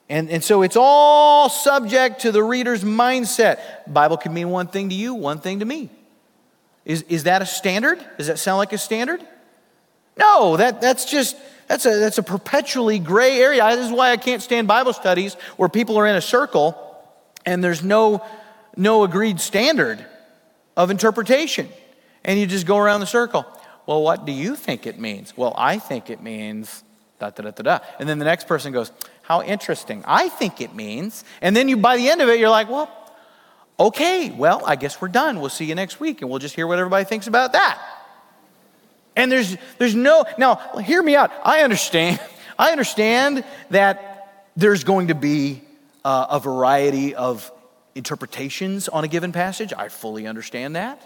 And, 0.09 0.31
and 0.31 0.45
so 0.45 0.62
it's 0.62 0.77
all 0.77 1.49
subject 1.49 2.21
to 2.23 2.33
the 2.33 2.42
reader's 2.42 2.85
mindset. 2.85 3.61
Bible 3.87 4.16
can 4.16 4.35
mean 4.35 4.51
one 4.51 4.66
thing 4.66 4.90
to 4.90 4.95
you, 4.95 5.14
one 5.14 5.38
thing 5.38 5.61
to 5.61 5.64
me. 5.64 5.90
Is, 6.85 7.03
is 7.09 7.25
that 7.25 7.42
a 7.42 7.47
standard? 7.47 8.05
Does 8.18 8.27
that 8.27 8.38
sound 8.38 8.59
like 8.59 8.73
a 8.73 8.79
standard? 8.79 9.27
No, 10.16 10.57
that, 10.57 10.81
that's 10.81 11.05
just 11.07 11.37
that's 11.68 11.87
a, 11.87 11.99
that's 11.99 12.18
a 12.18 12.23
perpetually 12.23 12.99
gray 12.99 13.38
area. 13.38 13.64
This 13.75 13.87
is 13.87 13.92
why 13.92 14.11
I 14.11 14.18
can't 14.18 14.42
stand 14.42 14.68
Bible 14.68 14.92
studies 14.92 15.35
where 15.57 15.71
people 15.71 15.97
are 15.97 16.07
in 16.07 16.16
a 16.16 16.21
circle 16.21 16.77
and 17.47 17.64
there's 17.64 17.83
no, 17.83 18.23
no 18.77 19.05
agreed 19.05 19.40
standard 19.40 20.05
of 20.77 20.90
interpretation. 20.90 21.68
And 22.25 22.38
you 22.38 22.47
just 22.47 22.66
go 22.66 22.77
around 22.77 23.01
the 23.01 23.07
circle. 23.07 23.47
Well, 23.87 24.03
what 24.03 24.27
do 24.27 24.33
you 24.33 24.55
think 24.55 24.87
it 24.87 24.99
means? 24.99 25.35
Well, 25.37 25.55
I 25.57 25.79
think 25.79 26.11
it 26.11 26.23
means 26.23 26.85
da 27.31 27.51
da 27.51 27.63
da. 27.63 27.79
And 27.99 28.09
then 28.09 28.19
the 28.19 28.25
next 28.25 28.47
person 28.47 28.73
goes, 28.73 28.93
How 29.23 29.43
interesting. 29.43 30.03
I 30.07 30.29
think 30.29 30.61
it 30.61 30.75
means. 30.75 31.25
And 31.41 31.57
then 31.57 31.69
you, 31.69 31.77
by 31.77 31.97
the 31.97 32.09
end 32.09 32.21
of 32.21 32.29
it, 32.29 32.39
you're 32.39 32.51
like, 32.51 32.69
Well, 32.69 32.91
okay, 33.79 34.31
well, 34.31 34.63
I 34.65 34.77
guess 34.77 35.01
we're 35.01 35.09
done. 35.09 35.41
We'll 35.41 35.51
see 35.51 35.65
you 35.65 35.75
next 35.75 36.01
week 36.01 36.23
and 36.23 36.31
we'll 36.31 36.39
just 36.39 36.55
hear 36.55 36.67
what 36.67 36.79
everybody 36.79 37.05
thinks 37.05 37.27
about 37.27 37.53
that. 37.53 37.81
And 39.17 39.31
there's, 39.31 39.57
there's 39.79 39.95
no, 39.95 40.25
now, 40.39 40.57
hear 40.79 41.03
me 41.03 41.17
out. 41.17 41.31
I 41.45 41.63
understand. 41.63 42.21
I 42.59 42.71
understand 42.71 43.45
that 43.71 44.47
there's 44.57 44.85
going 44.85 45.09
to 45.09 45.15
be 45.15 45.63
uh, 46.05 46.27
a 46.31 46.41
variety 46.41 47.15
of 47.15 47.51
interpretations 47.95 48.89
on 48.89 49.05
a 49.05 49.09
given 49.09 49.33
passage. 49.33 49.73
I 49.77 49.89
fully 49.89 50.27
understand 50.27 50.77
that. 50.77 51.01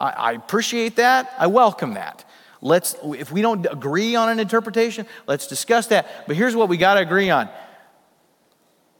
I, 0.00 0.10
I 0.10 0.32
appreciate 0.32 0.96
that. 0.96 1.32
I 1.38 1.46
welcome 1.46 1.94
that. 1.94 2.24
Let's, 2.64 2.94
if 3.02 3.32
we 3.32 3.42
don't 3.42 3.66
agree 3.66 4.14
on 4.14 4.28
an 4.28 4.38
interpretation, 4.38 5.06
let's 5.26 5.48
discuss 5.48 5.88
that. 5.88 6.26
But 6.28 6.36
here's 6.36 6.54
what 6.54 6.68
we 6.68 6.76
got 6.76 6.94
to 6.94 7.00
agree 7.00 7.28
on 7.28 7.50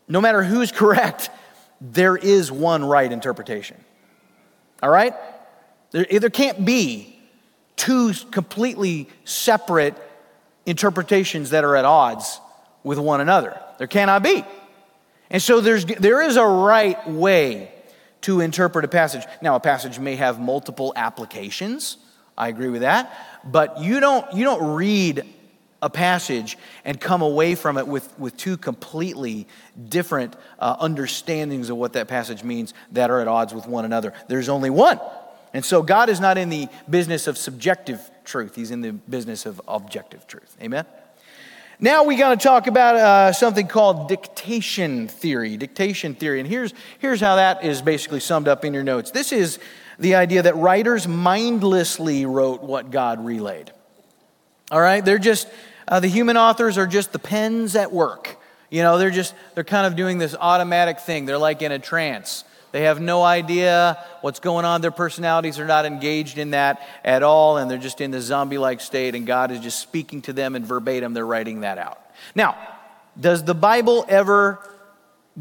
no 0.08 0.20
matter 0.20 0.42
who's 0.42 0.72
correct, 0.72 1.30
there 1.80 2.16
is 2.16 2.52
one 2.52 2.84
right 2.84 3.10
interpretation. 3.10 3.82
All 4.82 4.90
right? 4.90 5.14
There, 5.92 6.04
there 6.04 6.28
can't 6.28 6.64
be 6.64 7.18
two 7.76 8.12
completely 8.30 9.08
separate 9.24 9.96
interpretations 10.66 11.50
that 11.50 11.64
are 11.64 11.76
at 11.76 11.84
odds 11.84 12.40
with 12.82 12.98
one 12.98 13.20
another. 13.20 13.58
There 13.78 13.86
cannot 13.86 14.22
be. 14.22 14.44
And 15.30 15.40
so 15.40 15.60
there's, 15.60 15.84
there 15.84 16.20
is 16.20 16.36
a 16.36 16.44
right 16.44 17.08
way 17.08 17.72
to 18.22 18.40
interpret 18.40 18.84
a 18.84 18.88
passage. 18.88 19.24
Now, 19.40 19.54
a 19.54 19.60
passage 19.60 19.98
may 19.98 20.16
have 20.16 20.40
multiple 20.40 20.92
applications. 20.94 21.96
I 22.36 22.48
agree 22.48 22.68
with 22.68 22.82
that. 22.82 23.31
But 23.44 23.80
you 23.80 24.00
don't, 24.00 24.32
you 24.32 24.44
don't 24.44 24.74
read 24.74 25.24
a 25.82 25.90
passage 25.90 26.56
and 26.84 27.00
come 27.00 27.22
away 27.22 27.56
from 27.56 27.76
it 27.76 27.86
with, 27.86 28.16
with 28.18 28.36
two 28.36 28.56
completely 28.56 29.48
different 29.88 30.36
uh, 30.60 30.76
understandings 30.76 31.70
of 31.70 31.76
what 31.76 31.94
that 31.94 32.06
passage 32.06 32.44
means 32.44 32.72
that 32.92 33.10
are 33.10 33.20
at 33.20 33.26
odds 33.26 33.52
with 33.52 33.66
one 33.66 33.84
another. 33.84 34.12
There's 34.28 34.48
only 34.48 34.70
one. 34.70 35.00
And 35.52 35.64
so 35.64 35.82
God 35.82 36.08
is 36.08 36.20
not 36.20 36.38
in 36.38 36.48
the 36.48 36.68
business 36.88 37.26
of 37.26 37.36
subjective 37.36 38.00
truth, 38.24 38.54
He's 38.54 38.70
in 38.70 38.80
the 38.80 38.92
business 38.92 39.44
of 39.44 39.60
objective 39.66 40.26
truth. 40.26 40.56
Amen? 40.62 40.86
Now 41.80 42.04
we 42.04 42.14
got 42.14 42.38
to 42.38 42.42
talk 42.42 42.68
about 42.68 42.94
uh, 42.94 43.32
something 43.32 43.66
called 43.66 44.08
dictation 44.08 45.08
theory. 45.08 45.56
Dictation 45.56 46.14
theory. 46.14 46.38
And 46.38 46.48
here's, 46.48 46.72
here's 47.00 47.20
how 47.20 47.36
that 47.36 47.64
is 47.64 47.82
basically 47.82 48.20
summed 48.20 48.46
up 48.46 48.64
in 48.64 48.72
your 48.72 48.84
notes. 48.84 49.10
This 49.10 49.32
is 49.32 49.58
the 49.98 50.14
idea 50.14 50.42
that 50.42 50.56
writers 50.56 51.06
mindlessly 51.06 52.26
wrote 52.26 52.62
what 52.62 52.90
God 52.90 53.24
relayed. 53.24 53.72
All 54.70 54.80
right? 54.80 55.04
They're 55.04 55.18
just, 55.18 55.48
uh, 55.86 56.00
the 56.00 56.08
human 56.08 56.36
authors 56.36 56.78
are 56.78 56.86
just 56.86 57.12
the 57.12 57.18
pens 57.18 57.76
at 57.76 57.92
work. 57.92 58.38
You 58.70 58.82
know, 58.82 58.96
they're 58.98 59.10
just, 59.10 59.34
they're 59.54 59.64
kind 59.64 59.86
of 59.86 59.96
doing 59.96 60.18
this 60.18 60.34
automatic 60.38 61.00
thing. 61.00 61.26
They're 61.26 61.38
like 61.38 61.60
in 61.60 61.72
a 61.72 61.78
trance. 61.78 62.44
They 62.72 62.84
have 62.84 63.02
no 63.02 63.22
idea 63.22 64.02
what's 64.22 64.40
going 64.40 64.64
on. 64.64 64.80
Their 64.80 64.90
personalities 64.90 65.58
are 65.58 65.66
not 65.66 65.84
engaged 65.84 66.38
in 66.38 66.52
that 66.52 66.80
at 67.04 67.22
all, 67.22 67.58
and 67.58 67.70
they're 67.70 67.76
just 67.76 68.00
in 68.00 68.10
the 68.10 68.20
zombie 68.20 68.56
like 68.56 68.80
state, 68.80 69.14
and 69.14 69.26
God 69.26 69.50
is 69.50 69.60
just 69.60 69.78
speaking 69.78 70.22
to 70.22 70.32
them 70.32 70.56
and 70.56 70.64
verbatim, 70.64 71.12
they're 71.12 71.26
writing 71.26 71.60
that 71.60 71.76
out. 71.76 72.00
Now, 72.34 72.56
does 73.20 73.44
the 73.44 73.54
Bible 73.54 74.06
ever 74.08 74.58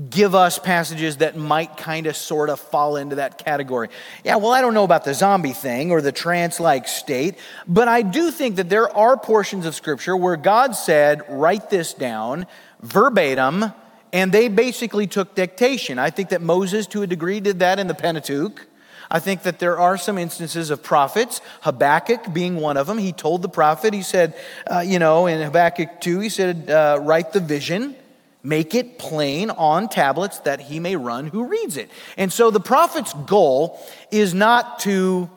give 0.09 0.35
us 0.35 0.57
passages 0.57 1.17
that 1.17 1.35
might 1.35 1.75
kind 1.75 2.07
of 2.07 2.15
sort 2.15 2.49
of 2.49 2.59
fall 2.59 2.95
into 2.95 3.17
that 3.17 3.37
category. 3.37 3.89
Yeah, 4.23 4.37
well, 4.37 4.51
I 4.51 4.61
don't 4.61 4.73
know 4.73 4.85
about 4.85 5.03
the 5.03 5.13
zombie 5.13 5.51
thing 5.51 5.91
or 5.91 6.01
the 6.01 6.13
trance 6.13 6.59
like 6.61 6.87
state, 6.87 7.37
but 7.67 7.89
I 7.89 8.01
do 8.01 8.31
think 8.31 8.55
that 8.55 8.69
there 8.69 8.89
are 8.95 9.17
portions 9.17 9.65
of 9.65 9.75
Scripture 9.75 10.15
where 10.15 10.37
God 10.37 10.75
said, 10.75 11.23
write 11.27 11.69
this 11.69 11.93
down 11.93 12.47
verbatim, 12.81 13.73
and 14.13 14.31
they 14.31 14.47
basically 14.47 15.07
took 15.07 15.35
dictation. 15.35 15.99
I 15.99 16.09
think 16.09 16.29
that 16.29 16.41
Moses, 16.41 16.87
to 16.87 17.01
a 17.01 17.07
degree, 17.07 17.41
did 17.41 17.59
that 17.59 17.77
in 17.77 17.87
the 17.87 17.93
Pentateuch. 17.93 18.67
I 19.09 19.19
think 19.19 19.43
that 19.43 19.59
there 19.59 19.77
are 19.77 19.97
some 19.97 20.17
instances 20.17 20.69
of 20.69 20.81
prophets, 20.81 21.41
Habakkuk 21.61 22.31
being 22.31 22.55
one 22.55 22.77
of 22.77 22.87
them. 22.87 22.97
He 22.97 23.11
told 23.11 23.41
the 23.41 23.49
prophet, 23.49 23.93
he 23.93 24.03
said, 24.03 24.35
uh, 24.73 24.79
you 24.79 24.99
know, 24.99 25.27
in 25.27 25.41
Habakkuk 25.41 25.99
2, 25.99 26.19
he 26.21 26.29
said, 26.29 26.69
uh, 26.69 26.97
write 27.01 27.33
the 27.33 27.41
vision 27.41 27.97
make 28.43 28.73
it 28.73 28.97
plain 28.97 29.49
on 29.49 29.87
tablets 29.87 30.39
that 30.39 30.59
he 30.59 30.79
may 30.79 30.95
run 30.95 31.27
who 31.27 31.45
reads 31.45 31.77
it. 31.77 31.89
And 32.17 32.31
so 32.33 32.51
the 32.51 32.59
prophet's 32.59 33.13
goal 33.13 33.79
is 34.09 34.33
not 34.33 34.79
to 34.79 35.29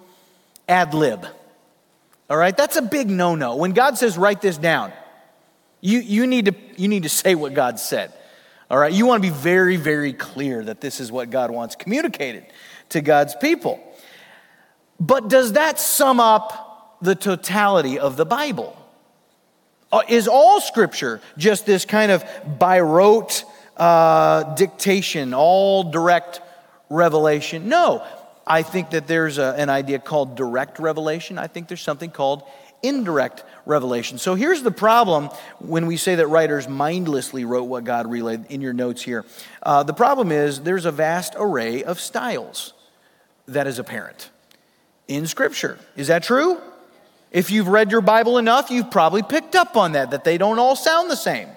ad 0.68 0.94
lib. 0.94 1.26
All 2.30 2.36
right, 2.36 2.56
that's 2.56 2.76
a 2.76 2.82
big 2.82 3.10
no 3.10 3.34
no. 3.34 3.56
When 3.56 3.72
God 3.72 3.98
says, 3.98 4.16
write 4.16 4.40
this 4.40 4.56
down, 4.56 4.92
you, 5.80 5.98
you, 5.98 6.26
need 6.26 6.46
to, 6.46 6.54
you 6.76 6.88
need 6.88 7.02
to 7.02 7.10
say 7.10 7.34
what 7.34 7.52
God 7.52 7.78
said. 7.78 8.12
All 8.70 8.78
right, 8.78 8.92
you 8.92 9.04
want 9.04 9.22
to 9.22 9.28
be 9.28 9.34
very, 9.34 9.76
very 9.76 10.14
clear 10.14 10.64
that 10.64 10.80
this 10.80 10.98
is 10.98 11.12
what 11.12 11.28
God 11.28 11.50
wants 11.50 11.76
communicated 11.76 12.46
to 12.88 13.02
God's 13.02 13.34
people. 13.36 13.78
But 14.98 15.28
does 15.28 15.52
that 15.52 15.78
sum 15.78 16.20
up 16.20 16.96
the 17.02 17.14
totality 17.14 17.98
of 17.98 18.16
the 18.16 18.24
Bible? 18.24 18.76
Uh, 19.94 20.02
is 20.08 20.26
all 20.26 20.60
scripture 20.60 21.20
just 21.38 21.66
this 21.66 21.84
kind 21.84 22.10
of 22.10 22.24
by 22.58 22.80
rote 22.80 23.44
uh, 23.76 24.42
dictation, 24.54 25.32
all 25.32 25.84
direct 25.84 26.40
revelation? 26.90 27.68
No. 27.68 28.04
I 28.44 28.62
think 28.62 28.90
that 28.90 29.06
there's 29.06 29.38
a, 29.38 29.54
an 29.56 29.70
idea 29.70 30.00
called 30.00 30.34
direct 30.34 30.80
revelation. 30.80 31.38
I 31.38 31.46
think 31.46 31.68
there's 31.68 31.80
something 31.80 32.10
called 32.10 32.42
indirect 32.82 33.44
revelation. 33.66 34.18
So 34.18 34.34
here's 34.34 34.64
the 34.64 34.72
problem 34.72 35.28
when 35.60 35.86
we 35.86 35.96
say 35.96 36.16
that 36.16 36.26
writers 36.26 36.68
mindlessly 36.68 37.44
wrote 37.44 37.64
what 37.64 37.84
God 37.84 38.10
relayed 38.10 38.46
in 38.50 38.60
your 38.60 38.72
notes 38.72 39.00
here. 39.00 39.24
Uh, 39.62 39.84
the 39.84 39.94
problem 39.94 40.32
is 40.32 40.62
there's 40.62 40.86
a 40.86 40.92
vast 40.92 41.34
array 41.36 41.84
of 41.84 42.00
styles 42.00 42.74
that 43.46 43.68
is 43.68 43.78
apparent 43.78 44.30
in 45.06 45.28
Scripture. 45.28 45.78
Is 45.94 46.08
that 46.08 46.24
true? 46.24 46.60
If 47.34 47.50
you've 47.50 47.66
read 47.66 47.90
your 47.90 48.00
Bible 48.00 48.38
enough, 48.38 48.70
you've 48.70 48.92
probably 48.92 49.24
picked 49.24 49.56
up 49.56 49.76
on 49.76 49.92
that, 49.92 50.12
that 50.12 50.22
they 50.22 50.38
don't 50.38 50.60
all 50.60 50.76
sound 50.76 51.10
the 51.10 51.16
same. 51.16 51.48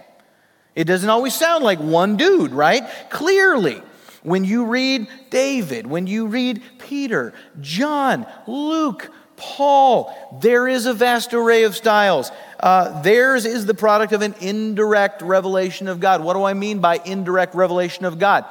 It 0.74 0.86
doesn't 0.86 1.08
always 1.08 1.36
sound 1.36 1.64
like 1.64 1.78
one 1.78 2.18
dude, 2.18 2.52
right? 2.52 2.84
Clearly, 3.12 3.84
when 4.24 4.44
you 4.44 4.66
read 4.66 5.08
David, 5.30 5.86
when 5.86 6.08
you 6.08 6.26
read 6.26 6.64
Peter, 6.80 7.32
John, 7.62 8.26
Luke, 8.48 9.12
Paul, 9.36 10.40
there 10.42 10.68
is 10.68 10.88
a 10.88 10.96
vast 10.96 11.36
array 11.36 11.62
of 11.62 11.76
styles. 11.76 12.32
Uh, 12.60 13.00
theirs 13.04 13.46
is 13.46 13.68
the 13.68 13.76
product 13.76 14.14
of 14.14 14.24
an 14.24 14.34
indirect 14.42 15.22
revelation 15.22 15.88
of 15.88 16.00
God. 16.00 16.24
What 16.24 16.34
do 16.34 16.44
I 16.44 16.56
mean 16.56 16.80
by 16.80 17.00
indirect 17.06 17.54
revelation 17.54 18.04
of 18.04 18.18
God? 18.18 18.46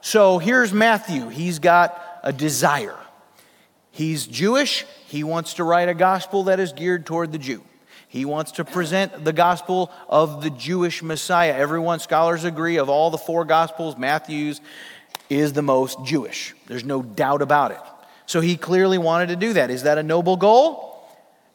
So 0.00 0.38
here's 0.38 0.72
Matthew. 0.72 1.28
He's 1.28 1.58
got 1.58 2.02
a 2.22 2.32
desire. 2.32 2.96
He's 3.90 4.26
Jewish. 4.26 4.86
He 5.06 5.24
wants 5.24 5.54
to 5.54 5.64
write 5.64 5.88
a 5.88 5.94
gospel 5.94 6.44
that 6.44 6.60
is 6.60 6.72
geared 6.72 7.06
toward 7.06 7.32
the 7.32 7.38
Jew. 7.38 7.62
He 8.08 8.24
wants 8.24 8.52
to 8.52 8.64
present 8.64 9.24
the 9.24 9.32
gospel 9.32 9.92
of 10.08 10.42
the 10.42 10.50
Jewish 10.50 11.02
Messiah. 11.02 11.54
Everyone, 11.54 12.00
scholars 12.00 12.44
agree, 12.44 12.76
of 12.76 12.88
all 12.88 13.10
the 13.10 13.18
four 13.18 13.44
gospels, 13.44 13.96
Matthew's 13.96 14.60
is 15.28 15.52
the 15.52 15.62
most 15.62 16.04
Jewish. 16.04 16.54
There's 16.66 16.84
no 16.84 17.02
doubt 17.02 17.40
about 17.40 17.70
it. 17.70 17.80
So 18.26 18.40
he 18.40 18.56
clearly 18.56 18.98
wanted 18.98 19.28
to 19.28 19.36
do 19.36 19.52
that. 19.52 19.70
Is 19.70 19.84
that 19.84 19.96
a 19.96 20.02
noble 20.02 20.36
goal? 20.36 20.90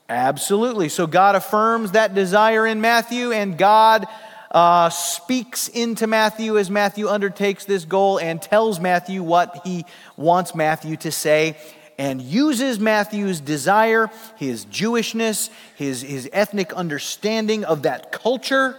Absolutely. 0.07 0.87
So 0.87 1.07
God 1.07 1.35
affirms 1.35 1.91
that 1.91 2.13
desire 2.13 2.65
in 2.65 2.79
Matthew, 2.79 3.31
and 3.31 3.57
God 3.57 4.07
uh, 4.51 4.89
speaks 4.89 5.67
into 5.67 6.07
Matthew 6.07 6.57
as 6.57 6.69
Matthew 6.69 7.09
undertakes 7.09 7.65
this 7.65 7.83
goal 7.83 8.17
and 8.17 8.41
tells 8.41 8.79
Matthew 8.79 9.21
what 9.23 9.61
he 9.65 9.85
wants 10.15 10.55
Matthew 10.55 10.95
to 10.97 11.11
say 11.11 11.57
and 11.97 12.21
uses 12.21 12.79
Matthew's 12.79 13.39
desire, 13.39 14.09
his 14.35 14.65
Jewishness, 14.65 15.49
his, 15.75 16.01
his 16.01 16.29
ethnic 16.33 16.73
understanding 16.73 17.63
of 17.63 17.83
that 17.83 18.11
culture, 18.11 18.77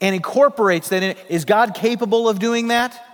and 0.00 0.14
incorporates 0.14 0.90
that 0.90 1.02
in 1.02 1.10
it. 1.10 1.18
Is 1.28 1.44
God 1.44 1.74
capable 1.74 2.28
of 2.28 2.38
doing 2.38 2.68
that? 2.68 3.04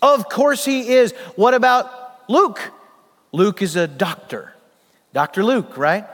Of 0.00 0.28
course 0.28 0.64
he 0.64 0.88
is. 0.88 1.12
What 1.34 1.54
about 1.54 2.28
Luke? 2.28 2.60
Luke 3.32 3.62
is 3.62 3.76
a 3.76 3.86
doctor. 3.86 4.52
Dr. 5.12 5.44
Luke, 5.44 5.76
right? 5.76 6.06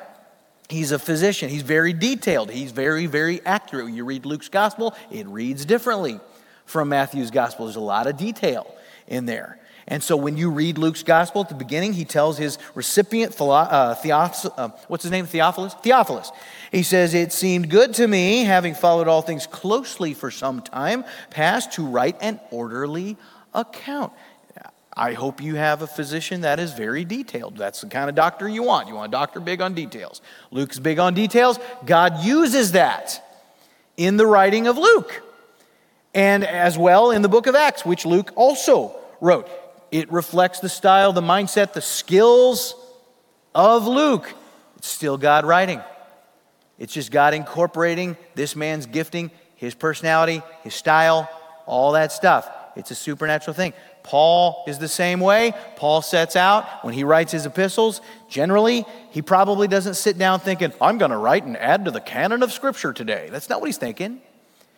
He's 0.68 0.92
a 0.92 0.98
physician. 0.98 1.50
He's 1.50 1.62
very 1.62 1.92
detailed. 1.92 2.50
He's 2.50 2.72
very, 2.72 3.06
very 3.06 3.44
accurate. 3.44 3.84
When 3.84 3.94
you 3.94 4.04
read 4.04 4.24
Luke's 4.24 4.48
gospel, 4.48 4.94
it 5.10 5.26
reads 5.26 5.66
differently 5.66 6.20
from 6.64 6.88
Matthew's 6.88 7.30
gospel. 7.30 7.66
There's 7.66 7.76
a 7.76 7.80
lot 7.80 8.06
of 8.06 8.16
detail 8.16 8.74
in 9.06 9.26
there. 9.26 9.58
And 9.86 10.02
so 10.02 10.16
when 10.16 10.36
you 10.36 10.50
read 10.50 10.78
Luke's 10.78 11.02
gospel 11.02 11.42
at 11.42 11.50
the 11.50 11.54
beginning, 11.54 11.92
he 11.92 12.04
tells 12.04 12.38
his 12.38 12.58
recipient, 12.74 13.38
uh, 13.38 13.94
Theophilus, 13.94 14.46
uh, 14.56 14.68
what's 14.88 15.02
his 15.02 15.12
name, 15.12 15.26
Theophilus? 15.26 15.74
Theophilus. 15.74 16.32
He 16.72 16.82
says, 16.82 17.12
It 17.12 17.32
seemed 17.32 17.68
good 17.68 17.92
to 17.94 18.08
me, 18.08 18.44
having 18.44 18.74
followed 18.74 19.08
all 19.08 19.20
things 19.20 19.46
closely 19.46 20.14
for 20.14 20.30
some 20.30 20.62
time 20.62 21.04
past, 21.30 21.72
to 21.72 21.86
write 21.86 22.16
an 22.20 22.40
orderly 22.50 23.16
account. 23.52 24.12
I 24.96 25.12
hope 25.12 25.42
you 25.42 25.56
have 25.56 25.82
a 25.82 25.86
physician 25.86 26.42
that 26.42 26.60
is 26.60 26.72
very 26.72 27.04
detailed. 27.04 27.56
That's 27.56 27.80
the 27.80 27.88
kind 27.88 28.08
of 28.08 28.14
doctor 28.14 28.48
you 28.48 28.62
want. 28.62 28.88
You 28.88 28.94
want 28.94 29.08
a 29.08 29.10
doctor 29.10 29.40
big 29.40 29.60
on 29.60 29.74
details. 29.74 30.22
Luke's 30.50 30.78
big 30.78 31.00
on 31.00 31.14
details. 31.14 31.58
God 31.84 32.22
uses 32.22 32.72
that 32.72 33.20
in 33.96 34.16
the 34.16 34.26
writing 34.26 34.68
of 34.68 34.78
Luke 34.78 35.22
and 36.14 36.44
as 36.44 36.78
well 36.78 37.10
in 37.10 37.22
the 37.22 37.28
book 37.28 37.48
of 37.48 37.56
Acts, 37.56 37.84
which 37.84 38.06
Luke 38.06 38.30
also 38.36 38.94
wrote. 39.20 39.48
It 39.94 40.10
reflects 40.10 40.58
the 40.58 40.68
style, 40.68 41.12
the 41.12 41.20
mindset, 41.20 41.72
the 41.72 41.80
skills 41.80 42.74
of 43.54 43.86
Luke. 43.86 44.34
It's 44.76 44.88
still 44.88 45.16
God 45.16 45.44
writing. 45.44 45.80
It's 46.80 46.92
just 46.92 47.12
God 47.12 47.32
incorporating 47.32 48.16
this 48.34 48.56
man's 48.56 48.86
gifting, 48.86 49.30
his 49.54 49.72
personality, 49.76 50.42
his 50.64 50.74
style, 50.74 51.30
all 51.64 51.92
that 51.92 52.10
stuff. 52.10 52.50
It's 52.74 52.90
a 52.90 52.96
supernatural 52.96 53.54
thing. 53.54 53.72
Paul 54.02 54.64
is 54.66 54.80
the 54.80 54.88
same 54.88 55.20
way. 55.20 55.52
Paul 55.76 56.02
sets 56.02 56.34
out 56.34 56.84
when 56.84 56.92
he 56.92 57.04
writes 57.04 57.30
his 57.30 57.46
epistles. 57.46 58.00
Generally, 58.28 58.86
he 59.12 59.22
probably 59.22 59.68
doesn't 59.68 59.94
sit 59.94 60.18
down 60.18 60.40
thinking, 60.40 60.72
I'm 60.80 60.98
going 60.98 61.12
to 61.12 61.16
write 61.16 61.44
and 61.44 61.56
add 61.56 61.84
to 61.84 61.92
the 61.92 62.00
canon 62.00 62.42
of 62.42 62.52
Scripture 62.52 62.92
today. 62.92 63.28
That's 63.30 63.48
not 63.48 63.60
what 63.60 63.66
he's 63.66 63.78
thinking. 63.78 64.20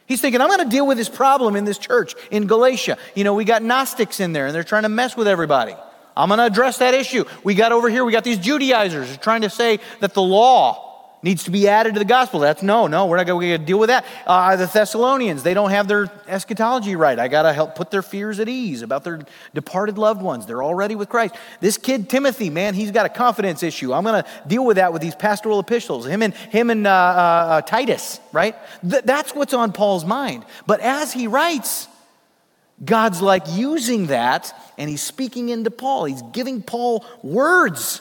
He's 0.07 0.21
thinking, 0.21 0.41
I'm 0.41 0.49
going 0.49 0.65
to 0.65 0.69
deal 0.69 0.87
with 0.87 0.99
this 0.99 1.09
problem 1.09 1.57
in 1.57 1.65
this 1.65 1.79
church 1.79 2.15
in 2.31 2.47
Galatia. 2.47 2.97
You 3.15 3.25
know, 3.25 3.35
we 3.35 3.45
got 3.45 3.63
Gnostics 3.63 4.21
in 4.21 4.33
there 4.33 4.47
and 4.47 4.55
they're 4.55 4.65
trying 4.65 4.85
to 4.85 4.89
mess 4.89 5.17
with 5.17 5.27
everybody. 5.27 5.75
I'm 6.17 6.29
going 6.29 6.39
to 6.39 6.47
address 6.47 6.79
that 6.79 6.95
issue. 6.95 7.25
We 7.45 7.55
got 7.55 7.73
over 7.73 7.91
here, 7.91 8.05
we 8.05 8.13
got 8.13 8.25
these 8.25 8.39
Judaizers 8.39 9.19
trying 9.19 9.43
to 9.43 9.51
say 9.51 9.81
that 10.01 10.15
the 10.15 10.23
law 10.23 10.86
needs 11.27 11.43
to 11.43 11.51
be 11.51 11.67
added 11.69 11.95
to 11.95 11.99
the 11.99 12.05
gospel. 12.05 12.39
That's 12.39 12.63
no, 12.63 12.87
no, 12.87 13.07
we're 13.07 13.17
not 13.17 13.27
going 13.27 13.51
to 13.51 13.59
deal 13.59 13.81
with 13.81 13.89
that. 13.89 14.05
Uh, 14.27 14.55
the 14.55 14.67
Thessalonians, 14.67 15.43
they 15.43 15.55
don't 15.55 15.71
have 15.71 15.89
their 15.89 16.09
eschatology 16.29 16.95
right. 16.95 17.19
I 17.19 17.27
got 17.27 17.43
to 17.43 17.53
help 17.53 17.75
put 17.75 17.91
their 17.91 18.01
fears 18.01 18.39
at 18.39 18.49
ease 18.49 18.83
about 18.83 19.03
their 19.03 19.27
departed 19.53 19.99
loved 19.99 20.23
ones. 20.23 20.47
They're 20.47 20.63
already 20.63 20.95
with 20.95 21.09
Christ. 21.09 21.35
This 21.61 21.79
kid, 21.79 22.09
Timothy, 22.09 22.49
man, 22.49 22.75
he's 22.75 22.93
got 22.93 23.07
a 23.07 23.09
confidence 23.09 23.65
issue. 23.65 23.93
I'm 23.93 24.05
going 24.05 24.23
to 24.23 24.31
deal 24.47 24.65
with 24.65 24.77
that 24.77 24.93
with 24.93 25.03
these 25.03 25.17
pastoral 25.17 25.59
epistles. 25.59 26.07
Him 26.07 26.23
and, 26.23 26.33
him 26.33 26.71
and 26.71 26.87
uh, 26.87 26.91
uh, 26.91 26.93
uh, 26.93 27.61
Titus, 27.63 28.21
right? 28.33 28.55
Th- 28.89 29.03
that's 29.03 29.35
what's 29.35 29.53
on 29.53 29.73
Paul's 29.73 30.05
mind. 30.05 30.45
But 30.65 30.81
as 30.81 31.13
he 31.13 31.27
writes, 31.27 31.89
God's 32.85 33.21
like 33.21 33.43
using 33.49 34.07
that 34.09 34.55
and 34.79 34.89
he's 34.89 35.03
speaking 35.03 35.49
into 35.49 35.73
Paul. 35.73 36.05
He's 36.05 36.23
giving 36.33 36.63
Paul 36.63 37.05
words 37.25 38.01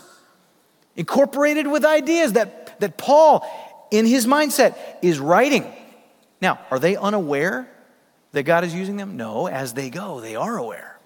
incorporated 0.95 1.65
with 1.67 1.85
ideas 1.85 2.33
that 2.33 2.64
that 2.79 2.97
Paul, 2.97 3.45
in 3.91 4.05
his 4.05 4.25
mindset, 4.25 4.77
is 5.01 5.19
writing. 5.19 5.65
Now, 6.41 6.59
are 6.71 6.79
they 6.79 6.95
unaware 6.95 7.67
that 8.31 8.43
God 8.43 8.63
is 8.63 8.73
using 8.73 8.97
them? 8.97 9.17
No, 9.17 9.47
as 9.47 9.73
they 9.73 9.89
go, 9.89 10.19
they 10.19 10.35
are 10.35 10.57
aware. 10.57 10.97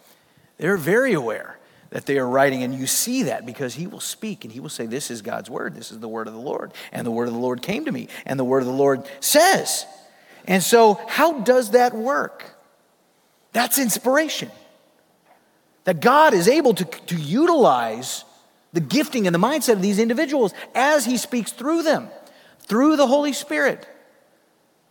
They're 0.58 0.78
very 0.78 1.14
aware 1.14 1.58
that 1.92 2.06
they 2.06 2.18
are 2.18 2.28
writing, 2.28 2.64
and 2.64 2.74
you 2.74 2.86
see 2.86 3.24
that 3.24 3.46
because 3.46 3.76
he 3.76 3.88
will 3.88 4.00
speak 4.00 4.44
and 4.44 4.54
he 4.54 4.60
will 4.60 4.70
say, 4.70 4.86
This 4.86 5.10
is 5.10 5.22
God's 5.22 5.50
word, 5.50 5.76
this 5.76 5.92
is 5.92 6.00
the 6.00 6.08
word 6.08 6.28
of 6.28 6.34
the 6.34 6.40
Lord, 6.40 6.74
and 6.92 7.06
the 7.06 7.12
word 7.12 7.28
of 7.28 7.34
the 7.34 7.40
Lord 7.40 7.62
came 7.62 7.86
to 7.86 7.92
me, 7.92 8.08
and 8.26 8.40
the 8.40 8.44
word 8.44 8.60
of 8.60 8.68
the 8.68 8.74
Lord 8.74 9.08
says. 9.20 9.86
And 10.46 10.62
so, 10.62 11.00
how 11.08 11.42
does 11.42 11.72
that 11.72 11.94
work? 11.94 12.56
That's 13.54 13.80
inspiration. 13.80 14.52
That 15.86 16.02
God 16.02 16.34
is 16.34 16.48
able 16.48 16.74
to, 16.76 16.86
to 16.86 17.16
utilize 17.16 18.24
the 18.74 18.80
gifting 18.80 19.28
and 19.28 19.34
the 19.34 19.40
mindset 19.40 19.74
of 19.74 19.82
these 19.82 20.00
individuals 20.00 20.54
as 20.76 21.06
he 21.06 21.18
speaks 21.18 21.52
through 21.52 21.84
them, 21.84 22.10
through 22.60 22.96
the 22.96 23.08
Holy 23.08 23.34
Spirit. 23.34 23.88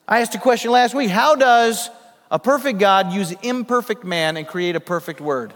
I 0.06 0.20
asked 0.20 0.34
a 0.34 0.38
question 0.38 0.70
last 0.70 0.94
week 0.94 1.10
How 1.10 1.34
does 1.36 1.90
A 2.30 2.38
perfect 2.38 2.78
God 2.78 3.12
use 3.12 3.32
imperfect 3.42 4.04
man 4.04 4.36
and 4.36 4.46
create 4.46 4.76
a 4.76 4.80
perfect 4.80 5.20
word. 5.20 5.52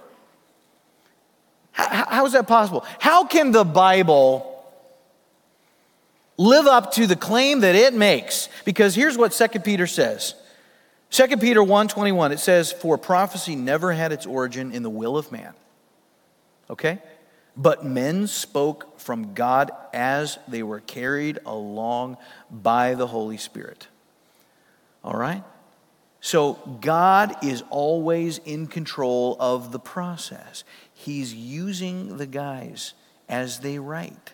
How, 1.73 2.05
how 2.07 2.27
is 2.27 2.33
that 2.33 2.47
possible? 2.47 2.85
How 2.99 3.25
can 3.25 3.51
the 3.51 3.65
Bible 3.65 4.49
live 6.37 6.67
up 6.67 6.93
to 6.93 7.07
the 7.07 7.17
claim 7.17 7.61
that 7.61 7.75
it 7.75 7.95
makes? 7.95 8.49
Because 8.65 8.95
here's 8.95 9.17
what 9.17 9.33
2 9.33 9.61
Peter 9.61 9.87
says. 9.87 10.35
2 11.11 11.37
Peter 11.39 11.61
1:21 11.61 12.33
it 12.33 12.41
says 12.41 12.73
for 12.73 12.97
prophecy 12.97 13.55
never 13.55 13.93
had 13.93 14.13
its 14.13 14.25
origin 14.25 14.73
in 14.73 14.83
the 14.83 14.91
will 14.91 15.19
of 15.19 15.31
man. 15.31 15.53
Okay? 16.71 16.99
But 17.57 17.85
men 17.85 18.27
spoke 18.27 18.99
from 18.99 19.35
God 19.35 19.71
as 19.93 20.39
they 20.49 20.63
were 20.63 20.81
carried 20.81 21.39
along 21.45 22.17
by 22.51 22.95
the 22.95 23.07
Holy 23.07 23.37
Spirit. 23.37 23.89
All 25.05 25.15
right? 25.15 25.45
So 26.21 26.55
God 26.81 27.35
is 27.45 27.65
always 27.69 28.39
in 28.39 28.69
control 28.69 29.37
of 29.41 29.73
the 29.73 29.81
process. 29.81 30.63
He's 30.95 31.35
using 31.35 32.17
the 32.17 32.27
guys 32.27 32.95
as 33.29 33.59
they 33.59 33.79
write. 33.79 34.33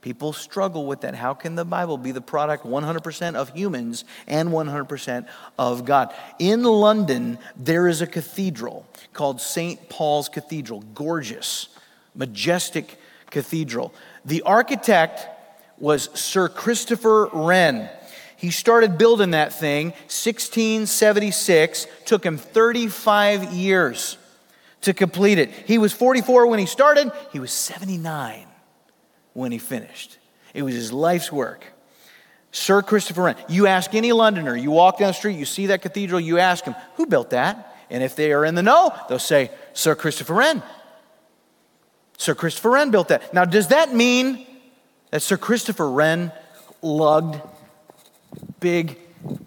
People 0.00 0.32
struggle 0.32 0.86
with 0.86 1.02
that. 1.02 1.14
How 1.14 1.32
can 1.34 1.54
the 1.54 1.64
Bible 1.64 1.96
be 1.96 2.12
the 2.12 2.20
product 2.20 2.66
100% 2.66 3.34
of 3.36 3.50
humans 3.50 4.04
and 4.26 4.50
100% 4.50 5.26
of 5.58 5.84
God? 5.84 6.14
In 6.38 6.62
London, 6.62 7.38
there 7.56 7.88
is 7.88 8.02
a 8.02 8.06
cathedral 8.06 8.86
called 9.12 9.40
St. 9.40 9.88
Paul's 9.88 10.28
Cathedral, 10.28 10.82
gorgeous, 10.94 11.68
majestic 12.14 12.98
cathedral. 13.30 13.92
The 14.24 14.42
architect 14.42 15.26
was 15.78 16.08
Sir 16.18 16.48
Christopher 16.48 17.28
Wren. 17.32 17.88
He 18.36 18.50
started 18.50 18.98
building 18.98 19.30
that 19.30 19.52
thing 19.52 19.88
1676, 19.88 21.86
took 22.04 22.24
him 22.24 22.36
35 22.36 23.52
years 23.52 24.18
to 24.82 24.92
complete 24.92 25.38
it. 25.38 25.50
He 25.50 25.78
was 25.78 25.92
44 25.92 26.46
when 26.46 26.58
he 26.58 26.66
started, 26.66 27.10
he 27.32 27.40
was 27.40 27.50
79 27.52 28.46
when 29.32 29.50
he 29.50 29.58
finished. 29.58 30.18
It 30.52 30.62
was 30.62 30.74
his 30.74 30.92
life's 30.92 31.32
work. 31.32 31.64
Sir 32.52 32.82
Christopher 32.82 33.22
Wren. 33.22 33.36
You 33.48 33.66
ask 33.66 33.94
any 33.94 34.12
Londoner, 34.12 34.56
you 34.56 34.70
walk 34.70 34.98
down 34.98 35.08
the 35.08 35.14
street, 35.14 35.36
you 35.36 35.44
see 35.44 35.66
that 35.66 35.82
cathedral, 35.82 36.20
you 36.20 36.38
ask 36.38 36.64
them, 36.64 36.76
who 36.94 37.06
built 37.06 37.30
that? 37.30 37.76
And 37.90 38.02
if 38.02 38.14
they 38.14 38.32
are 38.32 38.44
in 38.44 38.54
the 38.54 38.62
know, 38.62 38.92
they'll 39.08 39.18
say, 39.18 39.50
Sir 39.72 39.94
Christopher 39.94 40.34
Wren. 40.34 40.62
Sir 42.18 42.34
Christopher 42.34 42.70
Wren 42.70 42.90
built 42.90 43.08
that. 43.08 43.34
Now, 43.34 43.44
does 43.44 43.68
that 43.68 43.94
mean 43.94 44.46
that 45.10 45.22
Sir 45.22 45.36
Christopher 45.36 45.90
Wren 45.90 46.32
lugged 46.82 47.40
big, 48.60 48.98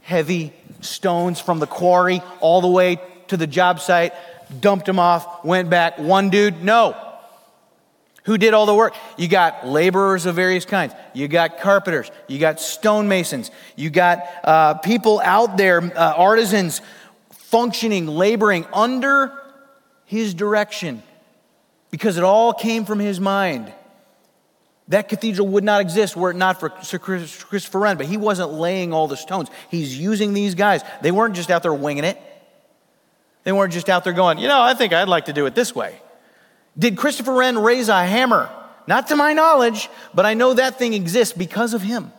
heavy 0.01 0.53
stones 0.81 1.39
from 1.39 1.59
the 1.59 1.67
quarry 1.67 2.21
all 2.39 2.61
the 2.61 2.67
way 2.67 3.01
to 3.27 3.37
the 3.37 3.47
job 3.47 3.79
site, 3.79 4.13
dumped 4.61 4.85
them 4.85 4.99
off, 4.99 5.43
went 5.43 5.69
back. 5.69 5.99
One 5.99 6.29
dude? 6.29 6.63
No. 6.63 6.95
Who 8.23 8.37
did 8.37 8.53
all 8.53 8.65
the 8.65 8.75
work? 8.75 8.93
You 9.17 9.27
got 9.27 9.65
laborers 9.65 10.25
of 10.25 10.35
various 10.35 10.65
kinds. 10.65 10.93
You 11.13 11.27
got 11.27 11.59
carpenters. 11.59 12.11
You 12.27 12.39
got 12.39 12.59
stonemasons. 12.59 13.51
You 13.77 13.89
got 13.89 14.25
uh, 14.43 14.73
people 14.75 15.21
out 15.23 15.55
there, 15.55 15.81
uh, 15.81 16.13
artisans, 16.17 16.81
functioning, 17.31 18.05
laboring 18.05 18.65
under 18.73 19.31
his 20.05 20.33
direction 20.33 21.03
because 21.91 22.17
it 22.17 22.23
all 22.23 22.53
came 22.53 22.85
from 22.85 22.99
his 22.99 23.19
mind. 23.19 23.73
That 24.89 25.09
cathedral 25.09 25.47
would 25.49 25.63
not 25.63 25.81
exist 25.81 26.15
were 26.15 26.31
it 26.31 26.37
not 26.37 26.59
for 26.59 26.71
Sir 26.81 26.97
Christopher 26.97 27.79
Wren, 27.79 27.97
but 27.97 28.05
he 28.05 28.15
wasn't 28.15 28.53
laying 28.53 28.93
all 28.93 29.07
the 29.07 29.17
stones. 29.17 29.49
He's 29.69 29.97
using 29.97 30.33
these 30.33 30.55
guys. 30.55 30.81
They 31.01 31.11
weren't 31.11 31.35
just 31.35 31.51
out 31.51 31.63
there 31.63 31.73
winging 31.73 32.05
it. 32.05 32.17
They 33.43 33.51
weren't 33.51 33.73
just 33.73 33.89
out 33.89 34.03
there 34.03 34.13
going, 34.13 34.39
you 34.39 34.47
know, 34.47 34.61
I 34.61 34.73
think 34.73 34.93
I'd 34.93 35.07
like 35.07 35.25
to 35.25 35.33
do 35.33 35.45
it 35.45 35.55
this 35.55 35.75
way. 35.75 35.99
Did 36.77 36.97
Christopher 36.97 37.33
Wren 37.33 37.57
raise 37.57 37.89
a 37.89 38.05
hammer? 38.05 38.49
Not 38.87 39.07
to 39.07 39.15
my 39.15 39.33
knowledge, 39.33 39.89
but 40.13 40.25
I 40.25 40.33
know 40.33 40.53
that 40.53 40.77
thing 40.77 40.93
exists 40.93 41.37
because 41.37 41.73
of 41.73 41.81
him. 41.81 42.11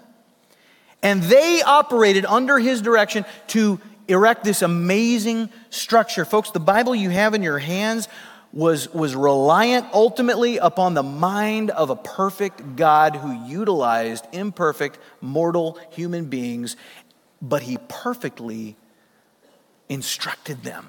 And 1.02 1.22
they 1.22 1.62
operated 1.62 2.26
under 2.26 2.58
his 2.58 2.82
direction 2.82 3.24
to 3.48 3.80
erect 4.08 4.44
this 4.44 4.62
amazing 4.62 5.50
structure. 5.70 6.24
Folks, 6.24 6.50
the 6.50 6.60
Bible 6.60 6.94
you 6.94 7.10
have 7.10 7.34
in 7.34 7.42
your 7.42 7.58
hands 7.58 8.08
was, 8.52 8.92
was 8.94 9.14
reliant 9.14 9.86
ultimately 9.92 10.56
upon 10.56 10.94
the 10.94 11.02
mind 11.02 11.70
of 11.70 11.90
a 11.90 11.96
perfect 11.96 12.76
God 12.76 13.16
who 13.16 13.46
utilized 13.46 14.26
imperfect, 14.32 14.98
mortal 15.20 15.78
human 15.90 16.26
beings, 16.26 16.76
but 17.42 17.62
he 17.62 17.78
perfectly 17.88 18.76
instructed 19.88 20.62
them 20.62 20.86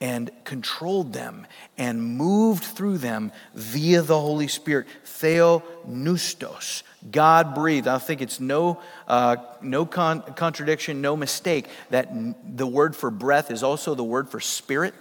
and 0.00 0.30
controlled 0.44 1.12
them 1.12 1.46
and 1.76 2.02
moved 2.02 2.64
through 2.64 2.98
them 2.98 3.30
via 3.54 4.00
the 4.00 4.18
Holy 4.18 4.48
Spirit. 4.48 4.86
Theopneustos, 5.04 6.82
God 7.10 7.54
breathed. 7.54 7.86
I 7.86 7.98
think 7.98 8.22
it's 8.22 8.40
no, 8.40 8.80
uh, 9.06 9.36
no 9.60 9.84
con- 9.84 10.22
contradiction, 10.34 11.02
no 11.02 11.16
mistake 11.16 11.66
that 11.90 12.08
the 12.56 12.66
word 12.66 12.96
for 12.96 13.10
breath 13.10 13.50
is 13.50 13.62
also 13.62 13.94
the 13.94 14.04
word 14.04 14.30
for 14.30 14.40
spirit. 14.40 14.94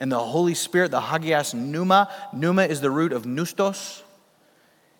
And 0.00 0.10
the 0.10 0.18
Holy 0.18 0.54
Spirit, 0.54 0.90
the 0.90 1.00
Hagias 1.00 1.52
Pneuma, 1.54 2.10
Pneuma 2.32 2.64
is 2.64 2.80
the 2.80 2.90
root 2.90 3.12
of 3.12 3.24
Nustos. 3.24 4.02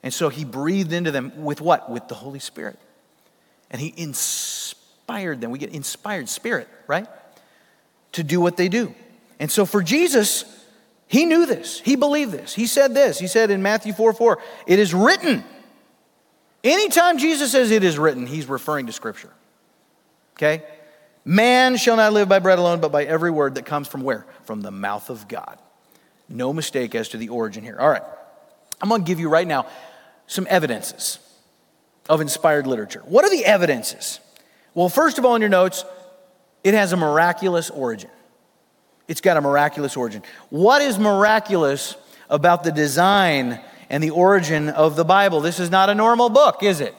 And 0.03 0.13
so 0.13 0.29
he 0.29 0.45
breathed 0.45 0.93
into 0.93 1.11
them 1.11 1.43
with 1.43 1.61
what? 1.61 1.91
With 1.91 2.07
the 2.09 2.15
Holy 2.15 2.39
Spirit. 2.39 2.79
And 3.71 3.81
he 3.81 3.93
inspired 3.97 5.41
them. 5.41 5.51
We 5.51 5.59
get 5.59 5.75
inspired 5.75 6.29
spirit, 6.29 6.69
right? 6.87 7.07
To 8.13 8.23
do 8.23 8.41
what 8.41 8.57
they 8.57 8.69
do. 8.69 8.95
And 9.39 9.51
so 9.51 9.65
for 9.65 9.83
Jesus, 9.83 10.45
he 11.07 11.25
knew 11.25 11.47
this. 11.47 11.81
He 11.81 11.97
believed 11.97 12.33
this. 12.33 12.55
He 12.55 12.67
said 12.67 12.95
this. 12.95 13.19
He 13.19 13.27
said 13.27 13.51
in 13.51 13.63
Matthew 13.63 13.93
4 13.93 14.13
4, 14.13 14.39
it 14.67 14.79
is 14.79 14.93
written. 14.93 15.45
Anytime 16.63 17.17
Jesus 17.17 17.53
says 17.53 17.71
it 17.71 17.83
is 17.83 17.99
written, 17.99 18.27
he's 18.27 18.47
referring 18.47 18.87
to 18.87 18.93
Scripture. 18.93 19.33
Okay? 20.37 20.63
Man 21.25 21.77
shall 21.77 21.97
not 21.97 22.13
live 22.13 22.29
by 22.29 22.39
bread 22.39 22.59
alone, 22.59 22.81
but 22.81 22.93
by 22.93 23.05
every 23.05 23.31
word 23.31 23.57
that 23.57 23.67
comes 23.67 23.89
from 23.89 24.03
where? 24.03 24.27
From 24.45 24.63
the 24.63 24.71
mouth 24.71 25.11
of 25.11 25.29
God. 25.29 25.59
No 26.29 26.53
mistake 26.53 26.95
as 26.95 27.09
to 27.11 27.19
the 27.19 27.29
origin 27.29 27.63
here. 27.63 27.79
All 27.79 27.89
right. 27.89 28.03
I'm 28.81 28.89
going 28.89 29.03
to 29.03 29.07
give 29.07 29.21
you 29.21 29.29
right 29.29 29.47
now 29.47 29.67
some 30.27 30.47
evidences 30.49 31.19
of 32.09 32.21
inspired 32.21 32.67
literature. 32.67 33.03
What 33.05 33.25
are 33.25 33.31
the 33.31 33.45
evidences? 33.45 34.21
Well, 34.75 34.89
first 34.89 35.19
of 35.19 35.25
all, 35.25 35.35
in 35.35 35.43
your 35.43 35.51
notes, 35.51 35.85
it 36.65 36.75
has 36.75 36.93
a 36.93 36.97
miraculous 36.97 37.69
origin. 37.69 38.11
It's 39.07 39.21
got 39.21 39.37
a 39.37 39.41
miraculous 39.41 39.97
origin. 39.97 40.23
What 40.49 40.83
is 40.83 40.99
miraculous 40.99 41.97
about 42.31 42.65
the 42.65 42.73
design 42.73 43.61
and 43.91 44.03
the 44.03 44.11
origin 44.11 44.69
of 44.71 44.97
the 44.97 45.05
Bible? 45.05 45.41
This 45.41 45.61
is 45.61 45.69
not 45.69 45.91
a 45.91 45.95
normal 45.95 46.31
book, 46.31 46.63
is 46.63 46.81
it? 46.81 46.95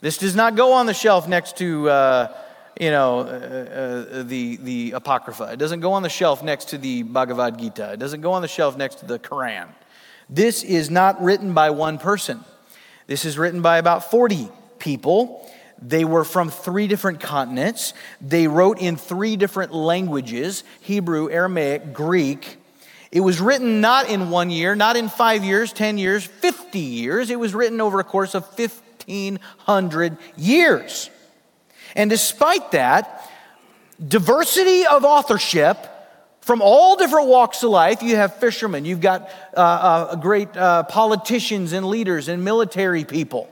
This 0.00 0.18
does 0.18 0.36
not 0.36 0.54
go 0.54 0.72
on 0.74 0.86
the 0.86 0.94
shelf 0.94 1.28
next 1.28 1.58
to. 1.58 1.90
Uh, 1.90 2.36
you 2.80 2.90
know, 2.90 3.20
uh, 3.20 3.22
uh, 3.22 4.22
the, 4.22 4.56
the 4.56 4.92
Apocrypha. 4.92 5.50
It 5.52 5.56
doesn't 5.56 5.80
go 5.80 5.94
on 5.94 6.02
the 6.02 6.08
shelf 6.08 6.42
next 6.42 6.70
to 6.70 6.78
the 6.78 7.02
Bhagavad 7.02 7.58
Gita. 7.58 7.92
It 7.92 7.98
doesn't 7.98 8.20
go 8.20 8.32
on 8.32 8.42
the 8.42 8.48
shelf 8.48 8.76
next 8.76 8.96
to 8.96 9.06
the 9.06 9.18
Quran. 9.18 9.68
This 10.28 10.62
is 10.62 10.90
not 10.90 11.22
written 11.22 11.54
by 11.54 11.70
one 11.70 11.98
person. 11.98 12.44
This 13.06 13.24
is 13.24 13.38
written 13.38 13.62
by 13.62 13.78
about 13.78 14.10
40 14.10 14.48
people. 14.78 15.48
They 15.80 16.04
were 16.04 16.24
from 16.24 16.50
three 16.50 16.86
different 16.86 17.20
continents. 17.20 17.94
They 18.20 18.48
wrote 18.48 18.78
in 18.78 18.96
three 18.96 19.36
different 19.36 19.72
languages 19.72 20.64
Hebrew, 20.80 21.30
Aramaic, 21.30 21.92
Greek. 21.92 22.58
It 23.12 23.20
was 23.20 23.40
written 23.40 23.80
not 23.80 24.10
in 24.10 24.30
one 24.30 24.50
year, 24.50 24.74
not 24.74 24.96
in 24.96 25.08
five 25.08 25.44
years, 25.44 25.72
10 25.72 25.96
years, 25.96 26.24
50 26.24 26.78
years. 26.78 27.30
It 27.30 27.38
was 27.38 27.54
written 27.54 27.80
over 27.80 28.00
a 28.00 28.04
course 28.04 28.34
of 28.34 28.44
1,500 28.58 30.18
years. 30.36 31.10
And 31.96 32.08
despite 32.10 32.72
that, 32.72 33.28
diversity 34.06 34.86
of 34.86 35.04
authorship 35.04 35.78
from 36.42 36.62
all 36.62 36.94
different 36.94 37.26
walks 37.26 37.62
of 37.64 37.70
life. 37.70 38.02
You 38.02 38.14
have 38.16 38.36
fishermen, 38.36 38.84
you've 38.84 39.00
got 39.00 39.28
uh, 39.56 39.60
uh, 39.60 40.16
great 40.16 40.56
uh, 40.56 40.84
politicians 40.84 41.72
and 41.72 41.86
leaders 41.86 42.28
and 42.28 42.44
military 42.44 43.04
people. 43.04 43.50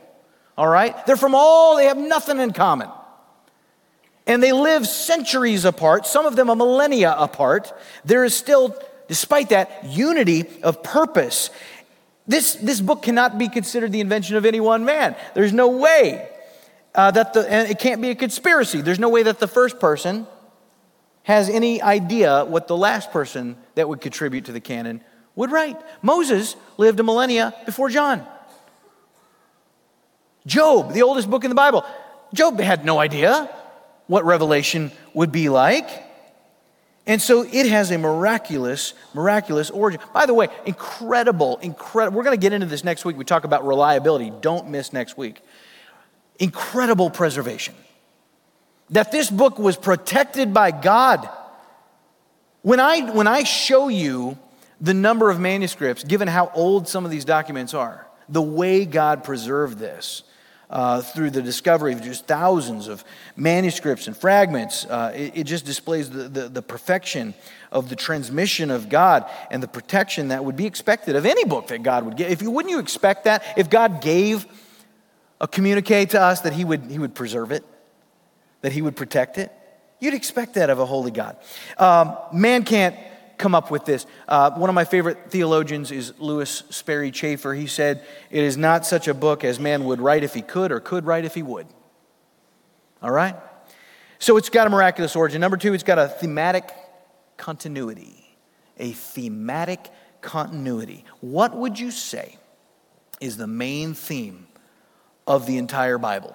All 0.57 0.69
right? 0.69 0.95
They're 1.07 1.17
from 1.17 1.35
all, 1.35 1.77
they 1.77 1.87
have 1.87 1.99
nothing 1.99 2.39
in 2.39 2.53
common. 2.53 2.89
And 4.27 4.43
they 4.43 4.53
live 4.53 4.87
centuries 4.87 5.65
apart, 5.65 6.07
some 6.07 6.25
of 6.25 6.37
them 6.37 6.49
a 6.49 6.55
millennia 6.55 7.15
apart. 7.19 7.73
There 8.05 8.25
is 8.25 8.37
still, 8.37 8.77
despite 9.09 9.49
that, 9.49 9.85
unity 9.87 10.45
of 10.63 10.83
purpose. 10.83 11.51
This, 12.27 12.55
this 12.55 12.81
book 12.81 13.03
cannot 13.03 13.39
be 13.39 13.49
considered 13.49 13.91
the 13.91 14.01
invention 14.01 14.37
of 14.37 14.47
any 14.47 14.61
one 14.61 14.85
man. 14.85 15.17
There's 15.35 15.53
no 15.53 15.69
way 15.69 16.29
uh, 16.95 17.11
that 17.11 17.35
the, 17.35 17.51
and 17.51 17.71
it 17.71 17.79
can't 17.79 18.01
be 18.01 18.11
a 18.11 18.15
conspiracy. 18.15 18.81
There's 18.81 18.99
no 18.99 19.09
way 19.09 19.23
that 19.25 19.41
the 19.41 19.49
first 19.49 19.79
person 19.81 20.27
has 21.25 21.49
any 21.49 21.83
idea 21.83 22.45
what 22.45 22.69
the 22.69 22.77
last 22.77 23.11
person 23.11 23.57
that 23.75 23.89
would 23.89 24.01
contribute 24.01 24.45
to 24.45 24.53
the 24.53 24.61
canon 24.61 25.03
would 25.35 25.51
write. 25.51 25.77
Moses 26.03 26.55
lived 26.77 27.01
a 27.01 27.03
millennia 27.03 27.55
before 27.67 27.89
John. 27.89 28.25
Job, 30.47 30.93
the 30.93 31.03
oldest 31.03 31.29
book 31.31 31.45
in 31.45 31.49
the 31.49 31.55
Bible, 31.55 31.85
Job 32.35 32.61
had 32.61 32.85
no 32.85 32.99
idea 32.99 33.51
what 34.07 34.25
Revelation 34.25 34.93
would 35.15 35.33
be 35.33 35.49
like. 35.49 35.89
And 37.07 37.21
so 37.21 37.43
it 37.43 37.67
has 37.67 37.91
a 37.91 37.99
miraculous, 37.99 38.95
miraculous 39.15 39.71
origin. 39.71 40.01
By 40.13 40.27
the 40.27 40.35
way, 40.35 40.49
incredible, 40.67 41.59
incredible. 41.59 42.17
We're 42.17 42.25
going 42.25 42.37
to 42.37 42.41
get 42.41 42.53
into 42.53 42.67
this 42.67 42.85
next 42.85 43.05
week. 43.05 43.17
We 43.17 43.25
talk 43.25 43.45
about 43.45 43.67
reliability. 43.67 44.33
Don't 44.41 44.69
miss 44.71 44.93
next 44.93 45.17
week. 45.19 45.43
Incredible 46.39 47.11
preservation. 47.11 47.75
That 48.91 49.13
this 49.13 49.31
book 49.31 49.59
was 49.59 49.77
protected 49.77 50.53
by 50.53 50.71
God. 50.71 51.29
When 52.63 52.81
I, 52.81 53.11
when 53.13 53.27
I 53.27 53.45
show 53.45 53.89
you 53.89 54.39
the 54.81 54.95
number 54.95 55.31
of 55.31 55.41
manuscripts, 55.41 56.05
given 56.05 56.29
how 56.29 56.51
old 56.55 56.89
some 56.89 57.05
of 57.05 57.11
these 57.11 57.25
documents 57.25 57.75
are, 57.75 58.07
the 58.29 58.43
way 58.43 58.85
God 58.85 59.25
preserved 59.25 59.79
this, 59.79 60.23
uh, 60.71 61.01
through 61.03 61.31
the 61.31 61.43
discovery 61.43 61.93
of 61.93 62.03
just 62.03 62.27
thousands 62.27 62.89
of 62.89 63.05
manuscripts 63.37 64.07
and 64.07 64.17
fragments. 64.17 64.85
Uh, 64.87 65.13
it, 65.15 65.33
it, 65.37 65.45
just 65.45 65.65
displays 65.65 66.11
the, 66.11 66.25
the, 66.25 66.49
the, 66.49 66.63
perfection 66.63 67.35
of 67.71 67.89
the 67.89 67.97
transmission 67.97 68.71
of 68.71 68.89
God 68.89 69.25
and 69.51 69.63
the 69.63 69.69
protection 69.69 70.29
that 70.29 70.45
would 70.45 70.57
be 70.57 70.67
expected 70.67 71.17
of 71.17 71.27
any 71.27 71.45
book 71.45 71.69
that 71.69 71.83
God 71.83 72.05
would 72.05 72.17
give. 72.17 72.31
If 72.31 72.43
you 72.43 72.51
wouldn't 72.51 72.71
you 72.71 72.79
expect 72.79 73.25
that 73.25 73.45
if 73.57 73.71
God 73.71 74.01
gave 74.01 74.47
a 75.45 75.47
communique 75.47 76.07
to 76.07 76.19
us 76.19 76.41
that 76.41 76.55
he 76.55 76.65
would, 76.65 76.91
he 76.91 76.99
would 76.99 77.15
preserve 77.15 77.53
it, 77.53 77.63
that 78.63 78.73
he 78.73 78.81
would 78.81 78.97
protect 78.97 79.37
it? 79.37 79.53
You'd 80.01 80.15
expect 80.15 80.55
that 80.55 80.71
of 80.71 80.79
a 80.79 80.87
holy 80.87 81.11
God. 81.11 81.37
Um, 81.77 82.17
man 82.33 82.65
can't 82.65 82.97
come 83.37 83.55
up 83.55 83.71
with 83.71 83.85
this. 83.85 84.07
Uh, 84.27 84.53
one 84.53 84.71
of 84.71 84.75
my 84.75 84.87
favorite 84.87 85.31
theologians 85.31 85.91
is 85.91 86.15
Lewis 86.19 86.63
Sperry 86.71 87.11
Chafer. 87.11 87.53
He 87.53 87.67
said, 87.67 88.03
It 88.31 88.43
is 88.43 88.57
not 88.57 88.87
such 88.87 89.07
a 89.07 89.13
book 89.13 89.45
as 89.45 89.61
man 89.61 89.85
would 89.85 90.01
write 90.01 90.25
if 90.25 90.33
he 90.33 90.41
could 90.41 90.73
or 90.73 90.81
could 90.81 91.05
write 91.05 91.27
if 91.27 91.35
he 91.35 91.43
would. 91.43 91.67
All 93.03 93.11
right? 93.11 93.37
So 94.19 94.39
it's 94.39 94.49
got 94.49 94.67
a 94.67 94.71
miraculous 94.71 95.15
origin. 95.15 95.43
Number 95.43 95.59
two, 95.59 95.75
it's 95.75 95.85
got 95.85 95.99
a 95.99 96.09
thematic 96.09 96.71
continuity. 97.37 98.35
A 98.79 98.93
thematic 98.93 99.91
continuity. 100.23 101.05
What 101.21 101.55
would 101.55 101.79
you 101.79 101.91
say 101.91 102.39
is 103.21 103.37
the 103.37 103.47
main 103.47 103.93
theme 103.93 104.44
of 105.27 105.47
the 105.47 105.59
entire 105.59 105.99
Bible? 105.99 106.35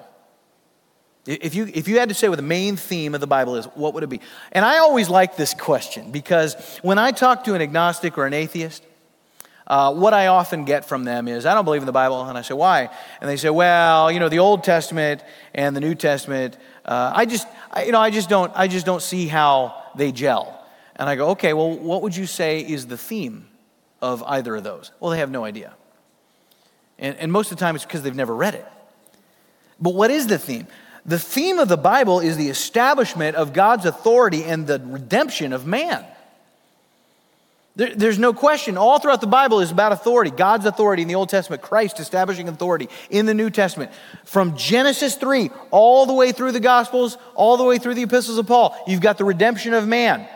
If 1.25 1.53
you, 1.53 1.69
if 1.71 1.87
you 1.87 1.99
had 1.99 2.09
to 2.09 2.15
say 2.15 2.27
what 2.29 2.37
the 2.37 2.41
main 2.41 2.75
theme 2.75 3.13
of 3.13 3.21
the 3.21 3.27
Bible 3.27 3.55
is, 3.55 3.65
what 3.75 3.93
would 3.93 4.03
it 4.03 4.09
be? 4.09 4.21
And 4.51 4.65
I 4.65 4.79
always 4.79 5.09
like 5.09 5.35
this 5.35 5.53
question 5.53 6.11
because 6.11 6.55
when 6.81 6.97
I 6.97 7.11
talk 7.11 7.43
to 7.43 7.53
an 7.53 7.61
agnostic 7.61 8.17
or 8.17 8.25
an 8.25 8.33
atheist, 8.33 8.83
uh, 9.67 9.93
what 9.93 10.15
I 10.15 10.27
often 10.27 10.65
get 10.65 10.85
from 10.85 11.03
them 11.03 11.27
is, 11.27 11.45
I 11.45 11.53
don't 11.53 11.65
believe 11.65 11.83
in 11.83 11.85
the 11.85 11.91
Bible. 11.91 12.23
And 12.23 12.35
I 12.35 12.41
say, 12.41 12.55
why? 12.55 12.89
And 13.21 13.29
they 13.29 13.37
say, 13.37 13.51
well, 13.51 14.11
you 14.11 14.19
know, 14.19 14.29
the 14.29 14.39
Old 14.39 14.63
Testament 14.63 15.23
and 15.53 15.75
the 15.75 15.81
New 15.81 15.93
Testament, 15.93 16.57
uh, 16.85 17.11
I 17.13 17.25
just, 17.27 17.47
I, 17.69 17.83
you 17.83 17.91
know, 17.91 17.99
I 17.99 18.09
just 18.09 18.29
don't, 18.29 18.51
I 18.55 18.67
just 18.67 18.87
don't 18.87 19.01
see 19.01 19.27
how 19.27 19.83
they 19.95 20.11
gel. 20.11 20.65
And 20.95 21.07
I 21.07 21.15
go, 21.15 21.29
okay, 21.29 21.53
well, 21.53 21.77
what 21.77 22.01
would 22.01 22.15
you 22.15 22.25
say 22.25 22.61
is 22.61 22.87
the 22.87 22.97
theme 22.97 23.47
of 24.01 24.23
either 24.23 24.55
of 24.55 24.63
those? 24.63 24.91
Well, 24.99 25.11
they 25.11 25.19
have 25.19 25.29
no 25.29 25.45
idea. 25.45 25.75
And, 26.97 27.15
and 27.17 27.31
most 27.31 27.51
of 27.51 27.57
the 27.57 27.61
time 27.63 27.75
it's 27.75 27.85
because 27.85 28.01
they've 28.01 28.15
never 28.15 28.35
read 28.35 28.55
it. 28.55 28.65
But 29.81 29.93
what 29.93 30.11
is 30.11 30.27
the 30.27 30.37
theme? 30.37 30.67
The 31.05 31.19
theme 31.19 31.59
of 31.59 31.69
the 31.69 31.77
Bible 31.77 32.19
is 32.19 32.37
the 32.37 32.49
establishment 32.49 33.35
of 33.35 33.53
God's 33.53 33.85
authority 33.85 34.43
and 34.43 34.67
the 34.67 34.81
redemption 34.85 35.53
of 35.53 35.65
man. 35.65 36.05
There, 37.75 37.95
there's 37.95 38.19
no 38.19 38.33
question. 38.33 38.77
All 38.77 38.99
throughout 38.99 39.21
the 39.21 39.27
Bible 39.27 39.61
is 39.61 39.71
about 39.71 39.93
authority 39.93 40.31
God's 40.31 40.65
authority 40.65 41.01
in 41.01 41.07
the 41.07 41.15
Old 41.15 41.29
Testament, 41.29 41.61
Christ 41.61 41.99
establishing 41.99 42.49
authority 42.49 42.89
in 43.09 43.25
the 43.25 43.33
New 43.33 43.49
Testament. 43.49 43.91
From 44.25 44.57
Genesis 44.57 45.15
3 45.15 45.49
all 45.71 46.05
the 46.05 46.13
way 46.13 46.31
through 46.31 46.51
the 46.51 46.59
Gospels, 46.59 47.17
all 47.35 47.55
the 47.55 47.63
way 47.63 47.77
through 47.77 47.93
the 47.93 48.03
epistles 48.03 48.37
of 48.37 48.47
Paul, 48.47 48.75
you've 48.85 49.01
got 49.01 49.17
the 49.17 49.23
redemption 49.23 49.73
of 49.73 49.87
man. 49.87 50.27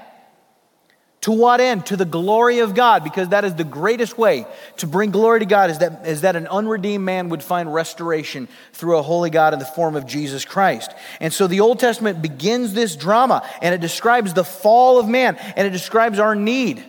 To 1.23 1.31
what 1.31 1.61
end? 1.61 1.85
To 1.85 1.95
the 1.95 2.03
glory 2.03 2.59
of 2.59 2.75
God, 2.75 3.01
because 3.01 3.29
that 3.29 3.45
is 3.45 3.55
the 3.55 3.63
greatest 3.63 4.17
way 4.17 4.45
to 4.77 4.87
bring 4.87 5.11
glory 5.11 5.39
to 5.39 5.45
God 5.45 5.69
is 5.69 5.77
that, 5.77 6.05
is 6.05 6.21
that 6.21 6.35
an 6.35 6.47
unredeemed 6.47 7.05
man 7.05 7.29
would 7.29 7.41
find 7.41 7.73
restoration 7.73 8.49
through 8.73 8.97
a 8.97 9.01
holy 9.01 9.29
God 9.29 9.53
in 9.53 9.59
the 9.59 9.65
form 9.65 9.95
of 9.95 10.05
Jesus 10.05 10.43
Christ. 10.43 10.93
And 11.21 11.31
so 11.31 11.47
the 11.47 11.61
Old 11.61 11.79
Testament 11.79 12.21
begins 12.21 12.73
this 12.73 12.97
drama 12.97 13.47
and 13.61 13.73
it 13.73 13.79
describes 13.79 14.33
the 14.33 14.43
fall 14.43 14.99
of 14.99 15.07
man 15.07 15.37
and 15.55 15.65
it 15.65 15.69
describes 15.69 16.19
our 16.19 16.35
need 16.35 16.83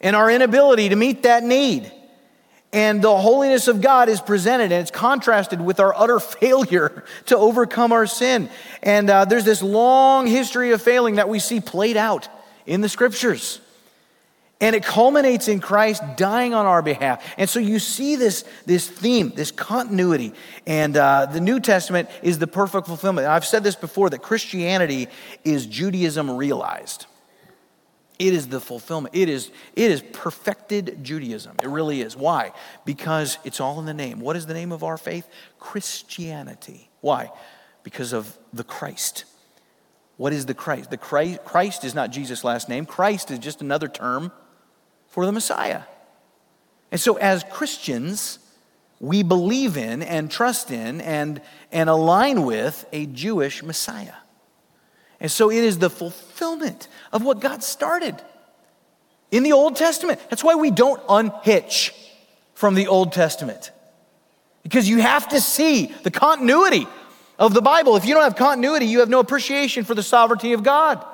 and 0.00 0.16
our 0.16 0.30
inability 0.30 0.88
to 0.88 0.96
meet 0.96 1.24
that 1.24 1.42
need. 1.42 1.92
And 2.72 3.02
the 3.02 3.14
holiness 3.14 3.68
of 3.68 3.82
God 3.82 4.08
is 4.08 4.22
presented 4.22 4.72
and 4.72 4.80
it's 4.80 4.90
contrasted 4.90 5.60
with 5.60 5.78
our 5.78 5.94
utter 5.94 6.20
failure 6.20 7.04
to 7.26 7.36
overcome 7.36 7.92
our 7.92 8.06
sin. 8.06 8.48
And 8.82 9.10
uh, 9.10 9.26
there's 9.26 9.44
this 9.44 9.62
long 9.62 10.26
history 10.26 10.70
of 10.70 10.80
failing 10.80 11.16
that 11.16 11.28
we 11.28 11.38
see 11.38 11.60
played 11.60 11.98
out 11.98 12.30
in 12.66 12.80
the 12.80 12.88
scriptures. 12.88 13.60
And 14.60 14.76
it 14.76 14.84
culminates 14.84 15.48
in 15.48 15.58
Christ 15.58 16.04
dying 16.16 16.54
on 16.54 16.66
our 16.66 16.82
behalf. 16.82 17.34
And 17.36 17.50
so 17.50 17.58
you 17.58 17.80
see 17.80 18.14
this, 18.14 18.44
this 18.64 18.88
theme, 18.88 19.32
this 19.34 19.50
continuity. 19.50 20.34
And 20.68 20.96
uh, 20.96 21.26
the 21.26 21.40
New 21.40 21.58
Testament 21.58 22.08
is 22.22 22.38
the 22.38 22.46
perfect 22.46 22.86
fulfillment. 22.86 23.26
I've 23.26 23.44
said 23.44 23.64
this 23.64 23.74
before 23.74 24.08
that 24.10 24.22
Christianity 24.22 25.08
is 25.42 25.66
Judaism 25.66 26.30
realized. 26.30 27.06
It 28.20 28.34
is 28.34 28.46
the 28.46 28.60
fulfillment. 28.60 29.16
It 29.16 29.28
is, 29.28 29.50
it 29.74 29.90
is 29.90 30.00
perfected 30.12 31.02
Judaism. 31.02 31.56
It 31.60 31.68
really 31.68 32.00
is. 32.00 32.16
Why? 32.16 32.52
Because 32.84 33.38
it's 33.42 33.60
all 33.60 33.80
in 33.80 33.86
the 33.86 33.94
name. 33.94 34.20
What 34.20 34.36
is 34.36 34.46
the 34.46 34.54
name 34.54 34.70
of 34.70 34.84
our 34.84 34.96
faith? 34.96 35.28
Christianity. 35.58 36.88
Why? 37.00 37.32
Because 37.82 38.12
of 38.12 38.38
the 38.52 38.62
Christ. 38.62 39.24
What 40.22 40.32
is 40.32 40.46
the 40.46 40.54
Christ? 40.54 40.90
The 40.90 40.96
Christ, 40.96 41.44
Christ 41.44 41.82
is 41.82 41.96
not 41.96 42.12
Jesus' 42.12 42.44
last 42.44 42.68
name. 42.68 42.86
Christ 42.86 43.32
is 43.32 43.40
just 43.40 43.60
another 43.60 43.88
term 43.88 44.30
for 45.08 45.26
the 45.26 45.32
Messiah. 45.32 45.82
And 46.92 47.00
so, 47.00 47.16
as 47.16 47.42
Christians, 47.50 48.38
we 49.00 49.24
believe 49.24 49.76
in 49.76 50.00
and 50.00 50.30
trust 50.30 50.70
in 50.70 51.00
and, 51.00 51.42
and 51.72 51.90
align 51.90 52.44
with 52.44 52.86
a 52.92 53.06
Jewish 53.06 53.64
Messiah. 53.64 54.14
And 55.18 55.28
so, 55.28 55.50
it 55.50 55.64
is 55.64 55.78
the 55.78 55.90
fulfillment 55.90 56.86
of 57.12 57.24
what 57.24 57.40
God 57.40 57.64
started 57.64 58.14
in 59.32 59.42
the 59.42 59.50
Old 59.50 59.74
Testament. 59.74 60.20
That's 60.30 60.44
why 60.44 60.54
we 60.54 60.70
don't 60.70 61.02
unhitch 61.08 61.92
from 62.54 62.76
the 62.76 62.86
Old 62.86 63.12
Testament. 63.12 63.72
Because 64.62 64.88
you 64.88 64.98
have 64.98 65.26
to 65.30 65.40
see 65.40 65.86
the 66.04 66.12
continuity 66.12 66.86
of 67.42 67.54
the 67.54 67.60
Bible. 67.60 67.96
If 67.96 68.06
you 68.06 68.14
don't 68.14 68.22
have 68.22 68.36
continuity, 68.36 68.86
you 68.86 69.00
have 69.00 69.08
no 69.08 69.18
appreciation 69.18 69.82
for 69.82 69.96
the 69.96 70.02
sovereignty 70.02 70.52
of 70.52 70.62
God 70.62 71.04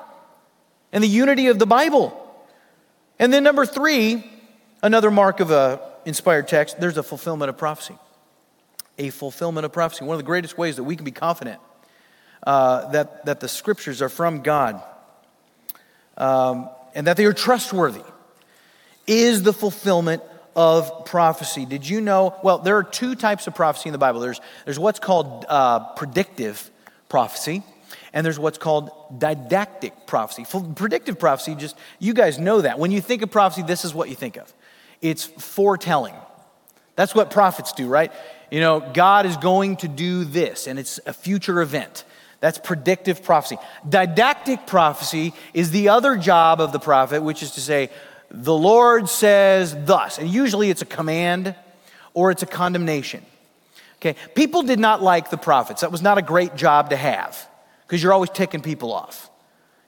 and 0.93 1.03
the 1.03 1.07
unity 1.07 1.47
of 1.47 1.57
the 1.57 1.65
Bible. 1.65 2.15
And 3.17 3.33
then, 3.33 3.43
number 3.43 3.65
three, 3.65 4.23
another 4.83 5.09
mark 5.09 5.39
of 5.39 5.49
a 5.49 5.81
inspired 6.05 6.47
text, 6.47 6.79
there's 6.79 6.97
a 6.97 7.03
fulfillment 7.03 7.49
of 7.49 7.57
prophecy. 7.57 7.95
A 8.99 9.09
fulfillment 9.09 9.65
of 9.65 9.73
prophecy. 9.73 10.05
One 10.05 10.13
of 10.13 10.19
the 10.19 10.25
greatest 10.25 10.55
ways 10.55 10.75
that 10.75 10.83
we 10.83 10.95
can 10.95 11.03
be 11.03 11.11
confident 11.11 11.59
uh, 12.45 12.91
that, 12.91 13.25
that 13.25 13.39
the 13.39 13.49
scriptures 13.49 13.99
are 13.99 14.09
from 14.09 14.43
God 14.43 14.83
um, 16.15 16.69
and 16.93 17.07
that 17.07 17.17
they 17.17 17.25
are 17.25 17.33
trustworthy 17.33 18.03
is 19.07 19.41
the 19.41 19.53
fulfillment 19.53 20.21
of 20.55 21.05
prophecy. 21.05 21.65
Did 21.65 21.87
you 21.87 22.01
know? 22.01 22.35
Well, 22.43 22.59
there 22.59 22.77
are 22.77 22.83
two 22.83 23.15
types 23.15 23.47
of 23.47 23.55
prophecy 23.55 23.89
in 23.89 23.93
the 23.93 23.99
Bible 23.99 24.19
there's, 24.19 24.41
there's 24.65 24.79
what's 24.79 24.99
called 24.99 25.45
uh, 25.47 25.93
predictive 25.93 26.69
prophecy, 27.07 27.63
and 28.13 28.25
there's 28.25 28.39
what's 28.39 28.57
called 28.57 28.91
didactic 29.17 30.07
prophecy. 30.07 30.45
Predictive 30.75 31.19
prophecy, 31.19 31.55
just 31.55 31.75
you 31.99 32.13
guys 32.13 32.39
know 32.39 32.61
that. 32.61 32.79
When 32.79 32.91
you 32.91 33.01
think 33.01 33.21
of 33.21 33.31
prophecy, 33.31 33.63
this 33.63 33.85
is 33.85 33.93
what 33.93 34.09
you 34.09 34.15
think 34.15 34.37
of 34.37 34.53
it's 35.01 35.23
foretelling. 35.23 36.15
That's 36.95 37.15
what 37.15 37.31
prophets 37.31 37.71
do, 37.71 37.87
right? 37.87 38.11
You 38.51 38.59
know, 38.59 38.81
God 38.93 39.25
is 39.25 39.37
going 39.37 39.77
to 39.77 39.87
do 39.87 40.25
this, 40.25 40.67
and 40.67 40.77
it's 40.77 40.99
a 41.05 41.13
future 41.13 41.61
event. 41.61 42.03
That's 42.41 42.57
predictive 42.57 43.23
prophecy. 43.23 43.57
Didactic 43.87 44.65
prophecy 44.65 45.33
is 45.53 45.71
the 45.71 45.89
other 45.89 46.17
job 46.17 46.61
of 46.61 46.71
the 46.71 46.79
prophet, 46.79 47.21
which 47.21 47.43
is 47.43 47.51
to 47.51 47.61
say, 47.61 47.89
the 48.31 48.53
Lord 48.53 49.09
says 49.09 49.75
thus. 49.85 50.17
And 50.17 50.29
usually 50.29 50.69
it's 50.69 50.81
a 50.81 50.85
command 50.85 51.55
or 52.13 52.31
it's 52.31 52.43
a 52.43 52.47
condemnation. 52.47 53.25
Okay, 53.97 54.15
people 54.33 54.63
did 54.63 54.79
not 54.79 55.01
like 55.01 55.29
the 55.29 55.37
prophets. 55.37 55.81
That 55.81 55.91
was 55.91 56.01
not 56.01 56.17
a 56.17 56.21
great 56.21 56.55
job 56.55 56.91
to 56.91 56.95
have 56.95 57.47
because 57.85 58.01
you're 58.01 58.13
always 58.13 58.29
ticking 58.29 58.61
people 58.61 58.93
off. 58.93 59.29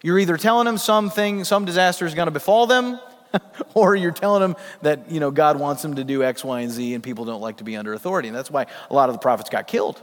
You're 0.03 0.19
either 0.19 0.35
telling 0.35 0.65
them 0.65 0.77
something, 0.77 1.43
some 1.43 1.63
disaster 1.63 2.05
is 2.05 2.13
going 2.13 2.25
to 2.25 2.31
befall 2.31 2.67
them, 2.67 2.99
or 3.73 3.95
you're 3.95 4.11
telling 4.11 4.41
them 4.41 4.55
that 4.81 5.09
you 5.11 5.19
know 5.19 5.31
God 5.31 5.59
wants 5.59 5.81
them 5.81 5.95
to 5.95 6.03
do 6.03 6.23
X, 6.23 6.43
Y, 6.43 6.61
and 6.61 6.71
Z, 6.71 6.93
and 6.93 7.03
people 7.03 7.23
don't 7.23 7.41
like 7.41 7.57
to 7.57 7.63
be 7.63 7.77
under 7.77 7.93
authority. 7.93 8.27
And 8.27 8.35
that's 8.35 8.51
why 8.51 8.65
a 8.89 8.93
lot 8.93 9.07
of 9.07 9.15
the 9.15 9.19
prophets 9.19 9.49
got 9.49 9.67
killed 9.67 10.01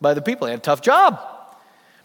by 0.00 0.14
the 0.14 0.22
people. 0.22 0.46
They 0.46 0.52
had 0.52 0.60
a 0.60 0.62
tough 0.62 0.80
job. 0.80 1.20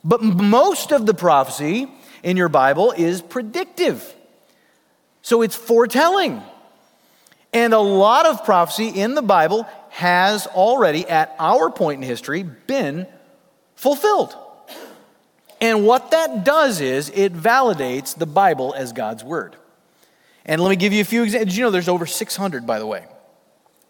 But 0.04 0.22
most 0.22 0.91
of 0.91 1.06
the 1.06 1.14
prophecy 1.14 1.88
in 2.24 2.36
your 2.36 2.49
Bible 2.49 2.91
is 2.91 3.22
predictive. 3.22 4.14
So 5.24 5.42
it's 5.42 5.56
foretelling. 5.56 6.44
And 7.54 7.74
a 7.74 7.80
lot 7.80 8.26
of 8.26 8.44
prophecy 8.46 8.90
in 8.90 9.16
the 9.16 9.22
Bible 9.22 9.68
has 9.90 10.48
already, 10.48 11.08
at 11.08 11.36
our 11.40 11.72
point 11.72 12.04
in 12.04 12.08
history, 12.08 12.44
been 12.44 13.08
fulfilled. 13.76 14.36
And 15.62 15.86
what 15.86 16.12
that 16.12 16.44
does 16.44 16.82
is 16.82 17.10
it 17.10 17.34
validates 17.34 18.18
the 18.18 18.26
Bible 18.26 18.74
as 18.76 18.92
God's 18.92 19.24
word. 19.24 19.56
And 20.46 20.60
let 20.60 20.70
me 20.70 20.76
give 20.76 20.92
you 20.92 21.02
a 21.02 21.06
few 21.06 21.24
examples. 21.24 21.56
You 21.56 21.64
know 21.64 21.72
there's 21.72 21.88
over 21.88 22.06
600, 22.06 22.68
by 22.68 22.80
the 22.80 22.86
way? 22.86 23.06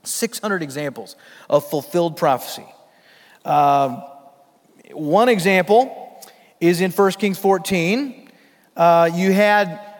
600 0.03 0.61
examples 0.61 1.15
of 1.49 1.67
fulfilled 1.67 2.15
prophecy. 2.15 2.65
Uh, 3.43 4.01
one 4.91 5.29
example 5.29 6.21
is 6.59 6.79
in 6.79 6.91
1 6.91 7.11
Kings 7.13 7.39
14. 7.39 8.29
Uh, 8.75 9.09
you 9.13 9.31
had 9.31 9.92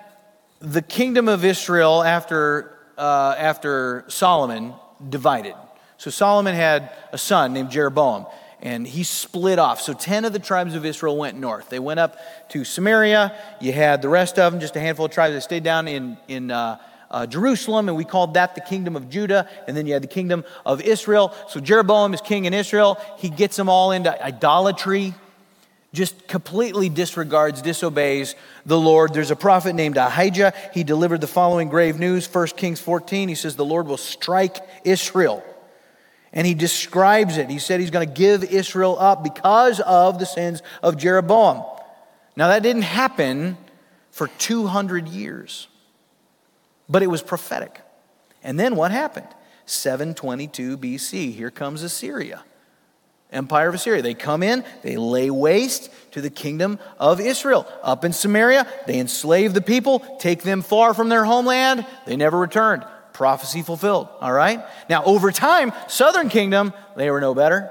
the 0.64 0.82
kingdom 0.82 1.28
of 1.28 1.44
Israel 1.44 2.02
after, 2.02 2.74
uh, 2.98 3.36
after 3.38 4.06
Solomon 4.08 4.74
divided. 5.10 5.56
So 5.98 6.10
Solomon 6.10 6.56
had 6.56 6.90
a 7.12 7.18
son 7.18 7.52
named 7.52 7.70
Jeroboam, 7.70 8.28
and 8.62 8.88
he 8.88 9.04
split 9.04 9.60
off. 9.60 9.82
So 9.82 9.94
10 9.94 10.24
of 10.24 10.32
the 10.32 10.40
tribes 10.40 10.74
of 10.74 10.86
Israel 10.86 11.18
went 11.18 11.38
north. 11.38 11.68
They 11.68 11.80
went 11.80 12.00
up 12.00 12.18
to 12.52 12.64
Samaria. 12.64 13.38
You 13.60 13.74
had 13.74 14.02
the 14.02 14.08
rest 14.08 14.40
of 14.40 14.54
them, 14.54 14.62
just 14.62 14.78
a 14.78 14.80
handful 14.80 15.08
of 15.08 15.12
tribes 15.12 15.34
that 15.34 15.42
stayed 15.42 15.66
down 15.66 15.90
in, 15.90 16.18
in 16.30 16.50
uh, 16.50 16.80
uh, 17.12 17.28
Jerusalem, 17.28 17.90
and 17.90 17.98
we 17.98 18.06
called 18.06 18.36
that 18.36 18.56
the 18.56 18.62
kingdom 18.62 18.96
of 18.96 19.10
Judah. 19.10 19.50
And 19.68 19.76
then 19.76 19.86
you 19.86 19.92
had 19.92 20.02
the 20.02 20.08
kingdom 20.08 20.46
of 20.66 20.82
Israel. 20.82 21.36
So 21.50 21.60
Jeroboam 21.60 22.14
is 22.14 22.22
king 22.22 22.46
in 22.46 22.54
Israel. 22.54 22.98
He 23.18 23.30
gets 23.30 23.58
them 23.58 23.68
all 23.68 23.92
into 23.92 24.10
idolatry, 24.24 25.14
just 25.94 26.28
completely 26.28 26.90
disregards, 26.90 27.62
disobeys 27.62 28.36
the 28.66 28.80
Lord. 28.80 29.14
There's 29.14 29.32
a 29.32 29.36
prophet 29.36 29.74
named 29.74 29.98
Ahijah. 29.98 30.54
He 30.74 30.84
delivered 30.84 31.22
the 31.22 31.28
following 31.28 31.70
grave 31.70 32.00
news 32.00 32.32
1 32.32 32.48
Kings 32.48 32.80
14. 32.80 33.30
He 33.30 33.36
says, 33.36 33.56
The 33.56 33.66
Lord 33.66 33.88
will 33.88 33.98
strike 33.98 34.58
Israel. 34.84 35.44
And 36.34 36.48
he 36.48 36.56
describes 36.56 37.38
it. 37.38 37.50
He 37.50 37.60
said 37.60 37.80
he's 37.80 37.92
going 37.92 38.08
to 38.08 38.14
give 38.14 38.44
Israel 38.44 38.98
up 39.00 39.24
because 39.24 39.80
of 39.82 40.18
the 40.18 40.26
sins 40.26 40.64
of 40.82 40.98
Jeroboam. 40.98 41.64
Now, 42.36 42.48
that 42.48 42.64
didn't 42.64 42.82
happen 42.82 43.56
for 44.10 44.28
200 44.28 45.08
years 45.08 45.68
but 46.90 47.04
it 47.04 47.08
was 47.08 47.22
prophetic. 47.22 47.82
And 48.44 48.60
then 48.60 48.76
what 48.76 48.92
happened? 48.92 49.28
722 49.66 50.78
BC, 50.78 51.34
here 51.34 51.50
comes 51.50 51.84
Assyria, 51.84 52.44
empire 53.34 53.68
of 53.68 53.76
Assyria. 53.76 54.02
They 54.02 54.14
come 54.14 54.44
in, 54.44 54.64
they 54.82 54.98
lay 54.98 55.30
waste 55.30 55.90
to 56.12 56.22
the 56.22 56.30
kingdom 56.30 56.80
of 57.00 57.20
Israel. 57.20 57.68
Up 57.82 58.06
in 58.06 58.14
Samaria, 58.14 58.68
they 58.88 59.00
enslave 59.00 59.54
the 59.54 59.62
people, 59.62 60.00
take 60.20 60.44
them 60.44 60.62
far 60.62 60.94
from 60.94 61.10
their 61.10 61.26
homeland. 61.26 61.86
They 62.06 62.16
never 62.16 62.38
returned. 62.38 62.86
Prophecy 63.14 63.62
fulfilled, 63.62 64.08
all 64.22 64.32
right? 64.32 64.64
Now, 64.90 65.04
over 65.04 65.32
time, 65.32 65.72
southern 65.88 66.30
kingdom, 66.30 66.74
they 66.96 67.12
were 67.12 67.22
no 67.22 67.36
better. 67.36 67.70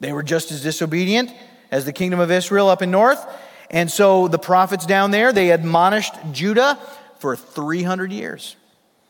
They 0.00 0.12
were 0.12 0.22
just 0.22 0.50
as 0.50 0.62
disobedient 0.62 1.32
as 1.70 1.84
the 1.84 1.92
kingdom 1.92 2.20
of 2.20 2.30
Israel 2.30 2.68
up 2.68 2.82
in 2.82 2.90
north. 2.90 3.24
And 3.70 3.90
so 3.90 4.28
the 4.28 4.38
prophets 4.38 4.86
down 4.86 5.10
there, 5.10 5.32
they 5.32 5.50
admonished 5.50 6.14
Judah 6.32 6.78
for 7.18 7.36
300 7.36 8.12
years. 8.12 8.56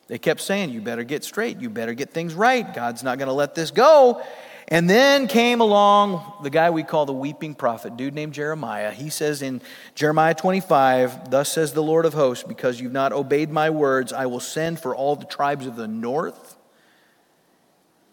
They 0.09 0.19
kept 0.19 0.41
saying, 0.41 0.71
You 0.71 0.81
better 0.81 1.05
get 1.05 1.25
straight. 1.25 1.61
You 1.61 1.69
better 1.69 1.95
get 1.95 2.11
things 2.11 2.35
right. 2.35 2.73
God's 2.75 3.03
not 3.03 3.19
going 3.19 3.29
to 3.29 3.35
let 3.35 3.55
this 3.55 3.71
go. 3.71 4.23
And 4.69 4.91
then 4.91 5.29
came 5.29 5.61
along 5.61 6.41
the 6.43 6.51
guy 6.51 6.71
we 6.71 6.83
call 6.83 7.07
the 7.07 7.12
weeping 7.12 7.55
prophet, 7.55 7.97
dude 7.97 8.14
named 8.14 8.35
Jeremiah. 8.35 8.91
He 8.91 9.11
says 9.11 9.41
in 9.41 9.62
Jeremiah 9.95 10.35
25, 10.35 11.31
Thus 11.31 11.53
says 11.53 11.73
the 11.73 11.83
Lord 11.83 12.05
of 12.05 12.14
hosts, 12.14 12.43
because 12.43 12.81
you've 12.81 12.93
not 12.93 13.12
obeyed 13.12 13.51
my 13.51 13.71
words, 13.71 14.12
I 14.12 14.27
will 14.27 14.41
send 14.41 14.81
for 14.81 14.95
all 14.95 15.14
the 15.14 15.25
tribes 15.25 15.67
of 15.67 15.77
the 15.77 15.87
north 15.87 16.57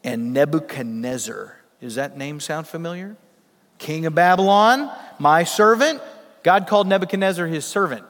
and 0.03 0.31
Nebuchadnezzar. 0.31 1.57
Does 1.81 1.95
that 1.95 2.17
name 2.17 2.39
sound 2.39 2.67
familiar? 2.67 3.17
King 3.79 4.05
of 4.05 4.13
Babylon, 4.13 4.91
my 5.17 5.43
servant. 5.45 6.01
God 6.43 6.67
called 6.67 6.87
Nebuchadnezzar 6.87 7.47
his 7.47 7.65
servant. 7.65 8.05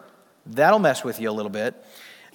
That'll 0.45 0.79
mess 0.79 1.03
with 1.03 1.19
you 1.21 1.29
a 1.29 1.31
little 1.31 1.49
bit. 1.49 1.75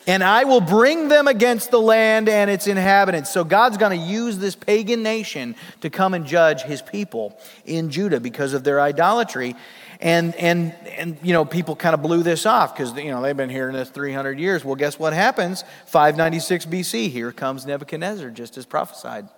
And 0.07 0.25
I 0.25 0.45
will 0.45 0.63
bring 0.63 1.09
them 1.09 1.29
against 1.29 1.71
the 1.71 1.81
land 1.81 2.29
and 2.29 2.51
its 2.51 2.67
inhabitants. 2.67 3.31
So 3.31 3.45
God's 3.45 3.77
going 3.77 3.99
to 3.99 4.05
use 4.05 4.39
this 4.39 4.55
pagan 4.55 5.03
nation 5.03 5.55
to 5.83 5.91
come 5.91 6.15
and 6.15 6.25
judge 6.25 6.63
his 6.63 6.81
people 6.81 7.39
in 7.67 7.91
Judah 7.91 8.19
because 8.19 8.55
of 8.55 8.65
their 8.65 8.81
idolatry. 8.81 9.55
And, 10.01 10.35
and, 10.37 10.73
and 10.97 11.19
you 11.23 11.33
know, 11.33 11.45
people 11.45 11.77
kind 11.77 11.95
of 11.95 12.03
blew 12.03 12.23
this 12.23 12.47
off 12.47 12.75
because, 12.75 12.95
you 12.95 13.11
know, 13.11 13.21
they've 13.21 13.37
been 13.37 13.51
hearing 13.51 13.75
this 13.75 13.91
300 13.91 14.39
years. 14.39 14.65
Well, 14.65 14.77
guess 14.77 14.99
what 14.99 15.13
happens? 15.13 15.65
596 15.87 16.67
BC, 16.67 17.11
here 17.11 17.33
comes 17.33 17.67
Nebuchadnezzar, 17.67 18.31
just 18.31 18.57
as 18.57 18.65
prophesied. 18.65 19.29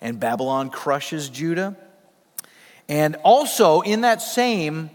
And 0.00 0.18
Babylon 0.18 0.70
crushes 0.70 1.28
Judah. 1.28 1.76
And 2.88 3.16
also, 3.22 3.82
in 3.82 4.00
that 4.00 4.22
same 4.22 4.90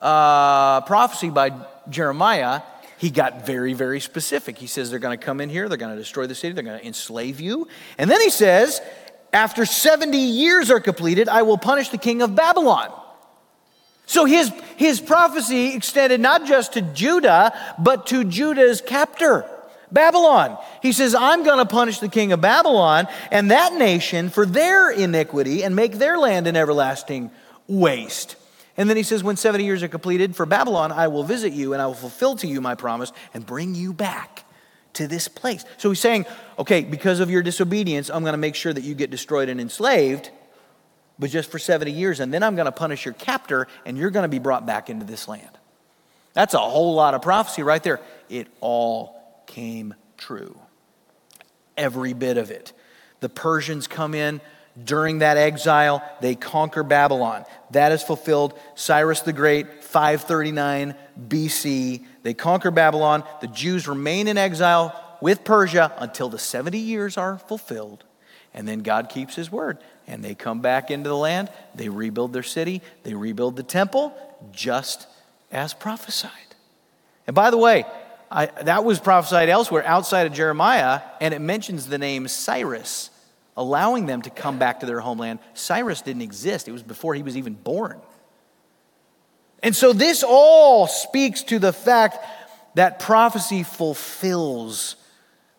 uh, 0.00 0.80
prophecy 0.80 1.30
by 1.30 1.52
Jeremiah, 1.88 2.62
he 3.02 3.10
got 3.10 3.44
very, 3.44 3.72
very 3.72 3.98
specific. 3.98 4.56
He 4.56 4.68
says 4.68 4.88
they're 4.88 5.00
going 5.00 5.18
to 5.18 5.22
come 5.26 5.40
in 5.40 5.48
here, 5.48 5.68
they're 5.68 5.76
going 5.76 5.92
to 5.92 6.00
destroy 6.00 6.28
the 6.28 6.36
city, 6.36 6.54
they're 6.54 6.62
going 6.62 6.78
to 6.78 6.86
enslave 6.86 7.40
you. 7.40 7.66
And 7.98 8.08
then 8.08 8.20
he 8.20 8.30
says, 8.30 8.80
after 9.32 9.66
70 9.66 10.16
years 10.16 10.70
are 10.70 10.78
completed, 10.78 11.28
I 11.28 11.42
will 11.42 11.58
punish 11.58 11.88
the 11.88 11.98
king 11.98 12.22
of 12.22 12.36
Babylon. 12.36 12.92
So 14.06 14.24
his, 14.24 14.52
his 14.76 15.00
prophecy 15.00 15.74
extended 15.74 16.20
not 16.20 16.46
just 16.46 16.74
to 16.74 16.80
Judah, 16.80 17.52
but 17.76 18.06
to 18.06 18.22
Judah's 18.22 18.80
captor, 18.80 19.46
Babylon. 19.90 20.56
He 20.80 20.92
says, 20.92 21.16
I'm 21.16 21.42
going 21.42 21.58
to 21.58 21.66
punish 21.66 21.98
the 21.98 22.08
king 22.08 22.30
of 22.30 22.40
Babylon 22.40 23.08
and 23.32 23.50
that 23.50 23.74
nation 23.74 24.30
for 24.30 24.46
their 24.46 24.92
iniquity 24.92 25.64
and 25.64 25.74
make 25.74 25.94
their 25.94 26.18
land 26.18 26.46
an 26.46 26.54
everlasting 26.54 27.32
waste. 27.66 28.36
And 28.82 28.90
then 28.90 28.96
he 28.96 29.04
says, 29.04 29.22
When 29.22 29.36
70 29.36 29.64
years 29.64 29.84
are 29.84 29.88
completed 29.88 30.34
for 30.34 30.44
Babylon, 30.44 30.90
I 30.90 31.06
will 31.06 31.22
visit 31.22 31.52
you 31.52 31.72
and 31.72 31.80
I 31.80 31.86
will 31.86 31.94
fulfill 31.94 32.34
to 32.38 32.48
you 32.48 32.60
my 32.60 32.74
promise 32.74 33.12
and 33.32 33.46
bring 33.46 33.76
you 33.76 33.92
back 33.92 34.44
to 34.94 35.06
this 35.06 35.28
place. 35.28 35.64
So 35.76 35.88
he's 35.90 36.00
saying, 36.00 36.26
Okay, 36.58 36.82
because 36.82 37.20
of 37.20 37.30
your 37.30 37.44
disobedience, 37.44 38.10
I'm 38.10 38.22
going 38.22 38.32
to 38.32 38.38
make 38.38 38.56
sure 38.56 38.72
that 38.72 38.82
you 38.82 38.96
get 38.96 39.12
destroyed 39.12 39.48
and 39.48 39.60
enslaved, 39.60 40.30
but 41.16 41.30
just 41.30 41.48
for 41.48 41.60
70 41.60 41.92
years. 41.92 42.18
And 42.18 42.34
then 42.34 42.42
I'm 42.42 42.56
going 42.56 42.66
to 42.66 42.72
punish 42.72 43.04
your 43.04 43.14
captor 43.14 43.68
and 43.86 43.96
you're 43.96 44.10
going 44.10 44.24
to 44.24 44.28
be 44.28 44.40
brought 44.40 44.66
back 44.66 44.90
into 44.90 45.06
this 45.06 45.28
land. 45.28 45.56
That's 46.32 46.54
a 46.54 46.58
whole 46.58 46.96
lot 46.96 47.14
of 47.14 47.22
prophecy 47.22 47.62
right 47.62 47.84
there. 47.84 48.00
It 48.28 48.48
all 48.60 49.44
came 49.46 49.94
true. 50.16 50.58
Every 51.76 52.14
bit 52.14 52.36
of 52.36 52.50
it. 52.50 52.72
The 53.20 53.28
Persians 53.28 53.86
come 53.86 54.12
in 54.12 54.40
during 54.82 55.18
that 55.18 55.36
exile, 55.36 56.02
they 56.20 56.34
conquer 56.34 56.82
Babylon. 56.82 57.44
That 57.72 57.92
is 57.92 58.02
fulfilled. 58.02 58.58
Cyrus 58.74 59.20
the 59.20 59.32
Great, 59.32 59.84
539 59.84 60.94
BC. 61.28 62.04
They 62.22 62.34
conquer 62.34 62.70
Babylon. 62.70 63.24
The 63.40 63.48
Jews 63.48 63.86
remain 63.86 64.28
in 64.28 64.38
exile 64.38 64.98
with 65.20 65.44
Persia 65.44 65.92
until 65.98 66.28
the 66.28 66.38
70 66.38 66.78
years 66.78 67.18
are 67.18 67.38
fulfilled. 67.38 68.04
And 68.54 68.66
then 68.66 68.80
God 68.80 69.08
keeps 69.08 69.36
his 69.36 69.52
word. 69.52 69.78
And 70.06 70.24
they 70.24 70.34
come 70.34 70.60
back 70.60 70.90
into 70.90 71.08
the 71.08 71.16
land. 71.16 71.50
They 71.74 71.88
rebuild 71.88 72.32
their 72.32 72.42
city. 72.42 72.82
They 73.02 73.14
rebuild 73.14 73.56
the 73.56 73.62
temple 73.62 74.14
just 74.52 75.06
as 75.50 75.74
prophesied. 75.74 76.30
And 77.26 77.34
by 77.34 77.50
the 77.50 77.58
way, 77.58 77.84
I, 78.30 78.46
that 78.46 78.84
was 78.84 78.98
prophesied 78.98 79.50
elsewhere 79.50 79.84
outside 79.86 80.26
of 80.26 80.32
Jeremiah, 80.32 81.02
and 81.20 81.34
it 81.34 81.40
mentions 81.40 81.86
the 81.86 81.98
name 81.98 82.26
Cyrus 82.28 83.10
allowing 83.56 84.06
them 84.06 84.22
to 84.22 84.30
come 84.30 84.58
back 84.58 84.80
to 84.80 84.86
their 84.86 85.00
homeland. 85.00 85.38
Cyrus 85.54 86.02
didn't 86.02 86.22
exist, 86.22 86.68
it 86.68 86.72
was 86.72 86.82
before 86.82 87.14
he 87.14 87.22
was 87.22 87.36
even 87.36 87.54
born. 87.54 88.00
And 89.62 89.76
so 89.76 89.92
this 89.92 90.24
all 90.26 90.86
speaks 90.86 91.42
to 91.44 91.58
the 91.58 91.72
fact 91.72 92.18
that 92.74 92.98
prophecy 92.98 93.62
fulfills, 93.62 94.96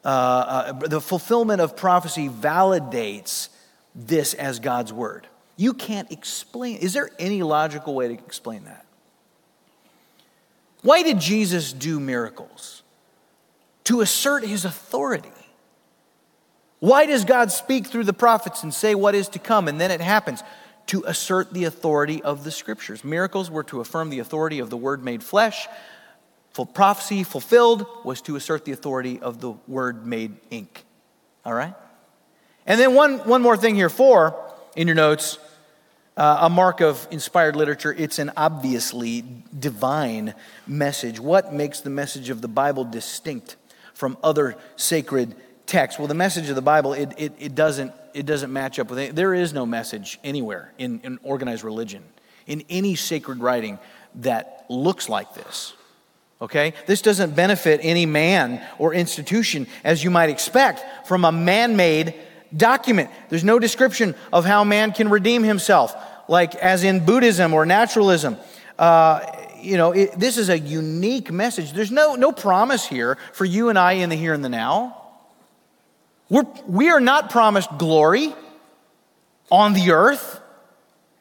uh, 0.03 0.07
uh, 0.07 0.73
the 0.73 0.99
fulfillment 0.99 1.61
of 1.61 1.77
prophecy 1.77 2.27
validates 2.27 3.49
this 3.95 4.33
as 4.33 4.59
God's 4.59 4.91
word. 4.91 5.27
You 5.55 5.73
can't 5.73 6.11
explain. 6.11 6.77
Is 6.77 6.93
there 6.93 7.09
any 7.19 7.43
logical 7.43 7.93
way 7.93 8.07
to 8.07 8.13
explain 8.13 8.65
that? 8.65 8.85
Why 10.81 11.03
did 11.03 11.19
Jesus 11.19 11.71
do 11.71 11.99
miracles? 11.99 12.81
To 13.85 14.01
assert 14.01 14.43
his 14.43 14.65
authority. 14.65 15.29
Why 16.83 17.05
does 17.05 17.23
God 17.23 17.49
speak 17.49 17.87
through 17.87 18.03
the 18.03 18.11
prophets 18.11 18.61
and 18.61 18.73
say 18.73 18.93
what 18.93 19.15
is 19.15 19.29
to 19.29 19.39
come 19.39 19.69
and 19.69 19.79
then 19.79 19.89
it 19.89 20.01
happens? 20.01 20.43
To 20.87 21.01
assert 21.07 21.53
the 21.53 21.63
authority 21.63 22.21
of 22.21 22.43
the 22.43 22.51
scriptures. 22.51 23.05
Miracles 23.05 23.49
were 23.49 23.63
to 23.63 23.79
affirm 23.79 24.09
the 24.09 24.19
authority 24.19 24.59
of 24.59 24.69
the 24.69 24.75
word 24.75 25.01
made 25.01 25.23
flesh. 25.23 25.69
For 26.51 26.65
prophecy 26.65 27.23
fulfilled 27.23 27.85
was 28.03 28.21
to 28.23 28.35
assert 28.35 28.65
the 28.65 28.73
authority 28.73 29.17
of 29.21 29.39
the 29.39 29.53
word 29.65 30.05
made 30.05 30.35
ink. 30.49 30.83
All 31.45 31.53
right? 31.53 31.73
And 32.65 32.77
then 32.77 32.93
one, 32.93 33.19
one 33.19 33.41
more 33.41 33.55
thing 33.55 33.75
here, 33.75 33.87
four 33.87 34.35
in 34.75 34.85
your 34.89 34.95
notes. 34.95 35.39
Uh, 36.17 36.39
a 36.41 36.49
mark 36.49 36.81
of 36.81 37.07
inspired 37.11 37.55
literature, 37.55 37.95
it's 37.97 38.19
an 38.19 38.29
obviously 38.35 39.23
divine 39.57 40.33
message. 40.67 41.17
What 41.17 41.53
makes 41.53 41.79
the 41.79 41.89
message 41.89 42.29
of 42.29 42.41
the 42.41 42.49
Bible 42.49 42.83
distinct 42.83 43.55
from 43.93 44.17
other 44.21 44.57
sacred 44.75 45.33
text. 45.65 45.99
Well, 45.99 46.07
the 46.07 46.13
message 46.13 46.49
of 46.49 46.55
the 46.55 46.61
Bible, 46.61 46.93
it, 46.93 47.13
it, 47.17 47.33
it, 47.39 47.55
doesn't, 47.55 47.91
it 48.13 48.25
doesn't 48.25 48.51
match 48.51 48.79
up 48.79 48.89
with 48.89 48.99
it. 48.99 49.15
There 49.15 49.33
is 49.33 49.53
no 49.53 49.65
message 49.65 50.19
anywhere 50.23 50.73
in, 50.77 50.99
in 51.01 51.19
organized 51.23 51.63
religion. 51.63 52.03
in 52.47 52.63
any 52.69 52.95
sacred 52.95 53.39
writing 53.39 53.79
that 54.15 54.65
looks 54.69 55.09
like 55.09 55.33
this. 55.33 55.73
Okay? 56.41 56.73
This 56.87 57.01
doesn't 57.01 57.35
benefit 57.35 57.79
any 57.83 58.05
man 58.05 58.61
or 58.77 58.93
institution 58.93 59.67
as 59.83 60.03
you 60.03 60.09
might 60.09 60.29
expect 60.29 61.07
from 61.07 61.25
a 61.25 61.31
man 61.31 61.75
made 61.75 62.15
document. 62.55 63.09
There's 63.29 63.43
no 63.43 63.59
description 63.59 64.15
of 64.31 64.45
how 64.45 64.63
man 64.63 64.91
can 64.91 65.09
redeem 65.09 65.43
himself, 65.43 65.95
like 66.27 66.55
as 66.55 66.83
in 66.83 67.05
Buddhism 67.05 67.53
or 67.53 67.65
naturalism. 67.65 68.37
Uh, 68.77 69.21
you 69.61 69.77
know, 69.77 69.93
it, 69.93 70.19
this 70.19 70.37
is 70.37 70.49
a 70.49 70.59
unique 70.59 71.31
message. 71.31 71.71
There's 71.71 71.91
no, 71.91 72.15
no 72.15 72.31
promise 72.31 72.85
here 72.85 73.17
for 73.31 73.45
you 73.45 73.69
and 73.69 73.79
I 73.79 73.93
in 73.93 74.09
the 74.09 74.15
here 74.15 74.33
and 74.33 74.43
the 74.43 74.49
now. 74.49 75.02
We're, 76.33 76.47
we 76.65 76.89
are 76.89 76.99
not 76.99 77.29
promised 77.29 77.69
glory 77.77 78.33
on 79.51 79.73
the 79.73 79.91
earth. 79.91 80.41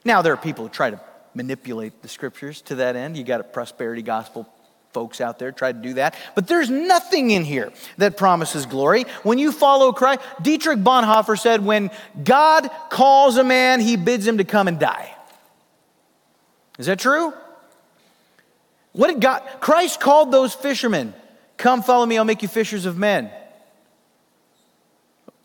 Now, 0.06 0.22
there 0.22 0.32
are 0.32 0.38
people 0.38 0.64
who 0.64 0.70
try 0.70 0.88
to 0.88 0.98
manipulate 1.34 2.00
the 2.00 2.08
scriptures 2.08 2.62
to 2.62 2.76
that 2.76 2.96
end. 2.96 3.18
You 3.18 3.22
got 3.22 3.38
a 3.38 3.44
prosperity 3.44 4.00
gospel 4.00 4.48
folks 4.94 5.20
out 5.20 5.38
there 5.38 5.52
try 5.52 5.70
to 5.72 5.78
do 5.78 5.94
that. 5.94 6.14
But 6.34 6.48
there's 6.48 6.70
nothing 6.70 7.30
in 7.30 7.44
here 7.44 7.74
that 7.98 8.16
promises 8.16 8.64
glory. 8.64 9.04
When 9.22 9.36
you 9.38 9.52
follow 9.52 9.92
Christ, 9.92 10.22
Dietrich 10.40 10.78
Bonhoeffer 10.78 11.38
said, 11.38 11.62
when 11.62 11.90
God 12.24 12.70
calls 12.88 13.36
a 13.36 13.44
man, 13.44 13.80
he 13.80 13.96
bids 13.98 14.26
him 14.26 14.38
to 14.38 14.44
come 14.44 14.66
and 14.66 14.78
die. 14.78 15.14
Is 16.78 16.86
that 16.86 16.98
true? 16.98 17.34
What 18.92 19.08
did 19.08 19.20
God, 19.20 19.42
Christ 19.60 20.00
called 20.00 20.32
those 20.32 20.54
fishermen, 20.54 21.12
come 21.58 21.82
follow 21.82 22.06
me, 22.06 22.16
I'll 22.16 22.24
make 22.24 22.40
you 22.40 22.48
fishers 22.48 22.86
of 22.86 22.96
men. 22.96 23.30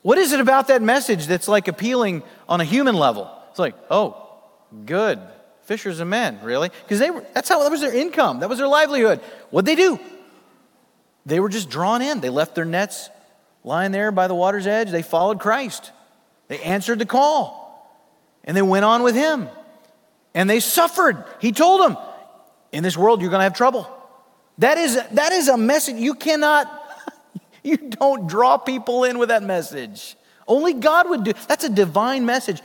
What 0.07 0.17
is 0.17 0.31
it 0.31 0.39
about 0.39 0.69
that 0.69 0.81
message 0.81 1.27
that's 1.27 1.49
like 1.49 1.67
appealing 1.67 2.23
on 2.47 2.61
a 2.61 2.63
human 2.63 2.95
level? 2.95 3.29
It's 3.49 3.59
like, 3.59 3.75
oh, 3.91 4.39
good. 4.85 5.19
Fishers 5.63 5.99
of 5.99 6.07
men, 6.07 6.39
really? 6.43 6.69
Because 6.69 6.99
they 6.99 7.09
were, 7.09 7.25
that's 7.33 7.49
how 7.49 7.61
that 7.61 7.69
was 7.69 7.81
their 7.81 7.93
income, 7.93 8.39
that 8.39 8.47
was 8.47 8.57
their 8.57 8.69
livelihood. 8.69 9.19
What'd 9.49 9.65
they 9.65 9.75
do? 9.75 9.99
They 11.25 11.41
were 11.41 11.49
just 11.49 11.69
drawn 11.69 12.01
in. 12.01 12.21
They 12.21 12.29
left 12.29 12.55
their 12.55 12.63
nets 12.63 13.09
lying 13.65 13.91
there 13.91 14.13
by 14.13 14.29
the 14.29 14.33
water's 14.33 14.65
edge. 14.65 14.91
They 14.91 15.01
followed 15.01 15.41
Christ. 15.41 15.91
They 16.47 16.61
answered 16.61 16.99
the 16.99 17.05
call. 17.05 18.01
And 18.45 18.55
they 18.55 18.61
went 18.61 18.85
on 18.85 19.03
with 19.03 19.13
him. 19.13 19.49
And 20.33 20.49
they 20.49 20.61
suffered. 20.61 21.21
He 21.41 21.51
told 21.51 21.81
them, 21.81 21.97
in 22.71 22.81
this 22.81 22.95
world 22.95 23.19
you're 23.19 23.29
going 23.29 23.41
to 23.41 23.43
have 23.43 23.57
trouble. 23.57 23.93
That 24.59 24.77
is, 24.77 24.97
that 25.11 25.33
is 25.33 25.49
a 25.49 25.57
message 25.57 25.97
you 25.97 26.13
cannot, 26.13 26.76
you 27.71 27.77
don't 27.77 28.27
draw 28.27 28.57
people 28.57 29.03
in 29.03 29.17
with 29.17 29.29
that 29.29 29.43
message. 29.43 30.15
Only 30.47 30.73
God 30.73 31.09
would 31.09 31.25
do. 31.25 31.33
That's 31.47 31.65
a 31.65 31.69
divine 31.69 32.25
message. 32.25 32.61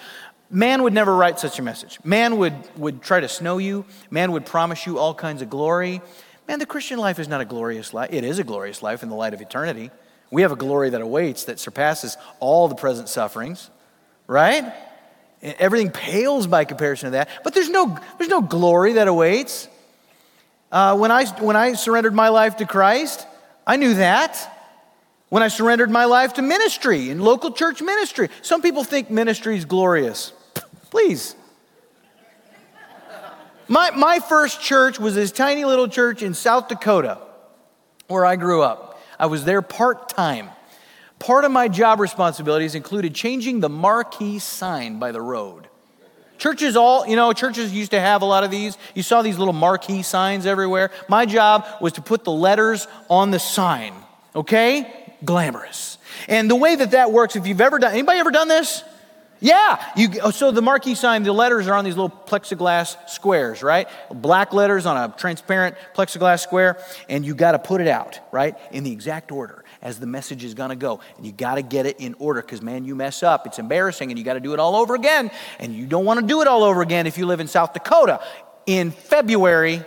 Man 0.48 0.84
would 0.84 0.92
never 0.92 1.14
write 1.14 1.40
such 1.40 1.59
a 1.59 1.62
message. 1.62 1.98
Man 2.05 2.36
would, 2.36 2.55
would 2.76 3.03
try 3.03 3.18
to 3.18 3.28
snow 3.28 3.59
you. 3.59 3.84
Man 4.11 4.32
would 4.32 4.46
promise 4.46 4.86
you 4.86 4.98
all 4.98 5.14
kinds 5.14 5.42
of 5.42 5.50
glory. 5.50 6.00
Man, 6.46 6.59
the 6.59 6.66
Christian 6.66 6.98
life 6.98 7.18
is 7.18 7.26
not 7.26 7.40
a 7.40 7.44
glorious 7.44 7.92
life. 7.92 8.11
It 8.12 8.22
is 8.22 8.38
a 8.38 8.44
glorious 8.44 8.82
life 8.82 9.03
in 9.03 9.09
the 9.09 9.14
light 9.14 9.34
of 9.34 9.40
eternity. 9.40 9.90
We 10.30 10.42
have 10.42 10.53
a 10.53 10.57
glory 10.57 10.90
that 10.90 11.00
awaits 11.00 11.44
that 11.44 11.59
surpasses 11.59 12.16
all 12.38 12.68
the 12.68 12.74
present 12.74 13.09
sufferings, 13.09 13.70
right? 14.26 14.72
Everything 15.42 15.90
pales 15.90 16.46
by 16.46 16.64
comparison 16.64 17.09
to 17.09 17.11
that. 17.12 17.28
But 17.42 17.55
there's 17.55 17.70
no, 17.70 17.98
there's 18.18 18.30
no 18.30 18.40
glory 18.40 18.94
that 18.94 19.09
awaits. 19.09 19.68
Uh, 20.70 20.96
when, 20.96 21.11
I, 21.11 21.26
when 21.40 21.57
I 21.57 21.72
surrendered 21.72 22.14
my 22.14 22.28
life 22.28 22.59
to 22.59 22.66
Christ, 22.66 23.26
I 23.66 23.76
knew 23.76 23.94
that. 23.94 24.51
When 25.33 25.43
I 25.43 25.49
surrendered 25.49 25.91
my 25.91 26.05
life 26.05 26.35
to 26.35 26.43
ministry 26.43 27.09
and 27.09 27.24
local 27.24 27.53
church 27.53 27.80
ministry, 27.80 28.28
some 28.43 28.61
people 28.61 28.85
think 28.85 29.11
ministry 29.11 29.57
is 29.57 29.64
glorious. 29.64 30.35
Please. 30.91 31.35
My, 33.66 33.93
my 33.93 34.18
first 34.18 34.61
church 34.61 35.01
was 35.01 35.14
this 35.14 35.33
tiny 35.33 35.64
little 35.64 35.89
church 35.89 36.20
in 36.20 36.35
South 36.35 36.68
Dakota 36.68 37.16
where 38.09 38.26
I 38.26 38.37
grew 38.37 38.61
up. 38.61 39.01
I 39.18 39.24
was 39.24 39.47
there 39.47 39.62
part 39.62 40.11
time. 40.11 40.51
Part 41.18 41.47
of 41.47 41.51
my 41.51 41.66
job 41.66 41.99
responsibilities 41.99 42.74
included 42.74 43.14
changing 43.14 43.61
the 43.61 43.70
marquee 43.70 44.39
sign 44.39 44.99
by 44.99 45.12
the 45.12 45.22
road. 45.22 45.66
Churches 46.37 46.76
all, 46.76 47.07
you 47.07 47.16
know, 47.16 47.33
churches 47.33 47.72
used 47.72 47.93
to 47.93 48.01
have 48.01 48.20
a 48.20 48.26
lot 48.26 48.45
of 48.45 48.51
these. 48.51 48.76
You 48.95 49.03
saw 49.03 49.22
these 49.22 49.39
little 49.39 49.55
marquee 49.55 50.03
signs 50.03 50.45
everywhere. 50.45 50.91
My 51.09 51.24
job 51.24 51.64
was 51.80 51.95
to 51.95 52.03
put 52.03 52.24
the 52.24 52.33
letters 52.33 52.87
on 53.09 53.30
the 53.30 53.39
sign, 53.39 53.95
okay? 54.37 54.99
Glamorous. 55.25 55.99
And 56.29 56.51
the 56.51 56.57
way 56.57 56.77
that 56.77 56.93
that 56.93 57.12
works, 57.12 57.37
if 57.37 57.47
you've 57.47 57.61
ever 57.61 57.79
done, 57.79 57.93
anybody 57.93 58.18
ever 58.18 58.31
done 58.31 58.49
this? 58.49 58.83
Yeah. 59.43 59.85
You, 59.97 60.09
oh, 60.23 60.31
so 60.31 60.53
the 60.53 60.62
marquee 60.62 60.95
sign, 60.95 61.25
the 61.25 61.33
letters 61.33 61.66
are 61.66 61.75
on 61.75 61.85
these 61.85 61.97
little 61.97 62.11
plexiglass 62.11 62.97
squares, 63.09 63.61
right? 63.62 63.89
Black 64.09 64.53
letters 64.53 64.87
on 64.87 64.97
a 64.97 65.12
transparent 65.18 65.75
plexiglass 65.95 66.41
square, 66.41 66.79
and 67.09 67.27
you 67.27 67.35
got 67.35 67.53
to 67.53 67.59
put 67.59 67.81
it 67.81 67.89
out, 67.89 68.20
right? 68.31 68.57
In 68.70 68.85
the 68.85 68.93
exact 68.93 69.33
order 69.33 69.64
as 69.83 69.99
the 69.99 70.07
message 70.07 70.45
is 70.45 70.55
going 70.55 70.70
to 70.70 70.77
go. 70.77 71.01
And 71.16 71.27
you 71.27 71.33
got 71.33 71.57
to 71.57 71.62
get 71.62 71.87
it 71.87 71.99
in 71.99 72.14
order 72.20 72.41
because, 72.41 72.62
man, 72.62 72.85
you 72.85 72.95
mess 72.95 73.25
up. 73.25 73.45
It's 73.47 73.59
embarrassing, 73.59 74.12
and 74.12 74.18
you 74.18 74.25
got 74.25 74.35
to 74.35 74.41
do 74.41 74.53
it 74.53 74.61
all 74.61 74.77
over 74.77 74.95
again. 74.95 75.33
And 75.59 75.75
you 75.75 75.87
don't 75.87 76.05
want 76.05 76.20
to 76.20 76.27
do 76.27 76.41
it 76.41 76.47
all 76.47 76.62
over 76.62 76.81
again 76.81 77.09
if 77.09 77.18
you 77.18 77.27
live 77.27 77.41
in 77.41 77.49
South 77.49 77.73
Dakota 77.73 78.20
in 78.66 78.93
February 78.93 79.85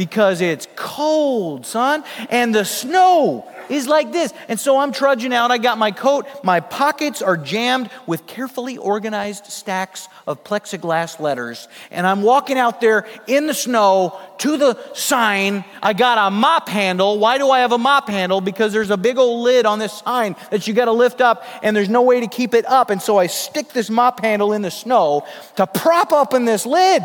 because 0.00 0.40
it's 0.40 0.66
cold, 0.76 1.66
son, 1.66 2.02
and 2.30 2.54
the 2.54 2.64
snow 2.64 3.46
is 3.68 3.86
like 3.86 4.12
this. 4.12 4.32
And 4.48 4.58
so 4.58 4.78
I'm 4.78 4.92
trudging 4.92 5.34
out. 5.34 5.50
I 5.50 5.58
got 5.58 5.76
my 5.76 5.90
coat. 5.90 6.26
My 6.42 6.60
pockets 6.60 7.20
are 7.20 7.36
jammed 7.36 7.90
with 8.06 8.26
carefully 8.26 8.78
organized 8.78 9.44
stacks 9.52 10.08
of 10.26 10.42
plexiglass 10.42 11.20
letters. 11.20 11.68
And 11.90 12.06
I'm 12.06 12.22
walking 12.22 12.56
out 12.56 12.80
there 12.80 13.06
in 13.26 13.46
the 13.46 13.52
snow 13.52 14.18
to 14.38 14.56
the 14.56 14.78
sign. 14.94 15.66
I 15.82 15.92
got 15.92 16.16
a 16.16 16.30
mop 16.30 16.70
handle. 16.70 17.18
Why 17.18 17.36
do 17.36 17.50
I 17.50 17.58
have 17.58 17.72
a 17.72 17.78
mop 17.78 18.08
handle? 18.08 18.40
Because 18.40 18.72
there's 18.72 18.90
a 18.90 18.96
big 18.96 19.18
old 19.18 19.44
lid 19.44 19.66
on 19.66 19.78
this 19.78 19.92
sign 19.98 20.34
that 20.50 20.66
you 20.66 20.72
got 20.72 20.86
to 20.86 20.92
lift 20.92 21.20
up, 21.20 21.44
and 21.62 21.76
there's 21.76 21.90
no 21.90 22.00
way 22.00 22.20
to 22.20 22.26
keep 22.26 22.54
it 22.54 22.64
up. 22.64 22.88
And 22.88 23.02
so 23.02 23.18
I 23.18 23.26
stick 23.26 23.68
this 23.74 23.90
mop 23.90 24.20
handle 24.20 24.54
in 24.54 24.62
the 24.62 24.70
snow 24.70 25.26
to 25.56 25.66
prop 25.66 26.10
up 26.10 26.32
in 26.32 26.46
this 26.46 26.64
lid. 26.64 27.02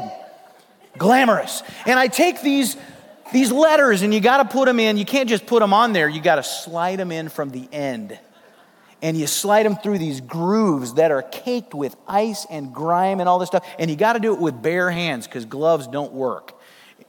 Glamorous. 0.97 1.63
And 1.85 1.99
I 1.99 2.07
take 2.07 2.41
these 2.41 2.77
these 3.33 3.51
letters 3.51 4.01
and 4.01 4.13
you 4.13 4.21
got 4.21 4.37
to 4.37 4.45
put 4.45 4.65
them 4.65 4.79
in. 4.79 4.97
You 4.97 5.05
can't 5.05 5.27
just 5.27 5.45
put 5.45 5.59
them 5.59 5.73
on 5.73 5.93
there, 5.93 6.07
you 6.07 6.21
got 6.21 6.35
to 6.35 6.43
slide 6.43 6.97
them 6.97 7.11
in 7.11 7.29
from 7.29 7.49
the 7.49 7.67
end. 7.71 8.17
And 9.01 9.17
you 9.17 9.27
slide 9.27 9.63
them 9.63 9.75
through 9.75 9.99
these 9.99 10.21
grooves 10.21 10.95
that 10.95 11.11
are 11.11 11.21
caked 11.21 11.73
with 11.75 11.95
ice 12.07 12.47
and 12.49 12.73
grime 12.73 13.19
and 13.19 13.29
all 13.29 13.37
this 13.37 13.49
stuff. 13.49 13.67
And 13.77 13.89
you 13.89 13.95
got 13.95 14.13
to 14.13 14.19
do 14.19 14.33
it 14.33 14.39
with 14.39 14.61
bare 14.61 14.89
hands 14.89 15.27
because 15.27 15.45
gloves 15.45 15.85
don't 15.87 16.13
work 16.13 16.54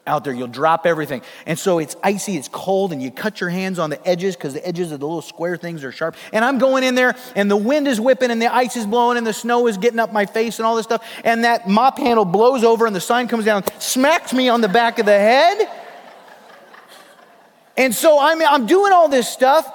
out 0.07 0.25
there. 0.25 0.33
You'll 0.33 0.49
drop 0.49 0.87
everything. 0.87 1.23
And 1.47 1.59
so 1.59 1.79
it's 1.79 1.97
icy, 2.03 2.37
it's 2.37 2.49
cold, 2.49 2.93
and 2.93 3.03
you 3.03 3.11
cut 3.11 3.41
your 3.41 3.51
hands 3.51 3.79
on 3.79 3.91
the 3.91 4.09
edges 4.09 4.37
because 4.37 4.55
the 4.55 4.67
edges 4.67 4.93
of 4.93 5.01
the 5.01 5.07
little 5.07 5.23
square 5.23 5.57
things 5.57 5.85
are 5.85 5.93
sharp. 5.93 6.17
And 6.33 6.45
I'm 6.45 6.59
going 6.59 6.85
in 6.85 6.95
there, 6.95 7.17
and 7.35 7.51
the 7.51 7.57
wind 7.57 7.89
is 7.89 8.01
whipping, 8.01 8.31
and 8.31 8.41
the 8.41 8.53
ice 8.53 8.77
is 8.77 8.87
blowing, 8.87 9.19
and 9.19 9.27
the 9.27 9.33
snow 9.33 9.67
is 9.67 9.79
getting 9.79 9.99
up 9.99 10.13
my 10.13 10.27
face, 10.27 10.59
and 10.59 10.67
all 10.67 10.77
this 10.77 10.85
stuff. 10.85 11.07
And 11.25 11.45
that 11.45 11.69
mop 11.69 11.99
handle 11.99 12.25
blows 12.25 12.65
over, 12.65 12.87
and 12.87 12.95
the 12.95 13.01
sign 13.01 13.29
comes 13.29 13.45
down, 13.45 13.65
smacks 13.79 14.33
me 14.33 14.49
on 14.49 14.61
the 14.61 14.69
back 14.69 14.99
of 14.99 15.07
the 15.07 15.13
head. 15.13 15.69
And 17.77 17.95
so 17.95 18.19
I'm, 18.19 18.41
I'm 18.43 18.67
doing 18.67 18.93
all 18.93 19.09
this 19.09 19.29
stuff, 19.29 19.71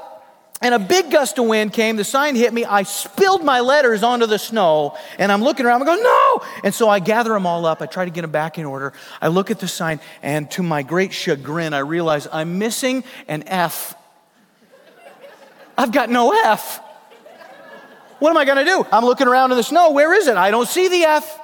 and 0.61 0.75
a 0.75 0.79
big 0.79 1.09
gust 1.09 1.39
of 1.39 1.45
wind 1.45 1.73
came. 1.73 1.95
The 1.95 2.03
sign 2.03 2.35
hit 2.35 2.53
me. 2.53 2.65
I 2.65 2.83
spilled 2.83 3.43
my 3.43 3.61
letters 3.61 4.03
onto 4.03 4.27
the 4.27 4.37
snow, 4.37 4.95
and 5.17 5.31
I'm 5.31 5.43
looking 5.43 5.65
around. 5.65 5.81
I 5.81 5.85
go, 5.85 5.95
no! 5.95 6.45
And 6.63 6.73
so 6.73 6.87
I 6.87 6.99
gather 6.99 7.31
them 7.31 7.45
all 7.45 7.65
up. 7.65 7.81
I 7.81 7.87
try 7.87 8.05
to 8.05 8.11
get 8.11 8.21
them 8.21 8.31
back 8.31 8.57
in 8.57 8.65
order. 8.65 8.93
I 9.21 9.29
look 9.29 9.49
at 9.49 9.59
the 9.59 9.67
sign, 9.67 9.99
and 10.21 10.49
to 10.51 10.63
my 10.63 10.83
great 10.83 11.13
chagrin, 11.13 11.73
I 11.73 11.79
realize 11.79 12.27
I'm 12.31 12.59
missing 12.59 13.03
an 13.27 13.43
F. 13.47 13.95
I've 15.77 15.91
got 15.91 16.09
no 16.09 16.31
F. 16.45 16.79
What 18.19 18.29
am 18.29 18.37
I 18.37 18.45
going 18.45 18.63
to 18.63 18.65
do? 18.65 18.85
I'm 18.91 19.03
looking 19.03 19.27
around 19.27 19.49
in 19.49 19.57
the 19.57 19.63
snow. 19.63 19.91
Where 19.91 20.13
is 20.13 20.27
it? 20.27 20.37
I 20.37 20.51
don't 20.51 20.67
see 20.67 20.87
the 20.87 21.03
F. 21.05 21.39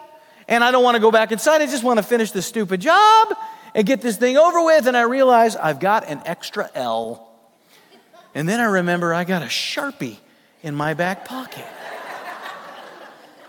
And 0.47 0.63
I 0.63 0.69
don't 0.69 0.83
want 0.83 0.95
to 0.95 1.01
go 1.01 1.11
back 1.11 1.31
inside. 1.31 1.61
I 1.61 1.65
just 1.65 1.83
want 1.83 1.97
to 1.97 2.03
finish 2.03 2.31
this 2.31 2.45
stupid 2.45 2.81
job 2.81 3.35
and 3.73 3.85
get 3.85 3.99
this 3.99 4.15
thing 4.15 4.37
over 4.37 4.63
with. 4.63 4.87
And 4.87 4.95
I 4.95 5.01
realize 5.01 5.55
I've 5.55 5.79
got 5.79 6.07
an 6.07 6.21
extra 6.23 6.69
L. 6.75 7.26
And 8.35 8.47
then 8.47 8.59
I 8.59 8.65
remember 8.65 9.13
I 9.13 9.23
got 9.23 9.41
a 9.41 9.47
Sharpie 9.47 10.17
in 10.61 10.75
my 10.75 10.93
back 10.93 11.25
pocket. 11.25 11.65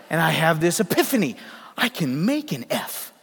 And 0.09 0.19
I 0.19 0.31
have 0.31 0.59
this 0.59 0.79
epiphany 0.79 1.35
I 1.77 1.89
can 1.89 2.25
make 2.25 2.51
an 2.51 2.65
F 2.69 3.13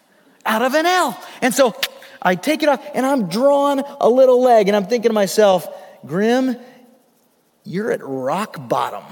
out 0.47 0.63
of 0.63 0.75
an 0.75 0.87
L. 0.87 1.21
And 1.43 1.53
so 1.53 1.75
I 2.23 2.37
take 2.37 2.63
it 2.63 2.69
off 2.69 2.85
and 2.95 3.05
I'm 3.05 3.29
drawing 3.29 3.81
a 4.01 4.09
little 4.09 4.41
leg 4.41 4.69
and 4.69 4.77
I'm 4.77 4.87
thinking 4.87 5.11
to 5.11 5.15
myself, 5.15 5.69
Grim, 6.07 6.57
you're 7.65 7.91
at 7.91 8.01
rock 8.03 8.69
bottom. 8.69 9.05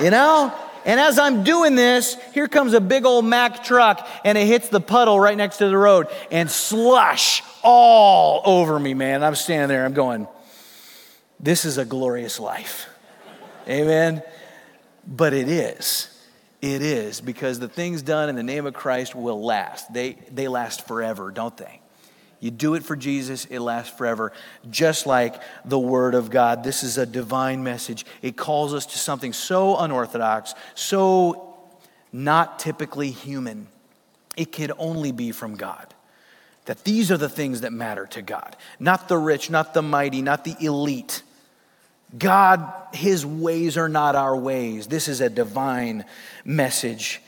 You 0.00 0.10
know? 0.10 0.54
And 0.84 1.00
as 1.00 1.18
I'm 1.18 1.42
doing 1.42 1.74
this, 1.74 2.16
here 2.32 2.46
comes 2.46 2.72
a 2.72 2.80
big 2.80 3.04
old 3.04 3.24
Mack 3.24 3.64
truck 3.64 4.06
and 4.24 4.38
it 4.38 4.46
hits 4.46 4.68
the 4.68 4.80
puddle 4.80 5.18
right 5.18 5.36
next 5.36 5.56
to 5.56 5.68
the 5.68 5.76
road 5.76 6.06
and 6.30 6.48
slush 6.48 7.42
all 7.62 8.40
over 8.44 8.78
me, 8.78 8.94
man. 8.94 9.24
I'm 9.24 9.34
standing 9.34 9.68
there, 9.68 9.84
I'm 9.84 9.94
going, 9.94 10.28
this 11.38 11.64
is 11.64 11.78
a 11.78 11.84
glorious 11.84 12.40
life. 12.40 12.86
Amen. 13.68 14.22
But 15.06 15.32
it 15.32 15.48
is. 15.48 16.12
It 16.62 16.82
is, 16.82 17.20
because 17.20 17.58
the 17.58 17.68
things 17.68 18.02
done 18.02 18.28
in 18.28 18.34
the 18.34 18.42
name 18.42 18.66
of 18.66 18.72
Christ 18.72 19.14
will 19.14 19.42
last. 19.44 19.92
They, 19.92 20.16
they 20.32 20.48
last 20.48 20.86
forever, 20.86 21.30
don't 21.30 21.56
they? 21.56 21.80
You 22.40 22.50
do 22.50 22.74
it 22.74 22.82
for 22.82 22.96
Jesus, 22.96 23.44
it 23.46 23.60
lasts 23.60 23.96
forever, 23.96 24.32
just 24.70 25.06
like 25.06 25.40
the 25.64 25.78
Word 25.78 26.14
of 26.14 26.30
God. 26.30 26.64
This 26.64 26.82
is 26.82 26.98
a 26.98 27.06
divine 27.06 27.62
message. 27.62 28.04
It 28.22 28.36
calls 28.36 28.74
us 28.74 28.86
to 28.86 28.98
something 28.98 29.32
so 29.32 29.76
unorthodox, 29.76 30.54
so 30.74 31.54
not 32.12 32.58
typically 32.58 33.10
human. 33.10 33.68
It 34.36 34.52
could 34.52 34.72
only 34.78 35.12
be 35.12 35.32
from 35.32 35.56
God. 35.56 35.94
That 36.66 36.84
these 36.84 37.12
are 37.12 37.16
the 37.16 37.28
things 37.28 37.60
that 37.60 37.72
matter 37.72 38.06
to 38.08 38.22
God, 38.22 38.56
not 38.80 39.08
the 39.08 39.18
rich, 39.18 39.50
not 39.50 39.72
the 39.72 39.82
mighty, 39.82 40.20
not 40.20 40.44
the 40.44 40.56
elite. 40.60 41.22
God, 42.16 42.72
His 42.92 43.26
ways 43.26 43.76
are 43.76 43.88
not 43.88 44.14
our 44.14 44.36
ways. 44.36 44.86
This 44.86 45.08
is 45.08 45.20
a 45.20 45.28
divine 45.28 46.04
message, 46.44 47.20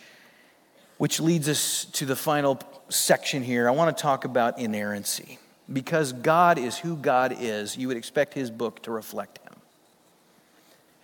which 0.98 1.20
leads 1.20 1.48
us 1.48 1.86
to 1.86 2.06
the 2.06 2.16
final 2.16 2.60
section 2.88 3.42
here. 3.42 3.68
I 3.68 3.72
want 3.72 3.96
to 3.96 4.00
talk 4.00 4.24
about 4.24 4.58
inerrancy. 4.58 5.38
Because 5.70 6.12
God 6.14 6.58
is 6.58 6.78
who 6.78 6.96
God 6.96 7.36
is, 7.38 7.76
you 7.76 7.88
would 7.88 7.98
expect 7.98 8.32
His 8.34 8.50
book 8.50 8.82
to 8.82 8.90
reflect 8.90 9.38
Him. 9.38 9.54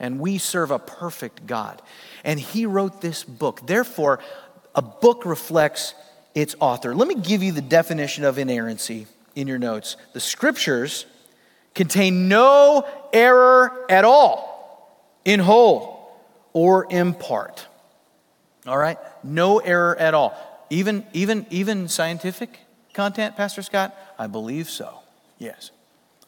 And 0.01 0.19
we 0.19 0.39
serve 0.39 0.71
a 0.71 0.79
perfect 0.79 1.47
God. 1.47 1.83
And 2.25 2.41
He 2.41 2.65
wrote 2.65 3.03
this 3.03 3.25
book. 3.25 3.67
Therefore, 3.67 4.21
a 4.75 4.83
book 4.83 5.27
reflects 5.27 5.95
its 6.35 6.57
author. 6.61 6.95
Let 6.95 7.09
me 7.09 7.15
give 7.15 7.43
you 7.43 7.53
the 7.53 7.61
definition 7.61 8.25
of 8.25 8.39
inerrancy 8.39 9.07
in 9.35 9.47
your 9.47 9.59
notes. 9.59 9.97
The 10.15 10.21
scriptures 10.21 11.07
contain 11.75 12.29
no 12.29 12.87
error 13.13 13.87
at 13.89 14.05
all, 14.05 15.21
in 15.25 15.41
whole 15.41 15.95
or 16.53 16.87
in 16.89 17.15
part. 17.15 17.67
All 18.67 18.79
right? 18.79 18.99
No 19.23 19.59
error 19.59 19.97
at 19.97 20.15
all. 20.15 20.35
Even, 20.71 21.07
even, 21.13 21.47
even 21.51 21.89
scientific 21.89 22.61
content, 22.95 23.37
Pastor 23.37 23.63
Scott? 23.63 23.95
I 24.19 24.27
believe 24.27 24.71
so. 24.71 25.01
Yes, 25.39 25.71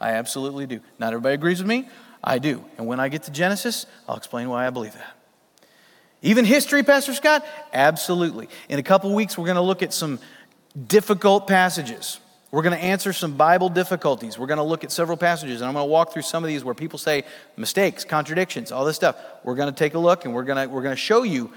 I 0.01 0.13
absolutely 0.13 0.67
do. 0.67 0.81
Not 0.99 1.13
everybody 1.13 1.35
agrees 1.35 1.59
with 1.59 1.69
me. 1.69 1.89
I 2.23 2.39
do. 2.39 2.65
And 2.77 2.87
when 2.87 3.01
I 3.01 3.09
get 3.09 3.23
to 3.25 3.31
Genesis, 3.31 3.87
I'll 4.09 4.17
explain 4.17 4.49
why 4.49 4.67
I 4.67 4.71
believe 4.71 4.95
that. 4.95 5.17
Even 6.23 6.45
history, 6.45 6.83
Pastor 6.83 7.15
Scott? 7.15 7.47
Absolutely. 7.73 8.49
In 8.69 8.79
a 8.79 8.83
couple 8.83 9.15
weeks, 9.15 9.39
we're 9.39 9.45
going 9.45 9.57
to 9.57 9.63
look 9.63 9.83
at 9.83 9.93
some 9.93 10.19
difficult 10.89 11.47
passages. 11.47 12.19
We're 12.51 12.63
going 12.63 12.77
to 12.77 12.83
answer 12.83 13.13
some 13.13 13.37
Bible 13.37 13.69
difficulties. 13.69 14.39
We're 14.39 14.47
going 14.47 14.59
to 14.59 14.65
look 14.65 14.85
at 14.85 14.93
several 14.93 15.17
passages, 15.17 15.61
and 15.61 15.69
I'm 15.69 15.75
going 15.75 15.85
to 15.85 15.91
walk 15.91 16.13
through 16.13 16.23
some 16.23 16.45
of 16.45 16.49
these 16.49 16.65
where 16.65 16.75
people 16.75 16.99
say 16.99 17.25
mistakes, 17.57 18.05
contradictions, 18.05 18.71
all 18.71 18.85
this 18.85 18.97
stuff. 18.97 19.17
We're 19.43 19.57
going 19.57 19.73
to 19.73 19.77
take 19.77 19.95
a 19.95 19.99
look, 19.99 20.25
and 20.25 20.33
we're 20.33 20.45
going 20.45 20.69
to, 20.69 20.73
we're 20.73 20.83
going 20.83 20.95
to 20.95 21.01
show 21.01 21.25
you. 21.25 21.53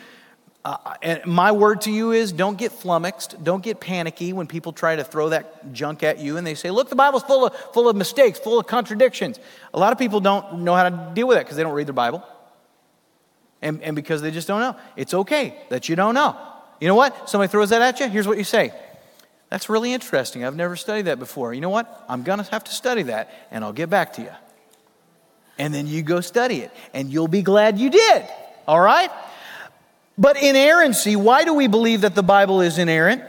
Uh, 0.66 0.96
and 1.02 1.26
my 1.26 1.52
word 1.52 1.82
to 1.82 1.92
you 1.92 2.12
is 2.12 2.32
don't 2.34 2.58
get 2.58 2.72
flummoxed, 2.72 3.42
don't 3.44 3.64
get 3.64 3.80
panicky 3.80 4.34
when 4.34 4.46
people 4.46 4.74
try 4.74 4.96
to 4.96 5.04
throw 5.04 5.30
that 5.30 5.72
junk 5.72 6.04
at 6.04 6.20
you 6.20 6.36
and 6.36 6.46
they 6.46 6.54
say, 6.54 6.70
Look, 6.70 6.90
the 6.90 6.98
Bible's 6.98 7.24
full 7.24 7.46
of, 7.46 7.56
full 7.74 7.88
of 7.88 7.96
mistakes, 7.96 8.40
full 8.40 8.60
of 8.60 8.68
contradictions. 8.68 9.40
A 9.74 9.80
lot 9.80 9.94
of 9.94 9.98
people 9.98 10.20
don't 10.20 10.60
know 10.60 10.76
how 10.76 10.90
to 10.90 11.12
deal 11.14 11.30
with 11.30 11.38
that 11.38 11.46
because 11.46 11.56
they 11.56 11.64
don't 11.64 11.74
read 11.74 11.88
their 11.88 11.94
Bible 11.94 12.26
and, 13.62 13.82
and 13.82 13.96
because 13.96 14.22
they 14.22 14.32
just 14.32 14.50
don't 14.50 14.60
know. 14.60 14.76
It's 14.98 15.14
okay 15.14 15.58
that 15.70 15.88
you 15.88 15.96
don't 15.96 16.14
know. 16.14 16.38
You 16.82 16.90
know 16.90 16.96
what? 16.96 17.30
Somebody 17.30 17.50
throws 17.50 17.70
that 17.70 17.82
at 17.82 18.00
you, 18.02 18.10
here's 18.10 18.28
what 18.28 18.38
you 18.38 18.44
say. 18.44 18.74
That's 19.50 19.70
really 19.70 19.94
interesting. 19.94 20.46
I've 20.46 20.56
never 20.56 20.76
studied 20.76 21.04
that 21.04 21.18
before. 21.20 21.54
You 21.54 21.62
know 21.62 21.70
what? 21.70 22.06
I'm 22.08 22.24
going 22.24 22.40
to 22.40 22.52
have 22.52 22.64
to 22.66 22.72
study 22.72 23.04
that, 23.04 23.34
and 23.52 23.64
I'll 23.64 23.74
get 23.74 23.90
back 23.90 24.14
to 24.14 24.22
you. 24.22 24.32
And 25.58 25.74
then 25.74 25.88
you 25.88 26.04
go 26.04 26.22
study 26.22 26.58
it, 26.58 26.72
and 26.94 27.12
you'll 27.12 27.28
be 27.28 27.42
glad 27.42 27.80
you 27.80 27.90
did. 27.90 28.26
All 28.68 28.80
right? 28.80 29.10
But 30.18 30.38
inerrancy, 30.42 31.16
why 31.16 31.46
do 31.46 31.54
we 31.54 31.68
believe 31.68 32.02
that 32.02 32.14
the 32.14 32.24
Bible 32.24 32.62
is 32.62 32.78
inerrant? 32.78 33.24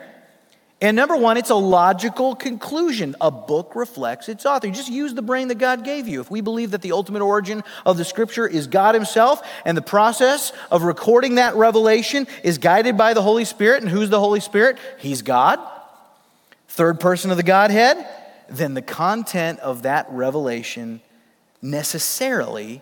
And 0.83 0.97
number 0.97 1.17
one, 1.17 1.37
it's 1.37 1.51
a 1.51 1.55
logical 1.55 2.35
conclusion. 2.35 3.15
A 3.21 3.31
book 3.31 3.75
reflects 3.75 4.29
its 4.29 4.47
author. 4.47 4.67
You 4.67 4.73
just 4.73 4.91
use 4.91 5.13
the 5.13 5.23
brain 5.23 5.49
that 5.49 5.59
God 5.59 5.85
gave 5.85 6.09
you. 6.09 6.21
If 6.21 6.31
we 6.31 6.41
believe 6.41 6.71
that 6.71 6.81
the 6.81 6.93
ultimate 6.93 7.21
origin 7.21 7.63
of 7.85 7.99
the 7.99 8.05
scripture 8.05 8.47
is 8.47 8.67
God 8.67 8.95
Himself, 8.95 9.47
and 9.65 9.77
the 9.77 9.83
process 9.83 10.53
of 10.71 10.83
recording 10.83 11.35
that 11.35 11.55
revelation 11.55 12.27
is 12.43 12.59
guided 12.59 12.97
by 12.97 13.13
the 13.15 13.23
Holy 13.23 13.45
Spirit, 13.45 13.83
and 13.83 13.91
who's 13.91 14.09
the 14.09 14.21
Holy 14.21 14.41
Spirit? 14.41 14.79
He's 14.99 15.23
God, 15.23 15.59
third 16.81 16.99
person 16.99 17.31
of 17.31 17.37
the 17.37 17.43
Godhead, 17.43 18.09
then 18.49 18.73
the 18.73 18.81
content 18.81 19.59
of 19.59 19.83
that 19.83 20.07
revelation 20.09 21.03
necessarily 21.61 22.81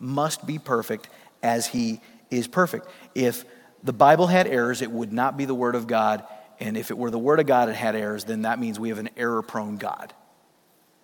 must 0.00 0.44
be 0.44 0.58
perfect 0.58 1.08
as 1.44 1.68
He 1.68 2.00
is 2.28 2.48
perfect. 2.48 2.88
If 3.14 3.44
the 3.84 3.92
Bible 3.92 4.26
had 4.26 4.48
errors, 4.48 4.82
it 4.82 4.90
would 4.90 5.12
not 5.12 5.36
be 5.36 5.44
the 5.44 5.54
Word 5.54 5.76
of 5.76 5.86
God 5.86 6.24
and 6.58 6.76
if 6.76 6.90
it 6.90 6.98
were 6.98 7.12
the 7.12 7.20
Word 7.20 7.38
of 7.38 7.46
God 7.46 7.68
that 7.68 7.76
had 7.76 7.94
errors, 7.94 8.24
then 8.24 8.42
that 8.42 8.58
means 8.58 8.80
we 8.80 8.88
have 8.88 8.98
an 8.98 9.10
error 9.16 9.42
prone 9.42 9.76
God. 9.76 10.12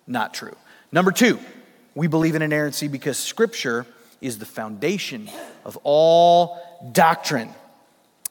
Not 0.05 0.33
true. 0.33 0.57
Number 0.91 1.13
two, 1.13 1.39
we 1.95 2.07
believe 2.07 2.35
in 2.35 2.41
inerrancy 2.41 2.89
because 2.89 3.17
Scripture 3.17 3.85
is 4.19 4.37
the 4.37 4.45
foundation 4.45 5.29
of 5.63 5.79
all 5.83 6.59
doctrine. 6.91 7.51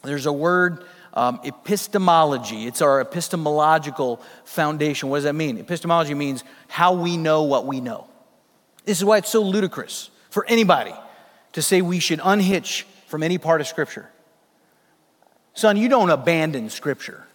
There's 0.03 0.27
a 0.27 0.33
word, 0.35 0.85
um, 1.15 1.41
epistemology. 1.45 2.67
It's 2.67 2.83
our 2.83 3.01
epistemological 3.01 4.21
foundation. 4.45 5.09
What 5.09 5.19
does 5.19 5.25
that 5.25 5.35
mean? 5.35 5.59
Epistemology 5.59 6.15
means 6.15 6.45
how 6.69 6.95
we 6.95 7.17
know 7.17 7.43
what 7.43 7.67
we 7.67 7.81
know. 7.81 8.07
This 8.85 8.99
is 8.99 9.05
why 9.05 9.19
it's 9.19 9.31
so 9.31 9.43
ludicrous 9.43 10.11
for 10.31 10.47
anybody 10.47 10.95
to 11.53 11.63
say 11.63 11.83
we 11.83 11.99
should 11.99 12.21
unhitch 12.23 12.87
from 13.07 13.23
any 13.23 13.39
part 13.39 13.61
of 13.61 13.67
Scripture. 13.67 14.09
Son, 15.55 15.77
you 15.77 15.89
don't 15.89 16.11
abandon 16.11 16.71
Scripture 16.71 17.27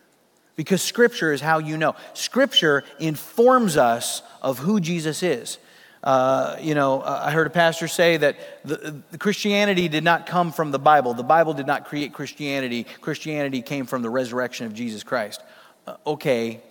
because 0.55 0.81
Scripture 0.81 1.31
is 1.31 1.39
how 1.39 1.59
you 1.59 1.77
know. 1.77 1.95
Scripture 2.13 2.83
informs 2.99 3.77
us 3.77 4.23
of 4.41 4.59
who 4.59 4.79
Jesus 4.79 5.21
is. 5.21 5.59
Uh, 6.03 6.57
you 6.61 6.75
know, 6.75 7.01
uh, 7.01 7.23
I 7.25 7.31
heard 7.31 7.47
a 7.47 7.51
pastor 7.51 7.87
say 7.87 8.17
that 8.17 8.37
the, 8.63 9.01
the 9.11 9.17
Christianity 9.17 9.87
did 9.87 10.03
not 10.03 10.25
come 10.25 10.51
from 10.51 10.71
the 10.71 10.79
Bible. 10.79 11.13
The 11.13 11.23
Bible 11.23 11.53
did 11.53 11.67
not 11.67 11.85
create 11.85 12.13
Christianity. 12.13 12.85
Christianity 13.01 13.61
came 13.61 13.85
from 13.85 14.01
the 14.01 14.09
resurrection 14.09 14.67
of 14.67 14.73
Jesus 14.73 15.03
Christ. 15.03 15.41
Uh, 15.85 15.97
okay, 16.05 16.61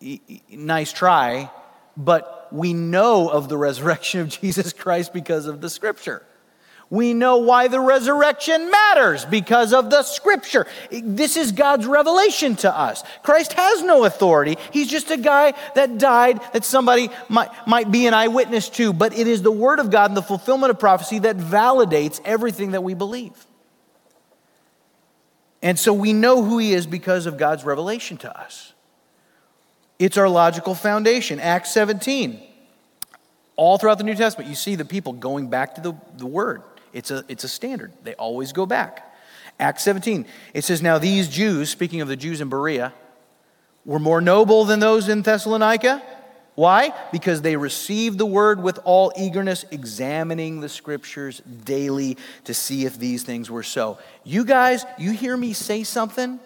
e- 0.00 0.20
nice 0.50 0.92
try, 0.92 1.50
but 1.96 2.48
we 2.52 2.74
know 2.74 3.28
of 3.28 3.48
the 3.48 3.56
resurrection 3.68 4.20
of 4.20 4.28
Jesus 4.28 4.72
Christ 4.72 5.12
because 5.12 5.46
of 5.46 5.60
the 5.60 5.70
Scripture. 5.70 6.22
We 6.92 7.14
know 7.14 7.38
why 7.38 7.68
the 7.68 7.80
resurrection 7.80 8.70
matters 8.70 9.24
because 9.24 9.72
of 9.72 9.88
the 9.88 10.02
scripture. 10.02 10.66
This 10.90 11.38
is 11.38 11.50
God's 11.50 11.86
revelation 11.86 12.54
to 12.56 12.78
us. 12.78 13.02
Christ 13.22 13.54
has 13.54 13.82
no 13.82 14.04
authority. 14.04 14.58
He's 14.72 14.88
just 14.88 15.10
a 15.10 15.16
guy 15.16 15.54
that 15.74 15.96
died 15.96 16.42
that 16.52 16.66
somebody 16.66 17.08
might, 17.30 17.48
might 17.66 17.90
be 17.90 18.06
an 18.06 18.12
eyewitness 18.12 18.68
to, 18.70 18.92
but 18.92 19.16
it 19.16 19.26
is 19.26 19.40
the 19.40 19.50
word 19.50 19.78
of 19.78 19.90
God 19.90 20.10
and 20.10 20.16
the 20.18 20.22
fulfillment 20.22 20.70
of 20.70 20.78
prophecy 20.78 21.18
that 21.20 21.38
validates 21.38 22.20
everything 22.26 22.72
that 22.72 22.84
we 22.84 22.92
believe. 22.92 23.46
And 25.62 25.78
so 25.78 25.94
we 25.94 26.12
know 26.12 26.44
who 26.44 26.58
he 26.58 26.74
is 26.74 26.86
because 26.86 27.24
of 27.24 27.38
God's 27.38 27.64
revelation 27.64 28.18
to 28.18 28.38
us. 28.38 28.74
It's 29.98 30.18
our 30.18 30.28
logical 30.28 30.74
foundation. 30.74 31.40
Acts 31.40 31.70
17. 31.70 32.38
All 33.56 33.78
throughout 33.78 33.96
the 33.96 34.04
New 34.04 34.14
Testament, 34.14 34.50
you 34.50 34.54
see 34.54 34.74
the 34.74 34.84
people 34.84 35.14
going 35.14 35.48
back 35.48 35.76
to 35.76 35.80
the, 35.80 35.94
the 36.18 36.26
word. 36.26 36.62
It's 36.92 37.10
a, 37.10 37.24
it's 37.28 37.44
a 37.44 37.48
standard. 37.48 37.92
They 38.02 38.14
always 38.14 38.52
go 38.52 38.66
back. 38.66 39.08
Acts 39.58 39.82
17, 39.84 40.26
it 40.54 40.64
says, 40.64 40.82
Now 40.82 40.98
these 40.98 41.28
Jews, 41.28 41.70
speaking 41.70 42.00
of 42.00 42.08
the 42.08 42.16
Jews 42.16 42.40
in 42.40 42.48
Berea, 42.48 42.92
were 43.84 43.98
more 43.98 44.20
noble 44.20 44.64
than 44.64 44.80
those 44.80 45.08
in 45.08 45.22
Thessalonica. 45.22 46.02
Why? 46.54 46.92
Because 47.12 47.40
they 47.40 47.56
received 47.56 48.18
the 48.18 48.26
word 48.26 48.62
with 48.62 48.78
all 48.84 49.12
eagerness, 49.16 49.64
examining 49.70 50.60
the 50.60 50.68
scriptures 50.68 51.40
daily 51.64 52.18
to 52.44 52.52
see 52.52 52.84
if 52.84 52.98
these 52.98 53.22
things 53.22 53.50
were 53.50 53.62
so. 53.62 53.98
You 54.22 54.44
guys, 54.44 54.84
you 54.98 55.12
hear 55.12 55.36
me 55.36 55.54
say 55.54 55.82
something? 55.82 56.38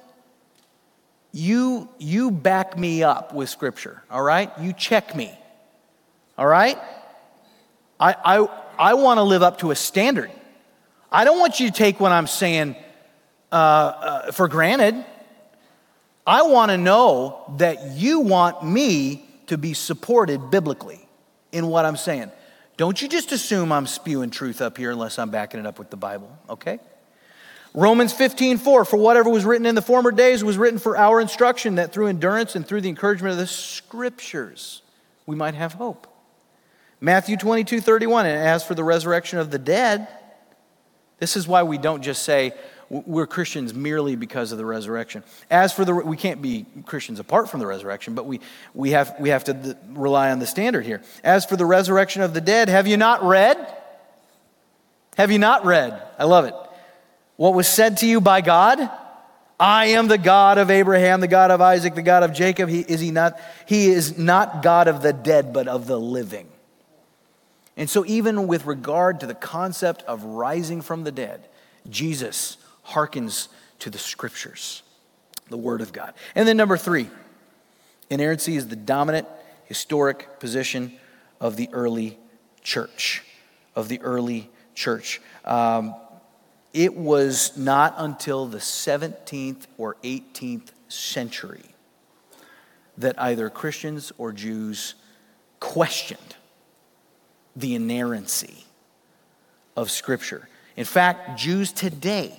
You, 1.33 1.89
you 1.99 2.31
back 2.31 2.79
me 2.79 3.03
up 3.03 3.35
with 3.35 3.49
scripture, 3.49 4.03
all 4.11 4.23
right? 4.23 4.51
You 4.61 4.73
check 4.73 5.15
me, 5.17 5.37
all 6.39 6.47
right? 6.47 6.79
I, 7.99 8.15
I, 8.25 8.49
I 8.79 8.95
want 8.95 9.19
to 9.19 9.23
live 9.23 9.43
up 9.43 9.59
to 9.59 9.71
a 9.71 9.77
standard. 9.77 10.31
I 11.17 11.25
don't 11.25 11.39
want 11.39 11.61
you 11.61 11.69
to 11.69 11.73
take 11.73 11.99
what 11.99 12.13
I'm 12.13 12.27
saying 12.27 12.77
uh, 13.51 13.55
uh, 13.55 14.33
for 14.33 14.49
granted. 14.49 15.03
I 16.27 16.43
want 16.43 16.73
to 16.73 16.77
know 16.77 17.55
that 17.57 17.93
you 17.93 18.21
want 18.21 18.63
me 18.63 19.27
to 19.47 19.57
be 19.57 19.73
supported 19.73 20.51
biblically 20.51 21.09
in 21.53 21.69
what 21.69 21.87
I'm 21.87 21.97
saying. 21.97 22.31
Don't 22.77 23.01
you 23.01 23.09
just 23.09 23.33
assume 23.33 23.73
I'm 23.73 23.87
spewing 23.87 24.29
truth 24.29 24.61
up 24.61 24.77
here 24.77 24.91
unless 24.91 25.19
I'm 25.19 25.31
backing 25.31 25.59
it 25.59 25.65
up 25.65 25.79
with 25.79 25.89
the 25.89 25.97
Bible, 25.97 26.31
okay? 26.51 26.81
Romans 27.73 28.13
15, 28.13 28.59
4, 28.59 28.85
for 28.85 28.99
whatever 28.99 29.31
was 29.31 29.47
written 29.47 29.65
in 29.65 29.75
the 29.75 29.81
former 29.81 30.11
days 30.11 30.45
was 30.45 30.59
written 30.59 30.79
for 30.79 30.99
our 30.99 31.19
instruction, 31.19 31.77
that 31.77 31.95
through 31.95 32.09
endurance 32.09 32.55
and 32.57 32.69
through 32.69 32.83
the 32.83 32.91
encouragement 32.91 33.33
of 33.33 33.39
the 33.39 33.47
scriptures 33.47 34.83
we 35.25 35.35
might 35.35 35.55
have 35.55 35.73
hope. 35.73 36.07
Matthew 37.01 37.39
22, 37.39 37.81
31, 37.81 38.27
and 38.27 38.39
as 38.39 38.67
for 38.67 38.75
the 38.75 38.85
resurrection 38.85 39.39
of 39.39 39.51
the 39.51 39.59
dead, 39.59 40.09
This 41.19 41.37
is 41.37 41.49
why 41.49 41.63
we 41.63 41.79
don't 41.79 42.03
just 42.03 42.23
say 42.23 42.53
we're 42.89 43.27
Christians 43.27 43.75
merely 43.75 44.15
because 44.15 44.53
of 44.53 44.59
the 44.59 44.65
resurrection. 44.65 45.25
As 45.51 45.73
for 45.73 45.85
the, 45.85 45.95
we 45.95 46.17
can't 46.17 46.41
be 46.41 46.67
Christians 46.85 47.19
apart 47.19 47.51
from 47.51 47.59
the 47.61 47.67
resurrection, 47.67 48.15
but 48.15 48.27
we, 48.27 48.41
we, 48.75 48.91
have, 48.91 49.17
we 49.19 49.31
have 49.31 49.45
to 49.45 49.77
rely 49.89 50.31
on 50.31 50.39
the 50.39 50.47
standard 50.47 50.87
here. 50.87 51.03
As 51.25 51.45
for 51.45 51.57
the 51.57 51.67
resurrection 51.67 52.23
of 52.23 52.33
the 52.33 52.41
dead, 52.41 52.69
have 52.69 52.87
you 52.87 52.97
not 52.97 53.25
read? 53.25 53.57
Have 55.17 55.33
you 55.33 55.39
not 55.39 55.65
read? 55.65 56.01
I 56.19 56.25
love 56.25 56.45
it. 56.45 56.55
What 57.37 57.55
was 57.55 57.67
said 57.67 57.99
to 57.99 58.07
you 58.07 58.21
by 58.21 58.41
God? 58.41 58.89
I 59.59 59.87
am 59.87 60.07
the 60.07 60.19
God 60.19 60.59
of 60.59 60.71
Abraham, 60.71 61.21
the 61.21 61.29
God 61.29 61.51
of 61.51 61.61
Isaac, 61.61 61.95
the 61.95 62.03
God 62.03 62.23
of 62.23 62.35
Jacob. 62.35 62.69
He, 62.69 62.81
is 62.81 63.01
he 63.01 63.11
not? 63.11 63.41
He 63.67 63.89
is 63.89 64.19
not 64.19 64.63
God 64.63 64.87
of 64.87 65.03
the 65.03 65.15
dead, 65.15 65.53
but 65.53 65.67
of 65.67 65.87
the 65.87 65.99
living. 65.99 66.49
And 67.77 67.91
so, 67.91 68.05
even 68.07 68.47
with 68.47 68.65
regard 68.65 69.21
to 69.21 69.27
the 69.27 69.35
concept 69.35 70.03
of 70.05 70.25
rising 70.25 70.81
from 70.81 71.05
the 71.05 71.13
dead, 71.13 71.47
Jesus 71.89 72.57
hearkens 72.83 73.49
to 73.81 73.91
the 73.91 73.99
scriptures, 73.99 74.83
the 75.51 75.59
Word 75.59 75.83
of 75.83 75.93
God. 75.93 76.15
And 76.35 76.49
then, 76.49 76.57
number 76.57 76.79
three, 76.79 77.11
inerrancy 78.09 78.57
is 78.57 78.69
the 78.69 78.77
dominant 78.77 79.29
historic 79.65 80.41
position 80.41 80.93
of 81.41 81.57
the 81.57 81.69
early 81.73 82.19
church. 82.63 83.23
Of 83.75 83.89
the 83.89 84.01
early 84.01 84.49
church. 84.75 85.21
Um, 85.45 85.95
it 86.73 86.95
was 86.95 87.57
not 87.57 87.95
until 87.99 88.47
the 88.47 88.59
17th 88.59 89.67
or 89.77 89.97
18th 90.03 90.69
century 90.89 91.65
that 92.99 93.21
either 93.21 93.51
Christians 93.51 94.13
or 94.17 94.33
Jews 94.33 94.95
questioned 95.61 96.36
the 97.57 97.75
inerrancy 97.75 98.65
of 99.77 99.91
Scripture. 99.91 100.49
In 100.77 100.85
fact, 100.85 101.39
Jews 101.39 101.73
today, 101.73 102.39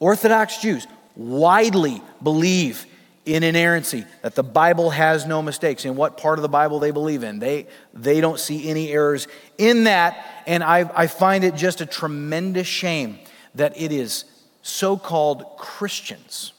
Orthodox 0.00 0.58
Jews, 0.58 0.86
widely 1.16 2.02
believe 2.22 2.86
in 3.26 3.42
inerrancy, 3.42 4.06
that 4.22 4.34
the 4.34 4.42
Bible 4.42 4.88
has 4.88 5.26
no 5.26 5.42
mistakes. 5.42 5.84
In 5.84 5.96
what 5.96 6.16
part 6.16 6.38
of 6.38 6.42
the 6.42 6.48
Bible 6.48 6.78
they 6.78 6.92
believe 6.92 7.22
in. 7.22 7.38
They, 7.38 7.66
they 7.92 8.22
don't 8.22 8.40
see 8.40 8.70
any 8.70 8.90
errors 8.90 9.28
in 9.58 9.84
that. 9.84 10.24
And 10.46 10.64
I, 10.64 10.90
I 10.94 11.06
find 11.08 11.44
it 11.44 11.54
just 11.54 11.82
a 11.82 11.86
tremendous 11.86 12.66
shame 12.66 13.18
that 13.54 13.78
it 13.78 13.92
is 13.92 14.24
so 14.62 14.96
called 14.96 15.58
Christians 15.58 16.54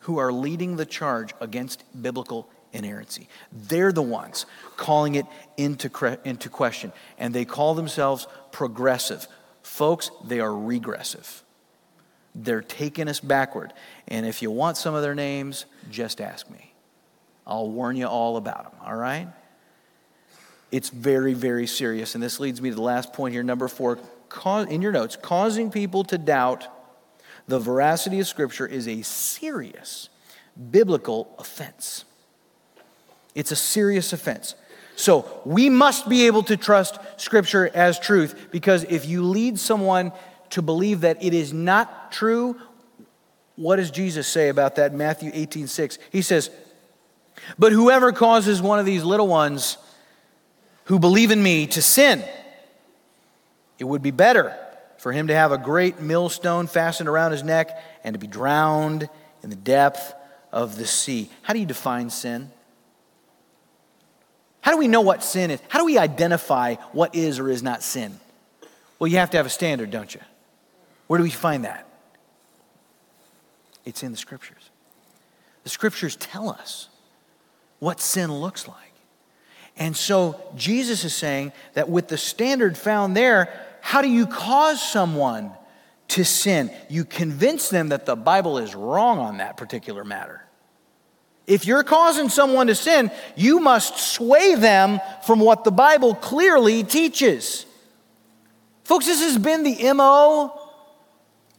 who 0.00 0.18
are 0.18 0.32
leading 0.32 0.76
the 0.76 0.86
charge 0.86 1.32
against 1.40 1.84
biblical 2.00 2.48
inerrancy. 2.72 3.28
They're 3.52 3.92
the 3.92 4.02
ones 4.02 4.46
calling 4.76 5.14
it 5.14 5.26
into, 5.56 6.18
into 6.24 6.48
question, 6.48 6.92
and 7.18 7.34
they 7.34 7.44
call 7.44 7.74
themselves 7.74 8.26
progressive. 8.52 9.26
Folks, 9.62 10.10
they 10.24 10.40
are 10.40 10.54
regressive. 10.54 11.42
They're 12.34 12.62
taking 12.62 13.08
us 13.08 13.20
backward. 13.20 13.72
And 14.08 14.24
if 14.24 14.42
you 14.42 14.50
want 14.50 14.76
some 14.76 14.94
of 14.94 15.02
their 15.02 15.14
names, 15.14 15.66
just 15.90 16.20
ask 16.20 16.48
me. 16.48 16.72
I'll 17.46 17.68
warn 17.68 17.96
you 17.96 18.06
all 18.06 18.36
about 18.36 18.70
them, 18.70 18.80
all 18.84 18.96
right? 18.96 19.26
It's 20.70 20.90
very, 20.90 21.34
very 21.34 21.66
serious. 21.66 22.14
And 22.14 22.22
this 22.22 22.38
leads 22.38 22.62
me 22.62 22.70
to 22.70 22.76
the 22.76 22.82
last 22.82 23.12
point 23.12 23.34
here, 23.34 23.42
number 23.42 23.66
four. 23.66 23.98
In 24.46 24.80
your 24.80 24.92
notes, 24.92 25.16
causing 25.20 25.72
people 25.72 26.04
to 26.04 26.16
doubt 26.16 26.68
the 27.48 27.58
veracity 27.58 28.20
of 28.20 28.28
Scripture 28.28 28.66
is 28.66 28.86
a 28.86 29.02
serious 29.02 30.08
biblical 30.70 31.34
offense. 31.38 32.04
It's 33.34 33.52
a 33.52 33.56
serious 33.56 34.12
offense. 34.12 34.54
So 34.96 35.40
we 35.44 35.70
must 35.70 36.08
be 36.08 36.26
able 36.26 36.42
to 36.44 36.56
trust 36.56 36.98
Scripture 37.16 37.70
as 37.72 37.98
truth 37.98 38.48
because 38.50 38.84
if 38.84 39.06
you 39.06 39.22
lead 39.22 39.58
someone 39.58 40.12
to 40.50 40.62
believe 40.62 41.02
that 41.02 41.22
it 41.22 41.32
is 41.32 41.52
not 41.52 42.12
true, 42.12 42.60
what 43.56 43.76
does 43.76 43.90
Jesus 43.90 44.26
say 44.26 44.48
about 44.48 44.76
that? 44.76 44.92
Matthew 44.92 45.30
18 45.32 45.66
6. 45.66 45.98
He 46.10 46.22
says, 46.22 46.50
But 47.58 47.72
whoever 47.72 48.12
causes 48.12 48.60
one 48.60 48.78
of 48.78 48.86
these 48.86 49.04
little 49.04 49.28
ones 49.28 49.78
who 50.84 50.98
believe 50.98 51.30
in 51.30 51.42
me 51.42 51.66
to 51.68 51.80
sin, 51.80 52.24
it 53.78 53.84
would 53.84 54.02
be 54.02 54.10
better 54.10 54.56
for 54.98 55.12
him 55.12 55.28
to 55.28 55.34
have 55.34 55.50
a 55.50 55.58
great 55.58 56.00
millstone 56.00 56.66
fastened 56.66 57.08
around 57.08 57.32
his 57.32 57.42
neck 57.42 57.82
and 58.04 58.12
to 58.12 58.18
be 58.18 58.26
drowned 58.26 59.08
in 59.42 59.48
the 59.48 59.56
depth 59.56 60.12
of 60.52 60.76
the 60.76 60.86
sea. 60.86 61.30
How 61.42 61.54
do 61.54 61.58
you 61.58 61.66
define 61.66 62.10
sin? 62.10 62.50
How 64.60 64.72
do 64.72 64.78
we 64.78 64.88
know 64.88 65.00
what 65.00 65.22
sin 65.22 65.50
is? 65.50 65.60
How 65.68 65.78
do 65.78 65.84
we 65.84 65.98
identify 65.98 66.74
what 66.92 67.14
is 67.14 67.38
or 67.38 67.48
is 67.48 67.62
not 67.62 67.82
sin? 67.82 68.18
Well, 68.98 69.08
you 69.08 69.16
have 69.16 69.30
to 69.30 69.36
have 69.38 69.46
a 69.46 69.50
standard, 69.50 69.90
don't 69.90 70.14
you? 70.14 70.20
Where 71.06 71.18
do 71.18 71.24
we 71.24 71.30
find 71.30 71.64
that? 71.64 71.86
It's 73.84 74.02
in 74.02 74.12
the 74.12 74.18
scriptures. 74.18 74.70
The 75.64 75.70
scriptures 75.70 76.16
tell 76.16 76.48
us 76.48 76.88
what 77.78 78.00
sin 78.00 78.32
looks 78.32 78.68
like. 78.68 78.76
And 79.76 79.96
so 79.96 80.40
Jesus 80.54 81.04
is 81.04 81.14
saying 81.14 81.52
that 81.72 81.88
with 81.88 82.08
the 82.08 82.18
standard 82.18 82.76
found 82.76 83.16
there, 83.16 83.52
how 83.80 84.02
do 84.02 84.08
you 84.08 84.26
cause 84.26 84.82
someone 84.82 85.52
to 86.08 86.24
sin? 86.24 86.70
You 86.90 87.04
convince 87.04 87.70
them 87.70 87.88
that 87.88 88.04
the 88.04 88.16
Bible 88.16 88.58
is 88.58 88.74
wrong 88.74 89.18
on 89.18 89.38
that 89.38 89.56
particular 89.56 90.04
matter. 90.04 90.42
If 91.50 91.66
you're 91.66 91.82
causing 91.82 92.28
someone 92.28 92.68
to 92.68 92.76
sin, 92.76 93.10
you 93.34 93.58
must 93.58 93.98
sway 93.98 94.54
them 94.54 95.00
from 95.26 95.40
what 95.40 95.64
the 95.64 95.72
Bible 95.72 96.14
clearly 96.14 96.84
teaches. 96.84 97.66
Folks, 98.84 99.06
this 99.06 99.20
has 99.20 99.36
been 99.36 99.64
the 99.64 99.92
MO 99.94 100.56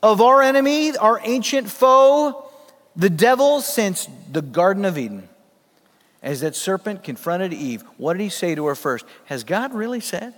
of 0.02 0.22
our 0.22 0.42
enemy, 0.42 0.96
our 0.96 1.20
ancient 1.26 1.70
foe, 1.70 2.50
the 2.96 3.10
devil, 3.10 3.60
since 3.60 4.08
the 4.32 4.42
Garden 4.42 4.86
of 4.86 4.98
Eden. 4.98 5.28
As 6.24 6.40
that 6.40 6.56
serpent 6.56 7.04
confronted 7.04 7.52
Eve, 7.52 7.84
what 7.98 8.14
did 8.14 8.24
he 8.24 8.30
say 8.30 8.56
to 8.56 8.68
her 8.68 8.76
first? 8.76 9.06
Has 9.26 9.44
God 9.44 9.74
really 9.74 10.00
said 10.00 10.34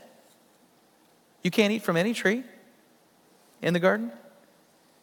you 1.44 1.52
can't 1.52 1.72
eat 1.72 1.84
from 1.84 1.96
any 1.96 2.16
tree 2.16 2.44
in 3.62 3.76
the 3.76 3.80
garden? 3.80 4.12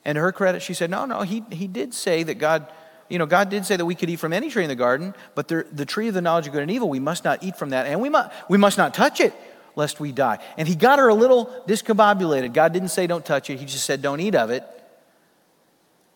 And 0.04 0.16
to 0.16 0.20
her 0.20 0.32
credit, 0.32 0.60
she 0.60 0.74
said, 0.74 0.90
No, 0.90 1.04
no, 1.04 1.22
he, 1.22 1.44
he 1.52 1.68
did 1.68 1.94
say 1.94 2.24
that 2.24 2.34
God 2.34 2.66
you 3.10 3.18
know, 3.18 3.26
God 3.26 3.50
did 3.50 3.66
say 3.66 3.76
that 3.76 3.84
we 3.84 3.94
could 3.94 4.08
eat 4.08 4.16
from 4.16 4.32
any 4.32 4.48
tree 4.48 4.62
in 4.62 4.68
the 4.68 4.76
garden, 4.76 5.14
but 5.34 5.48
the, 5.48 5.66
the 5.72 5.84
tree 5.84 6.08
of 6.08 6.14
the 6.14 6.22
knowledge 6.22 6.46
of 6.46 6.52
good 6.52 6.62
and 6.62 6.70
evil, 6.70 6.88
we 6.88 7.00
must 7.00 7.24
not 7.24 7.42
eat 7.42 7.56
from 7.56 7.70
that, 7.70 7.86
and 7.86 8.00
we 8.00 8.08
must, 8.08 8.30
we 8.48 8.56
must 8.56 8.78
not 8.78 8.94
touch 8.94 9.20
it 9.20 9.34
lest 9.76 10.00
we 10.00 10.12
die. 10.12 10.38
And 10.56 10.68
he 10.68 10.76
got 10.76 10.98
her 10.98 11.08
a 11.08 11.14
little 11.14 11.46
discombobulated. 11.66 12.52
God 12.52 12.72
didn't 12.72 12.90
say 12.90 13.06
don't 13.06 13.24
touch 13.24 13.50
it, 13.50 13.58
he 13.58 13.66
just 13.66 13.84
said 13.84 14.00
don't 14.00 14.20
eat 14.20 14.34
of 14.34 14.50
it. 14.50 14.64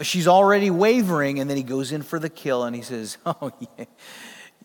She's 0.01 0.29
already 0.29 0.71
wavering, 0.71 1.41
and 1.41 1.51
then 1.51 1.57
he 1.57 1.63
goes 1.63 1.93
in 1.93 2.03
for 2.03 2.19
the 2.19 2.31
kill, 2.31 2.65
and 2.65 2.75
he 2.75 2.83
says, 2.83 3.19
Oh, 3.27 3.53
yeah, 3.79 3.87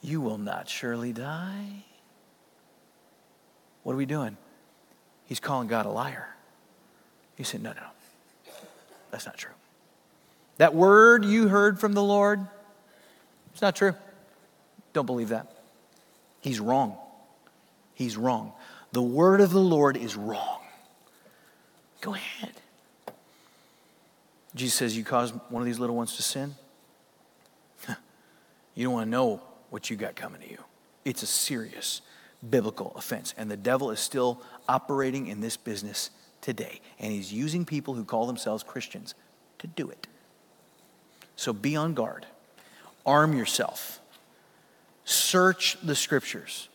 you 0.02 0.22
will 0.22 0.38
not 0.38 0.70
surely 0.70 1.14
die. 1.14 1.86
What 3.84 3.94
are 3.94 3.98
we 3.98 4.06
doing? 4.06 4.38
He's 5.26 5.40
calling 5.40 5.68
God 5.68 5.86
a 5.86 5.90
liar. 5.90 6.36
He 7.36 7.44
said, 7.44 7.62
No, 7.64 7.72
no, 7.72 7.82
no. 7.82 8.54
That's 9.12 9.26
not 9.26 9.38
true. 9.38 9.52
That 10.60 10.76
word 10.76 11.24
you 11.24 11.48
heard 11.48 11.80
from 11.80 11.94
the 11.94 12.04
Lord, 12.04 12.46
it's 13.54 13.62
not 13.62 13.78
true. 13.78 13.96
Don't 14.92 15.06
believe 15.06 15.30
that. 15.30 15.56
He's 16.42 16.60
wrong. 16.60 16.98
He's 17.94 18.18
wrong. 18.18 18.52
The 18.92 19.02
word 19.02 19.40
of 19.40 19.52
the 19.52 19.60
Lord 19.60 19.96
is 19.96 20.18
wrong. 20.18 20.60
Go 22.02 22.14
ahead. 22.14 22.52
Jesus 24.54 24.78
says, 24.78 24.98
You 24.98 25.06
cause 25.06 25.32
one 25.48 25.62
of 25.62 25.66
these 25.66 25.80
little 25.80 25.96
ones 25.96 26.18
to 26.18 26.24
sin? 26.24 26.56
you 28.76 28.84
don't 28.84 28.94
want 28.94 29.06
to 29.06 29.10
know 29.10 29.42
what 29.70 29.90
you 29.90 29.96
got 29.96 30.18
coming 30.18 30.42
to 30.42 30.50
you. 30.50 30.58
It's 31.06 31.24
a 31.24 31.28
serious 31.28 32.02
biblical 32.50 32.92
offense. 32.98 33.34
And 33.38 33.50
the 33.50 33.58
devil 33.58 33.92
is 33.92 34.02
still 34.02 34.42
operating 34.68 35.28
in 35.28 35.40
this 35.40 35.56
business 35.56 36.10
today. 36.42 36.82
And 37.00 37.14
he's 37.14 37.32
using 37.32 37.64
people 37.64 37.94
who 37.94 38.04
call 38.04 38.28
themselves 38.28 38.62
Christians 38.62 39.16
to 39.60 39.68
do 39.68 39.90
it. 39.90 40.08
So 41.40 41.54
be 41.54 41.78
on 41.78 41.94
guard, 41.94 42.26
arm 43.06 43.34
yourself, 43.34 44.02
search 45.06 45.78
the 45.82 45.96
scriptures. 45.96 46.68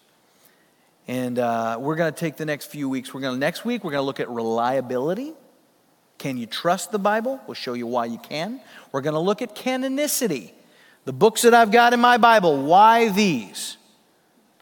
And 1.07 1.39
uh, 1.39 1.77
we're 1.79 1.97
going 1.97 2.11
to 2.11 2.19
take 2.19 2.39
the 2.39 2.47
next 2.47 2.71
few 2.71 2.89
weeks. 2.89 3.13
We're 3.13 3.21
going 3.21 3.35
to 3.35 3.39
next 3.39 3.67
week 3.67 3.85
we're 3.85 3.91
going 3.91 4.01
to 4.01 4.07
look 4.07 4.21
at 4.21 4.31
reliability. 4.31 5.35
Can 6.17 6.39
you 6.39 6.47
trust 6.47 6.93
the 6.93 6.99
Bible? 6.99 7.41
We'll 7.47 7.53
show 7.53 7.75
you 7.75 7.87
why 7.87 8.07
you 8.07 8.17
can. 8.17 8.59
We're 8.91 9.03
going 9.03 9.13
to 9.13 9.21
look 9.21 9.43
at 9.43 9.55
canonicity. 9.55 10.53
The 11.05 11.13
books 11.13 11.43
that 11.43 11.53
I've 11.53 11.71
got 11.71 11.93
in 11.93 12.01
my 12.01 12.17
Bible, 12.17 12.63
why 12.63 13.11
these? 13.11 13.77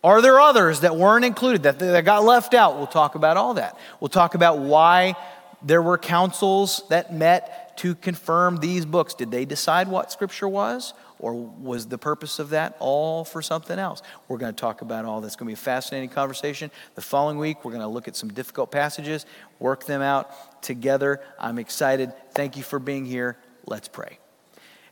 Are 0.03 0.21
there 0.21 0.41
others 0.41 0.81
that 0.81 0.97
weren't 0.97 1.25
included, 1.25 1.63
that, 1.63 1.79
that 1.79 2.05
got 2.05 2.25
left 2.25 2.55
out? 2.55 2.77
We'll 2.77 2.89
talk 2.89 3.15
about 3.15 3.37
all 3.37 3.55
that. 3.55 3.79
We'll 4.01 4.09
talk 4.09 4.35
about 4.35 4.59
why 4.59 5.15
there 5.63 5.81
were 5.81 5.97
councils 5.97 6.83
that 6.89 7.15
met 7.15 7.62
to 7.77 7.95
confirm 7.95 8.59
these 8.59 8.85
books. 8.85 9.15
Did 9.15 9.31
they 9.31 9.45
decide 9.45 9.89
what 9.89 10.13
Scripture 10.13 10.49
was? 10.49 10.95
Or 11.19 11.35
was 11.35 11.87
the 11.87 11.99
purpose 11.99 12.39
of 12.39 12.51
that 12.51 12.77
all 12.81 13.25
for 13.25 13.43
something 13.43 13.79
else? 13.79 14.03
We're 14.27 14.39
going 14.39 14.53
to 14.53 14.61
talk 14.61 14.83
about 14.83 15.05
all 15.05 15.21
this. 15.21 15.29
It's 15.29 15.37
going 15.37 15.47
to 15.47 15.51
be 15.51 15.55
a 15.55 15.57
fascinating 15.57 16.09
conversation. 16.09 16.71
The 16.97 17.01
following 17.01 17.39
week, 17.39 17.65
we're 17.65 17.71
going 17.71 17.83
to 17.83 17.89
look 17.89 18.09
at 18.09 18.17
some 18.17 18.29
difficult 18.29 18.73
passages, 18.73 19.25
work 19.61 19.87
them 19.87 20.03
out 20.03 20.63
together. 20.63 21.21
I'm 21.39 21.59
excited. 21.59 22.13
Thank 22.35 22.57
you 22.57 22.65
for 22.65 22.79
being 22.79 23.05
here. 23.05 23.37
Let's 23.67 23.89
pray. 23.89 24.19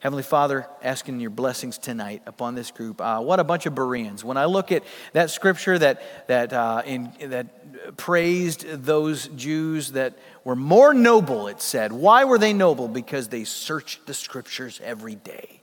Heavenly 0.00 0.22
Father, 0.22 0.66
asking 0.82 1.20
your 1.20 1.28
blessings 1.28 1.76
tonight 1.76 2.22
upon 2.26 2.54
this 2.54 2.70
group. 2.70 3.02
Uh, 3.02 3.20
what 3.20 3.38
a 3.38 3.44
bunch 3.44 3.66
of 3.66 3.74
Bereans. 3.74 4.24
When 4.24 4.38
I 4.38 4.46
look 4.46 4.72
at 4.72 4.82
that 5.12 5.28
scripture 5.28 5.78
that, 5.78 6.26
that, 6.26 6.54
uh, 6.54 6.80
in, 6.86 7.12
that 7.20 7.96
praised 7.98 8.66
those 8.66 9.28
Jews 9.28 9.92
that 9.92 10.18
were 10.42 10.56
more 10.56 10.94
noble, 10.94 11.48
it 11.48 11.60
said. 11.60 11.92
Why 11.92 12.24
were 12.24 12.38
they 12.38 12.54
noble? 12.54 12.88
Because 12.88 13.28
they 13.28 13.44
searched 13.44 14.06
the 14.06 14.14
scriptures 14.14 14.80
every 14.82 15.16
day. 15.16 15.60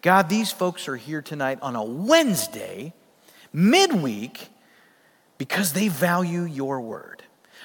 God, 0.00 0.28
these 0.28 0.52
folks 0.52 0.86
are 0.86 0.96
here 0.96 1.20
tonight 1.20 1.58
on 1.60 1.74
a 1.74 1.82
Wednesday, 1.82 2.94
midweek, 3.52 4.48
because 5.38 5.72
they 5.72 5.88
value 5.88 6.42
your 6.42 6.80
word. 6.80 7.21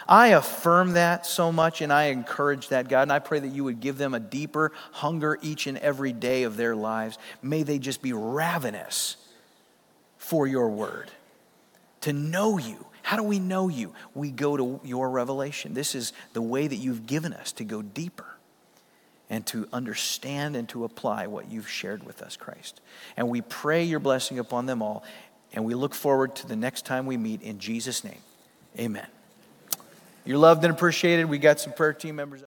I 0.07 0.29
affirm 0.29 0.93
that 0.93 1.25
so 1.25 1.51
much 1.51 1.81
and 1.81 1.91
I 1.91 2.05
encourage 2.05 2.69
that, 2.69 2.87
God. 2.87 3.03
And 3.03 3.11
I 3.11 3.19
pray 3.19 3.39
that 3.39 3.49
you 3.49 3.63
would 3.65 3.79
give 3.79 3.97
them 3.97 4.13
a 4.13 4.19
deeper 4.19 4.71
hunger 4.93 5.37
each 5.41 5.67
and 5.67 5.77
every 5.77 6.13
day 6.13 6.43
of 6.43 6.57
their 6.57 6.75
lives. 6.75 7.17
May 7.41 7.63
they 7.63 7.79
just 7.79 8.01
be 8.01 8.13
ravenous 8.13 9.17
for 10.17 10.47
your 10.47 10.69
word, 10.69 11.09
to 12.01 12.11
know 12.11 12.57
you. 12.57 12.85
How 13.01 13.15
do 13.15 13.23
we 13.23 13.39
know 13.39 13.69
you? 13.69 13.93
We 14.13 14.31
go 14.31 14.57
to 14.57 14.81
your 14.83 15.09
revelation. 15.09 15.73
This 15.73 15.95
is 15.95 16.11
the 16.33 16.41
way 16.41 16.67
that 16.67 16.75
you've 16.75 17.05
given 17.05 17.31
us 17.31 17.53
to 17.53 17.63
go 17.63 17.81
deeper 17.81 18.25
and 19.29 19.45
to 19.47 19.67
understand 19.71 20.55
and 20.55 20.67
to 20.69 20.83
apply 20.83 21.27
what 21.27 21.49
you've 21.49 21.69
shared 21.69 22.03
with 22.03 22.21
us, 22.21 22.35
Christ. 22.35 22.81
And 23.15 23.29
we 23.29 23.41
pray 23.41 23.83
your 23.83 23.99
blessing 23.99 24.39
upon 24.39 24.65
them 24.65 24.81
all, 24.81 25.03
and 25.53 25.63
we 25.63 25.73
look 25.73 25.93
forward 25.93 26.35
to 26.37 26.47
the 26.47 26.55
next 26.55 26.85
time 26.85 27.05
we 27.05 27.15
meet 27.15 27.41
in 27.41 27.59
Jesus' 27.59 28.03
name. 28.03 28.21
Amen. 28.77 29.07
You're 30.27 30.37
loved 30.37 30.61
and 30.65 30.73
appreciated. 30.73 31.23
We 31.25 31.37
got 31.37 31.57
some 31.57 31.71
prayer 31.71 31.93
team 31.93 32.17
members. 32.17 32.41